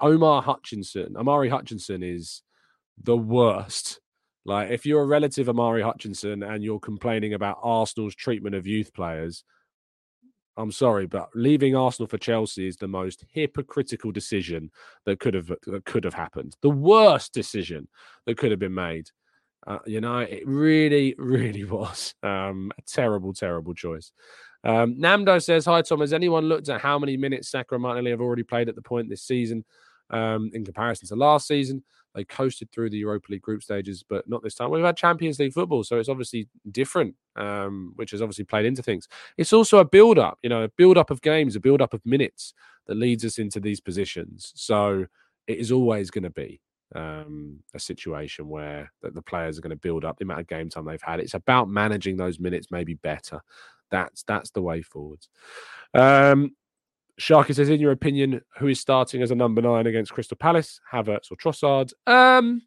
Omar 0.00 0.40
Hutchinson, 0.40 1.14
Omari 1.14 1.50
Hutchinson 1.50 2.02
is 2.02 2.42
the 3.02 3.18
worst. 3.18 4.00
Like, 4.46 4.70
if 4.70 4.86
you're 4.86 5.02
a 5.02 5.06
relative 5.06 5.48
of 5.48 5.58
Omari 5.58 5.82
Hutchinson 5.82 6.42
and 6.42 6.64
you're 6.64 6.80
complaining 6.80 7.34
about 7.34 7.58
Arsenal's 7.62 8.14
treatment 8.14 8.54
of 8.54 8.66
youth 8.66 8.94
players, 8.94 9.44
I'm 10.56 10.72
sorry, 10.72 11.06
but 11.06 11.28
leaving 11.34 11.76
Arsenal 11.76 12.08
for 12.08 12.16
Chelsea 12.16 12.66
is 12.66 12.78
the 12.78 12.88
most 12.88 13.26
hypocritical 13.30 14.10
decision 14.10 14.70
that 15.04 15.20
could 15.20 15.34
have 15.34 15.52
that 15.66 15.84
could 15.84 16.04
have 16.04 16.14
happened. 16.14 16.56
The 16.62 16.70
worst 16.70 17.34
decision 17.34 17.88
that 18.24 18.38
could 18.38 18.52
have 18.52 18.60
been 18.60 18.74
made. 18.74 19.10
Uh, 19.66 19.78
you 19.86 20.00
know, 20.00 20.18
it 20.18 20.42
really, 20.46 21.14
really 21.18 21.64
was 21.66 22.14
um, 22.22 22.72
a 22.78 22.82
terrible, 22.82 23.32
terrible 23.32 23.74
choice. 23.74 24.12
Um, 24.64 24.96
Namdo 24.96 25.42
says, 25.42 25.64
"Hi 25.64 25.82
Tom. 25.82 26.00
Has 26.00 26.12
anyone 26.12 26.44
looked 26.44 26.68
at 26.68 26.80
how 26.80 26.98
many 26.98 27.16
minutes 27.16 27.50
Saka 27.50 27.76
and 27.76 28.06
have 28.06 28.20
already 28.20 28.42
played 28.42 28.68
at 28.68 28.74
the 28.74 28.82
point 28.82 29.08
this 29.08 29.22
season 29.22 29.64
um, 30.10 30.50
in 30.52 30.64
comparison 30.64 31.08
to 31.08 31.16
last 31.16 31.46
season? 31.46 31.82
They 32.14 32.24
coasted 32.24 32.72
through 32.72 32.90
the 32.90 32.98
Europa 32.98 33.28
League 33.30 33.42
group 33.42 33.62
stages, 33.62 34.04
but 34.06 34.28
not 34.28 34.42
this 34.42 34.56
time. 34.56 34.70
We've 34.70 34.84
had 34.84 34.96
Champions 34.96 35.38
League 35.38 35.52
football, 35.52 35.84
so 35.84 35.98
it's 35.98 36.08
obviously 36.08 36.48
different, 36.70 37.14
um, 37.36 37.92
which 37.94 38.10
has 38.10 38.20
obviously 38.20 38.44
played 38.44 38.66
into 38.66 38.82
things. 38.82 39.06
It's 39.38 39.52
also 39.52 39.78
a 39.78 39.84
build 39.84 40.18
up, 40.18 40.38
you 40.42 40.48
know, 40.48 40.64
a 40.64 40.68
build 40.68 40.98
up 40.98 41.10
of 41.10 41.22
games, 41.22 41.54
a 41.54 41.60
build 41.60 41.80
up 41.80 41.94
of 41.94 42.04
minutes 42.04 42.52
that 42.86 42.96
leads 42.96 43.24
us 43.24 43.38
into 43.38 43.60
these 43.60 43.80
positions. 43.80 44.52
So 44.56 45.06
it 45.46 45.58
is 45.58 45.70
always 45.70 46.10
going 46.10 46.24
to 46.24 46.30
be 46.30 46.60
um, 46.94 47.58
a 47.74 47.78
situation 47.78 48.48
where 48.48 48.92
the, 49.02 49.10
the 49.10 49.22
players 49.22 49.58
are 49.58 49.60
going 49.60 49.70
to 49.70 49.76
build 49.76 50.04
up 50.04 50.18
the 50.18 50.24
amount 50.24 50.40
of 50.40 50.46
game 50.46 50.68
time 50.68 50.84
they've 50.84 51.02
had. 51.02 51.20
It's 51.20 51.34
about 51.34 51.68
managing 51.68 52.16
those 52.16 52.40
minutes 52.40 52.68
maybe 52.70 52.94
better. 52.94 53.40
That's 53.90 54.22
that's 54.24 54.50
the 54.50 54.62
way 54.62 54.82
forwards. 54.82 55.28
Um, 55.94 56.54
Sharky 57.20 57.54
says, 57.54 57.68
in 57.68 57.80
your 57.80 57.92
opinion, 57.92 58.40
who 58.58 58.68
is 58.68 58.80
starting 58.80 59.22
as 59.22 59.30
a 59.30 59.34
number 59.34 59.60
nine 59.60 59.86
against 59.86 60.12
Crystal 60.12 60.36
Palace, 60.36 60.80
Havertz 60.90 61.30
or 61.30 61.36
Trossard? 61.36 61.92
Um, 62.06 62.62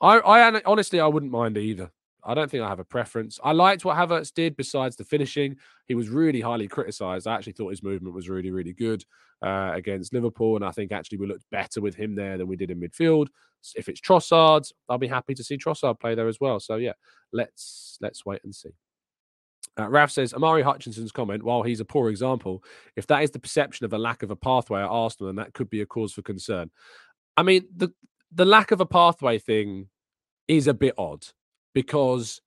I, 0.00 0.18
I 0.18 0.62
honestly, 0.64 0.98
I 0.98 1.06
wouldn't 1.06 1.30
mind 1.30 1.56
either. 1.56 1.92
I 2.24 2.34
don't 2.34 2.50
think 2.50 2.62
I 2.62 2.68
have 2.68 2.78
a 2.78 2.84
preference. 2.84 3.40
I 3.42 3.52
liked 3.52 3.84
what 3.84 3.96
Havertz 3.96 4.32
did 4.32 4.56
besides 4.56 4.96
the 4.96 5.04
finishing. 5.04 5.56
He 5.86 5.94
was 5.94 6.08
really 6.08 6.40
highly 6.40 6.68
criticised. 6.68 7.26
I 7.26 7.34
actually 7.34 7.54
thought 7.54 7.70
his 7.70 7.82
movement 7.82 8.14
was 8.14 8.28
really, 8.28 8.50
really 8.50 8.72
good 8.72 9.04
uh, 9.42 9.72
against 9.74 10.14
Liverpool. 10.14 10.56
And 10.56 10.64
I 10.64 10.70
think 10.70 10.92
actually 10.92 11.18
we 11.18 11.26
looked 11.26 11.44
better 11.50 11.80
with 11.80 11.96
him 11.96 12.14
there 12.14 12.38
than 12.38 12.46
we 12.46 12.56
did 12.56 12.70
in 12.70 12.80
midfield. 12.80 13.26
If 13.74 13.88
it's 13.88 14.00
Trossard, 14.00 14.70
I'll 14.88 14.98
be 14.98 15.08
happy 15.08 15.34
to 15.34 15.42
see 15.42 15.58
Trossard 15.58 15.98
play 15.98 16.14
there 16.14 16.28
as 16.28 16.38
well. 16.40 16.60
So 16.60 16.76
yeah, 16.76 16.92
let's 17.32 17.98
let's 18.00 18.24
wait 18.24 18.40
and 18.44 18.54
see. 18.54 18.70
Uh, 19.78 19.88
Raf 19.88 20.10
says 20.10 20.34
Omari 20.34 20.62
Hutchinson's 20.62 21.12
comment, 21.12 21.42
while 21.42 21.62
he's 21.62 21.80
a 21.80 21.84
poor 21.84 22.10
example, 22.10 22.62
if 22.94 23.06
that 23.06 23.22
is 23.22 23.30
the 23.30 23.38
perception 23.38 23.86
of 23.86 23.92
a 23.94 23.98
lack 23.98 24.22
of 24.22 24.30
a 24.30 24.36
pathway 24.36 24.80
at 24.80 24.88
Arsenal, 24.88 25.28
then 25.28 25.36
that 25.36 25.54
could 25.54 25.70
be 25.70 25.80
a 25.80 25.86
cause 25.86 26.12
for 26.12 26.22
concern. 26.22 26.70
I 27.36 27.42
mean, 27.42 27.66
the 27.74 27.92
the 28.30 28.44
lack 28.44 28.70
of 28.70 28.80
a 28.80 28.86
pathway 28.86 29.38
thing 29.38 29.88
is 30.48 30.66
a 30.66 30.74
bit 30.74 30.94
odd 30.98 31.26
because, 31.74 32.40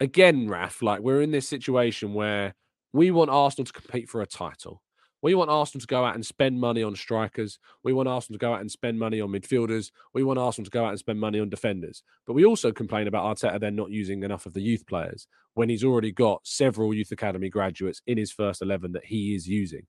again, 0.00 0.48
Raf, 0.48 0.82
like 0.82 1.00
we're 1.00 1.22
in 1.22 1.30
this 1.30 1.48
situation 1.48 2.14
where 2.14 2.54
we 2.92 3.10
want 3.10 3.30
Arsenal 3.30 3.66
to 3.66 3.72
compete 3.72 4.08
for 4.08 4.22
a 4.22 4.26
title. 4.26 4.82
We 5.22 5.34
want 5.34 5.50
Arsenal 5.50 5.80
to 5.80 5.86
go 5.86 6.04
out 6.04 6.14
and 6.14 6.24
spend 6.24 6.60
money 6.60 6.82
on 6.82 6.94
strikers. 6.94 7.58
We 7.82 7.92
want 7.92 8.08
Arsenal 8.08 8.38
to 8.38 8.42
go 8.42 8.54
out 8.54 8.60
and 8.60 8.70
spend 8.70 8.98
money 8.98 9.20
on 9.20 9.30
midfielders. 9.30 9.90
We 10.14 10.22
want 10.22 10.38
Arsenal 10.38 10.66
to 10.66 10.70
go 10.70 10.84
out 10.84 10.90
and 10.90 10.98
spend 10.98 11.18
money 11.18 11.40
on 11.40 11.48
defenders. 11.48 12.02
But 12.26 12.34
we 12.34 12.44
also 12.44 12.70
complain 12.70 13.08
about 13.08 13.36
Arteta 13.36 13.58
then 13.58 13.76
not 13.76 13.90
using 13.90 14.22
enough 14.22 14.46
of 14.46 14.52
the 14.52 14.60
youth 14.60 14.86
players 14.86 15.26
when 15.54 15.68
he's 15.68 15.84
already 15.84 16.12
got 16.12 16.46
several 16.46 16.94
youth 16.94 17.10
academy 17.12 17.48
graduates 17.48 18.02
in 18.06 18.18
his 18.18 18.30
first 18.30 18.62
11 18.62 18.92
that 18.92 19.06
he 19.06 19.34
is 19.34 19.48
using. 19.48 19.86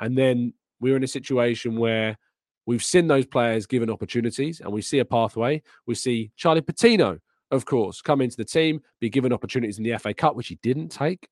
And 0.00 0.18
then 0.18 0.54
we're 0.80 0.96
in 0.96 1.04
a 1.04 1.08
situation 1.08 1.78
where 1.78 2.18
we've 2.66 2.84
seen 2.84 3.06
those 3.06 3.26
players 3.26 3.66
given 3.66 3.90
opportunities 3.90 4.60
and 4.60 4.72
we 4.72 4.82
see 4.82 4.98
a 4.98 5.04
pathway. 5.04 5.62
We 5.86 5.94
see 5.94 6.32
Charlie 6.36 6.62
Patino, 6.62 7.20
of 7.54 7.64
course, 7.64 8.02
come 8.02 8.20
into 8.20 8.36
the 8.36 8.44
team, 8.44 8.80
be 9.00 9.08
given 9.08 9.32
opportunities 9.32 9.78
in 9.78 9.84
the 9.84 9.96
FA 9.98 10.12
Cup, 10.12 10.36
which 10.36 10.48
he 10.48 10.58
didn't 10.62 10.88
take 10.88 11.28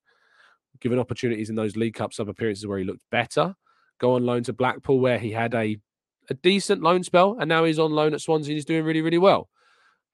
given 0.81 0.99
opportunities 0.99 1.49
in 1.49 1.57
those 1.57 1.77
League 1.77 1.95
Cup 1.95 2.13
sub 2.13 2.29
appearances 2.29 2.67
where 2.67 2.79
he 2.79 2.85
looked 2.85 3.03
better. 3.11 3.55
Go 3.99 4.15
on 4.15 4.25
loan 4.27 4.43
to 4.45 4.53
Blackpool 4.53 5.01
where 5.01 5.19
he 5.19 5.31
had 5.31 5.55
a 5.55 5.79
a 6.31 6.35
decent 6.35 6.83
loan 6.83 7.03
spell, 7.03 7.37
and 7.41 7.49
now 7.49 7.65
he's 7.65 7.81
on 7.81 7.91
loan 7.91 8.15
at 8.15 8.21
Swansea. 8.21 8.53
and 8.53 8.57
He's 8.57 8.65
doing 8.65 8.85
really, 8.85 9.01
really 9.01 9.19
well. 9.19 9.49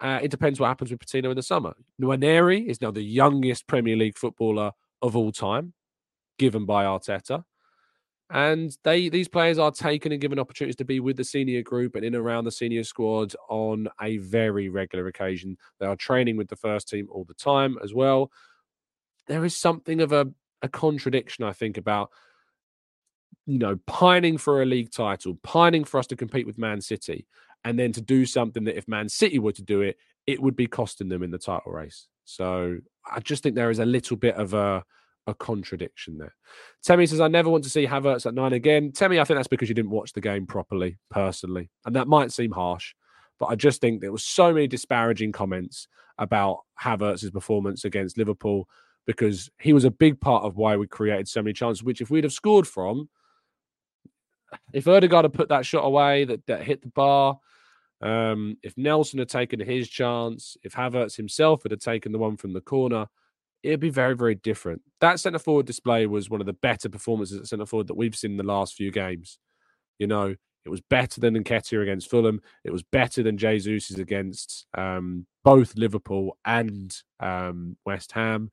Uh, 0.01 0.19
it 0.23 0.31
depends 0.31 0.59
what 0.59 0.69
happens 0.69 0.91
with 0.91 1.01
Patino 1.01 1.31
in 1.31 1.37
the 1.37 1.43
summer. 1.43 1.75
Nwaneri 2.01 2.67
is 2.67 2.81
now 2.81 2.91
the 2.91 3.03
youngest 3.03 3.67
Premier 3.67 3.95
League 3.95 4.17
footballer 4.17 4.73
of 5.03 5.17
all 5.17 5.33
time, 5.33 5.75
given 6.39 6.65
by 6.65 6.85
Arteta. 6.85 7.45
And 8.31 8.77
they 8.85 9.09
these 9.09 9.29
players 9.29 9.59
are 9.59 9.71
taken 9.71 10.13
and 10.13 10.21
given 10.21 10.39
opportunities 10.39 10.77
to 10.77 10.85
be 10.85 11.01
with 11.01 11.17
the 11.17 11.25
senior 11.25 11.63
group 11.63 11.95
and 11.95 12.05
in 12.05 12.15
around 12.15 12.45
the 12.45 12.53
senior 12.53 12.85
squad 12.85 13.35
on 13.49 13.89
a 14.03 14.19
very 14.19 14.69
regular 14.69 15.07
occasion. 15.07 15.57
They 15.81 15.87
are 15.87 15.97
training 15.97 16.37
with 16.37 16.49
the 16.49 16.57
first 16.57 16.89
team 16.89 17.09
all 17.11 17.25
the 17.25 17.35
time 17.35 17.79
as 17.83 17.95
well. 17.95 18.31
There 19.27 19.45
is 19.45 19.57
something 19.57 20.01
of 20.01 20.13
a 20.13 20.29
a 20.63 20.69
contradiction, 20.69 21.45
I 21.45 21.53
think, 21.53 21.77
about 21.77 22.11
you 23.47 23.59
know 23.59 23.79
pining 23.87 24.37
for 24.37 24.61
a 24.63 24.67
league 24.67 24.91
title, 24.91 25.39
pining 25.43 25.85
for 25.85 25.99
us 25.99 26.07
to 26.09 26.17
compete 26.17 26.47
with 26.47 26.59
Man 26.59 26.81
City, 26.83 27.27
and 27.65 27.79
then 27.79 27.93
to 27.93 28.01
do 28.03 28.27
something 28.27 28.65
that 28.65 28.77
if 28.77 28.89
Man 28.89 29.09
City 29.09 29.39
were 29.39 29.53
to 29.53 29.63
do 29.63 29.81
it, 29.81 29.97
it 30.27 30.43
would 30.43 30.57
be 30.57 30.67
costing 30.67 31.09
them 31.09 31.23
in 31.23 31.31
the 31.31 31.39
title 31.39 31.73
race. 31.73 32.09
So 32.25 32.79
I 33.11 33.21
just 33.21 33.43
think 33.43 33.55
there 33.55 33.71
is 33.71 33.79
a 33.79 33.87
little 33.87 34.19
bit 34.19 34.35
of 34.35 34.53
a 34.53 34.85
a 35.29 35.35
contradiction 35.35 36.19
there. 36.19 36.35
Temi 36.83 37.07
says, 37.07 37.21
I 37.21 37.29
never 37.29 37.51
want 37.51 37.63
to 37.65 37.71
see 37.71 37.87
Havertz 37.87 38.25
at 38.25 38.35
nine 38.35 38.55
again. 38.55 38.93
Temi, 38.93 39.21
I 39.21 39.25
think 39.25 39.39
that's 39.39 39.47
because 39.47 39.69
you 39.69 39.75
didn't 39.75 39.91
watch 39.91 40.15
the 40.15 40.23
game 40.23 40.47
properly, 40.47 40.99
personally. 41.11 41.71
And 41.85 41.95
that 41.95 42.09
might 42.09 42.33
seem 42.33 42.51
harsh, 42.51 42.95
but 43.39 43.47
I 43.47 43.55
just 43.55 43.81
think 43.81 44.01
there 44.01 44.11
was 44.11 44.25
so 44.25 44.53
many 44.53 44.67
disparaging 44.67 45.33
comments 45.33 45.87
about 46.17 46.61
Havertz's 46.83 47.31
performance 47.31 47.85
against 47.85 48.19
Liverpool 48.19 48.69
because 49.07 49.51
he 49.61 49.73
was 49.73 49.85
a 49.85 49.91
big 49.91 50.21
part 50.21 50.45
of 50.45 50.57
why 50.57 50.77
we 50.77 50.87
created 50.87 51.29
so 51.29 51.43
many 51.43 51.53
chances, 51.53 51.83
which 51.83 52.01
if 52.01 52.11
we'd 52.11 52.25
have 52.25 52.33
scored 52.33 52.67
from, 52.67 53.09
if 54.73 54.89
Odegaard 54.89 55.27
had 55.27 55.35
put 55.35 55.51
that 55.51 55.67
shot 55.67 55.85
away 55.85 56.25
that, 56.25 56.45
that 56.47 56.63
hit 56.63 56.81
the 56.81 56.89
bar, 56.89 57.39
um, 58.01 58.57
if 58.63 58.77
Nelson 58.79 59.19
had 59.19 59.29
taken 59.29 59.61
his 59.61 59.89
chance, 59.89 60.57
if 60.63 60.73
Havertz 60.73 61.17
himself 61.17 61.63
had 61.69 61.79
taken 61.81 62.13
the 62.13 62.19
one 62.19 62.37
from 62.37 62.55
the 62.55 62.61
corner, 62.61 63.09
it'd 63.63 63.81
be 63.81 63.91
very, 63.91 64.15
very 64.15 64.35
different. 64.35 64.83
That 65.01 65.21
centre 65.21 65.39
forward 65.39 65.67
display 65.67 66.07
was 66.07 66.31
one 66.31 66.41
of 66.41 66.47
the 66.47 66.53
better 66.53 66.89
performances 66.89 67.39
at 67.39 67.47
centre 67.47 67.67
forward 67.67 67.89
that 67.89 67.97
we've 67.97 68.17
seen 68.17 68.33
in 68.33 68.37
the 68.37 68.43
last 68.43 68.75
few 68.75 68.91
games. 68.91 69.39
You 69.99 70.07
know, 70.07 70.35
it 70.65 70.71
was 70.71 70.81
better 70.81 71.21
than 71.21 71.43
Nketiah 71.43 71.83
against 71.83 72.11
Fulham. 72.11 72.41
It 72.65 72.73
was 72.73 72.83
better 72.83 73.23
than 73.23 73.39
Jesus 73.39 73.91
against 73.97 74.67
um, 74.77 75.27
both 75.45 75.77
Liverpool 75.77 76.37
and 76.45 76.95
um, 77.21 77.77
West 77.87 78.13
Ham. 78.13 78.51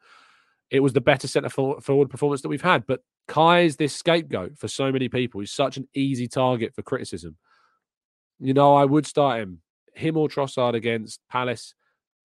It 0.71 0.79
was 0.79 0.93
the 0.93 1.01
better 1.01 1.27
centre 1.27 1.49
forward 1.49 2.09
performance 2.09 2.41
that 2.41 2.49
we've 2.49 2.61
had. 2.61 2.87
But 2.87 3.01
Kai 3.27 3.61
is 3.61 3.75
this 3.75 3.95
scapegoat 3.95 4.57
for 4.57 4.67
so 4.67 4.91
many 4.91 5.09
people. 5.09 5.39
He's 5.39 5.51
such 5.51 5.77
an 5.77 5.87
easy 5.93 6.27
target 6.27 6.73
for 6.73 6.81
criticism. 6.81 7.37
You 8.39 8.53
know, 8.53 8.75
I 8.75 8.85
would 8.85 9.05
start 9.05 9.41
him, 9.41 9.61
him 9.93 10.17
or 10.17 10.27
Trossard 10.27 10.73
against 10.73 11.19
Palace. 11.29 11.73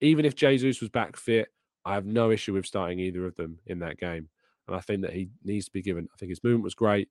Even 0.01 0.25
if 0.25 0.35
Jesus 0.35 0.81
was 0.81 0.89
back 0.89 1.17
fit, 1.17 1.49
I 1.85 1.95
have 1.95 2.07
no 2.07 2.31
issue 2.31 2.55
with 2.55 2.67
starting 2.67 2.99
either 2.99 3.27
of 3.27 3.37
them 3.37 3.59
in 3.67 3.81
that 3.81 3.99
game. 3.99 4.29
And 4.67 4.77
I 4.77 4.81
think 4.81 5.03
that 5.03 5.13
he 5.13 5.31
needs 5.45 5.67
to 5.67 5.73
be 5.73 5.83
given. 5.83 6.09
I 6.13 6.17
think 6.17 6.31
his 6.31 6.45
movement 6.45 6.65
was 6.65 6.75
great, 6.75 7.09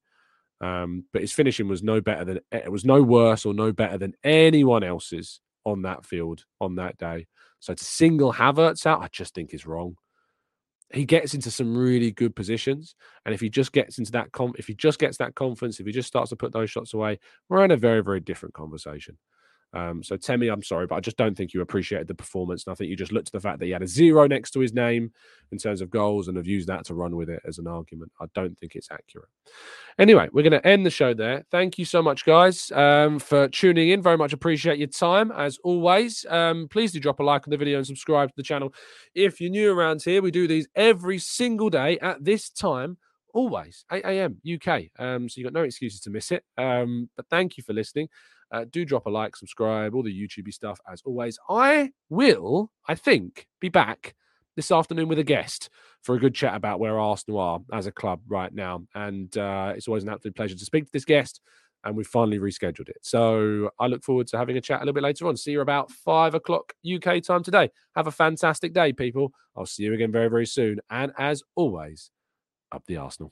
um, 0.62 1.06
but 1.12 1.22
his 1.22 1.34
finishing 1.34 1.68
was 1.68 1.84
no 1.84 2.00
better 2.02 2.24
than 2.24 2.40
it 2.52 2.72
was 2.72 2.86
no 2.86 3.02
worse 3.02 3.46
or 3.46 3.54
no 3.54 3.72
better 3.72 3.98
than 3.98 4.16
anyone 4.24 4.84
else's 4.84 5.42
on 5.66 5.82
that 5.82 6.06
field 6.06 6.46
on 6.62 6.76
that 6.76 6.98
day. 6.98 7.28
So 7.60 7.74
to 7.74 7.84
single 7.84 8.34
Havertz 8.34 8.86
out, 8.86 9.02
I 9.02 9.10
just 9.12 9.34
think 9.34 9.54
is 9.54 9.66
wrong 9.66 9.96
he 10.92 11.06
gets 11.06 11.34
into 11.34 11.52
some 11.52 11.78
really 11.78 12.12
good 12.12 12.36
positions, 12.36 12.96
and 13.26 13.34
if 13.34 13.42
he 13.42 13.50
just 13.50 13.72
gets 13.72 14.00
into 14.00 14.12
that, 14.14 14.32
com- 14.32 14.56
if 14.58 14.68
he 14.68 14.74
just 14.74 15.00
gets 15.00 15.18
that 15.18 15.36
confidence, 15.36 15.80
if 15.80 15.86
he 15.86 15.92
just 15.92 16.08
starts 16.08 16.30
to 16.32 16.36
put 16.36 16.52
those 16.52 16.72
shots 16.72 16.94
away, 16.94 17.20
we're 17.48 17.64
in 17.64 17.72
a 17.72 17.78
very, 17.78 18.02
very 18.02 18.20
different 18.20 18.56
conversation. 18.56 19.18
Um, 19.74 20.04
so 20.04 20.18
Temi, 20.18 20.48
I'm 20.48 20.64
sorry, 20.64 20.88
but 20.88 20.96
I 20.96 21.00
just 21.00 21.18
don't 21.18 21.36
think 21.36 21.54
you 21.54 21.62
appreciated 21.62 22.08
the 22.08 22.16
performance. 22.16 22.66
And 22.66 22.72
I 22.72 22.76
think 22.76 22.90
you 22.90 22.96
just 22.96 23.12
looked 23.12 23.30
at 23.30 23.34
the 23.34 23.40
fact 23.40 23.60
that 23.60 23.66
he 23.66 23.72
had 23.72 23.84
a 23.84 23.88
zero 23.88 24.28
next 24.28 24.52
to 24.52 24.60
his 24.60 24.74
name 24.74 25.12
in 25.52 25.58
terms 25.58 25.82
of 25.82 25.90
goals 25.90 26.28
and 26.28 26.38
have 26.38 26.48
used 26.48 26.68
that 26.68 26.86
to 26.86 26.96
run 26.96 27.16
with 27.16 27.30
it 27.30 27.42
as 27.48 27.60
an 27.60 27.68
argument. 27.68 28.12
I 28.20 28.26
don't 28.34 28.58
think 28.58 28.76
it's 28.76 28.90
accurate. 28.92 29.30
Anyway, 29.98 30.28
we're 30.32 30.44
going 30.44 30.60
to 30.60 30.68
end 30.68 30.86
the 30.86 30.92
show 30.92 31.14
there. 31.14 31.46
Thank 31.52 31.78
you 31.78 31.86
so 31.86 32.02
much, 32.02 32.26
guys, 32.26 32.72
um, 32.72 33.20
for 33.20 33.48
tuning 33.48 33.90
in. 33.90 34.02
Very 34.02 34.18
much 34.18 34.34
appreciate 34.34 34.80
your 34.80 34.88
time 34.88 35.32
as 35.32 35.60
always. 35.64 36.26
Um, 36.30 36.68
please 36.70 36.92
do 36.92 37.00
drop 37.00 37.20
a 37.20 37.24
like 37.24 37.48
on 37.48 37.52
the 37.52 37.58
video 37.58 37.78
and 37.78 37.86
subscribe 37.86 38.30
to 38.30 38.36
the 38.38 38.44
channel. 38.44 38.74
If 39.14 39.40
you're 39.40 39.52
new 39.52 39.72
around 39.72 40.02
here, 40.02 40.22
we 40.22 40.32
do 40.32 40.48
these 40.48 40.68
every 40.76 41.20
single 41.20 41.70
day 41.70 42.00
at 42.00 42.24
this 42.24 42.50
time 42.50 42.98
always 43.32 43.86
8 43.92 44.04
a.m 44.06 44.42
uk 44.56 44.82
um, 44.98 45.30
so 45.30 45.38
you 45.38 45.44
got 45.44 45.54
no 45.54 45.62
excuses 45.62 46.00
to 46.00 46.10
miss 46.10 46.32
it 46.32 46.44
um, 46.58 47.10
but 47.16 47.28
thank 47.30 47.58
you 47.58 47.64
for 47.64 47.74
listening 47.74 48.10
uh, 48.52 48.66
do 48.70 48.86
drop 48.86 49.06
a 49.06 49.10
like, 49.10 49.36
subscribe, 49.36 49.94
all 49.94 50.04
the 50.04 50.28
YouTubey 50.28 50.54
stuff 50.54 50.80
as 50.92 51.02
always. 51.06 51.38
I 51.50 51.92
will, 52.10 52.72
I 52.88 52.96
think, 52.96 53.48
be 53.60 53.70
back 53.70 54.16
this 54.56 54.72
afternoon 54.72 55.08
with 55.08 55.20
a 55.20 55.24
guest 55.24 55.70
for 56.02 56.16
a 56.16 56.20
good 56.20 56.36
chat 56.36 56.56
about 56.56 56.80
where 56.80 57.00
Arsenal 57.00 57.40
are 57.40 57.60
as 57.72 57.88
a 57.88 57.92
club 57.92 58.22
right 58.28 58.54
now. 58.54 58.82
And 58.94 59.36
uh, 59.38 59.74
it's 59.76 59.88
always 59.88 60.04
an 60.04 60.10
absolute 60.10 60.36
pleasure 60.36 60.56
to 60.56 60.66
speak 60.66 60.86
to 60.86 60.92
this 60.92 61.06
guest. 61.06 61.42
And 61.86 61.96
we've 61.96 62.06
finally 62.06 62.40
rescheduled 62.40 62.90
it. 62.90 62.98
So 63.02 63.70
I 63.80 63.88
look 63.88 64.04
forward 64.04 64.28
to 64.28 64.38
having 64.38 64.58
a 64.58 64.62
chat 64.62 64.80
a 64.80 64.82
little 64.82 64.94
bit 64.94 65.04
later 65.04 65.28
on. 65.28 65.38
See 65.38 65.52
you 65.52 65.62
about 65.62 65.92
five 65.92 66.34
o'clock 66.34 66.74
UK 66.86 67.24
time 67.24 67.42
today. 67.42 67.70
Have 67.96 68.08
a 68.08 68.12
fantastic 68.12 68.74
day, 68.74 68.92
people. 68.92 69.32
I'll 69.56 69.66
see 69.66 69.84
you 69.84 69.94
again 69.94 70.12
very, 70.12 70.30
very 70.30 70.46
soon. 70.46 70.82
And 70.90 71.14
as 71.18 71.42
always, 71.56 72.12
up 72.74 72.84
the 72.86 72.98
Arsenal. 72.98 73.32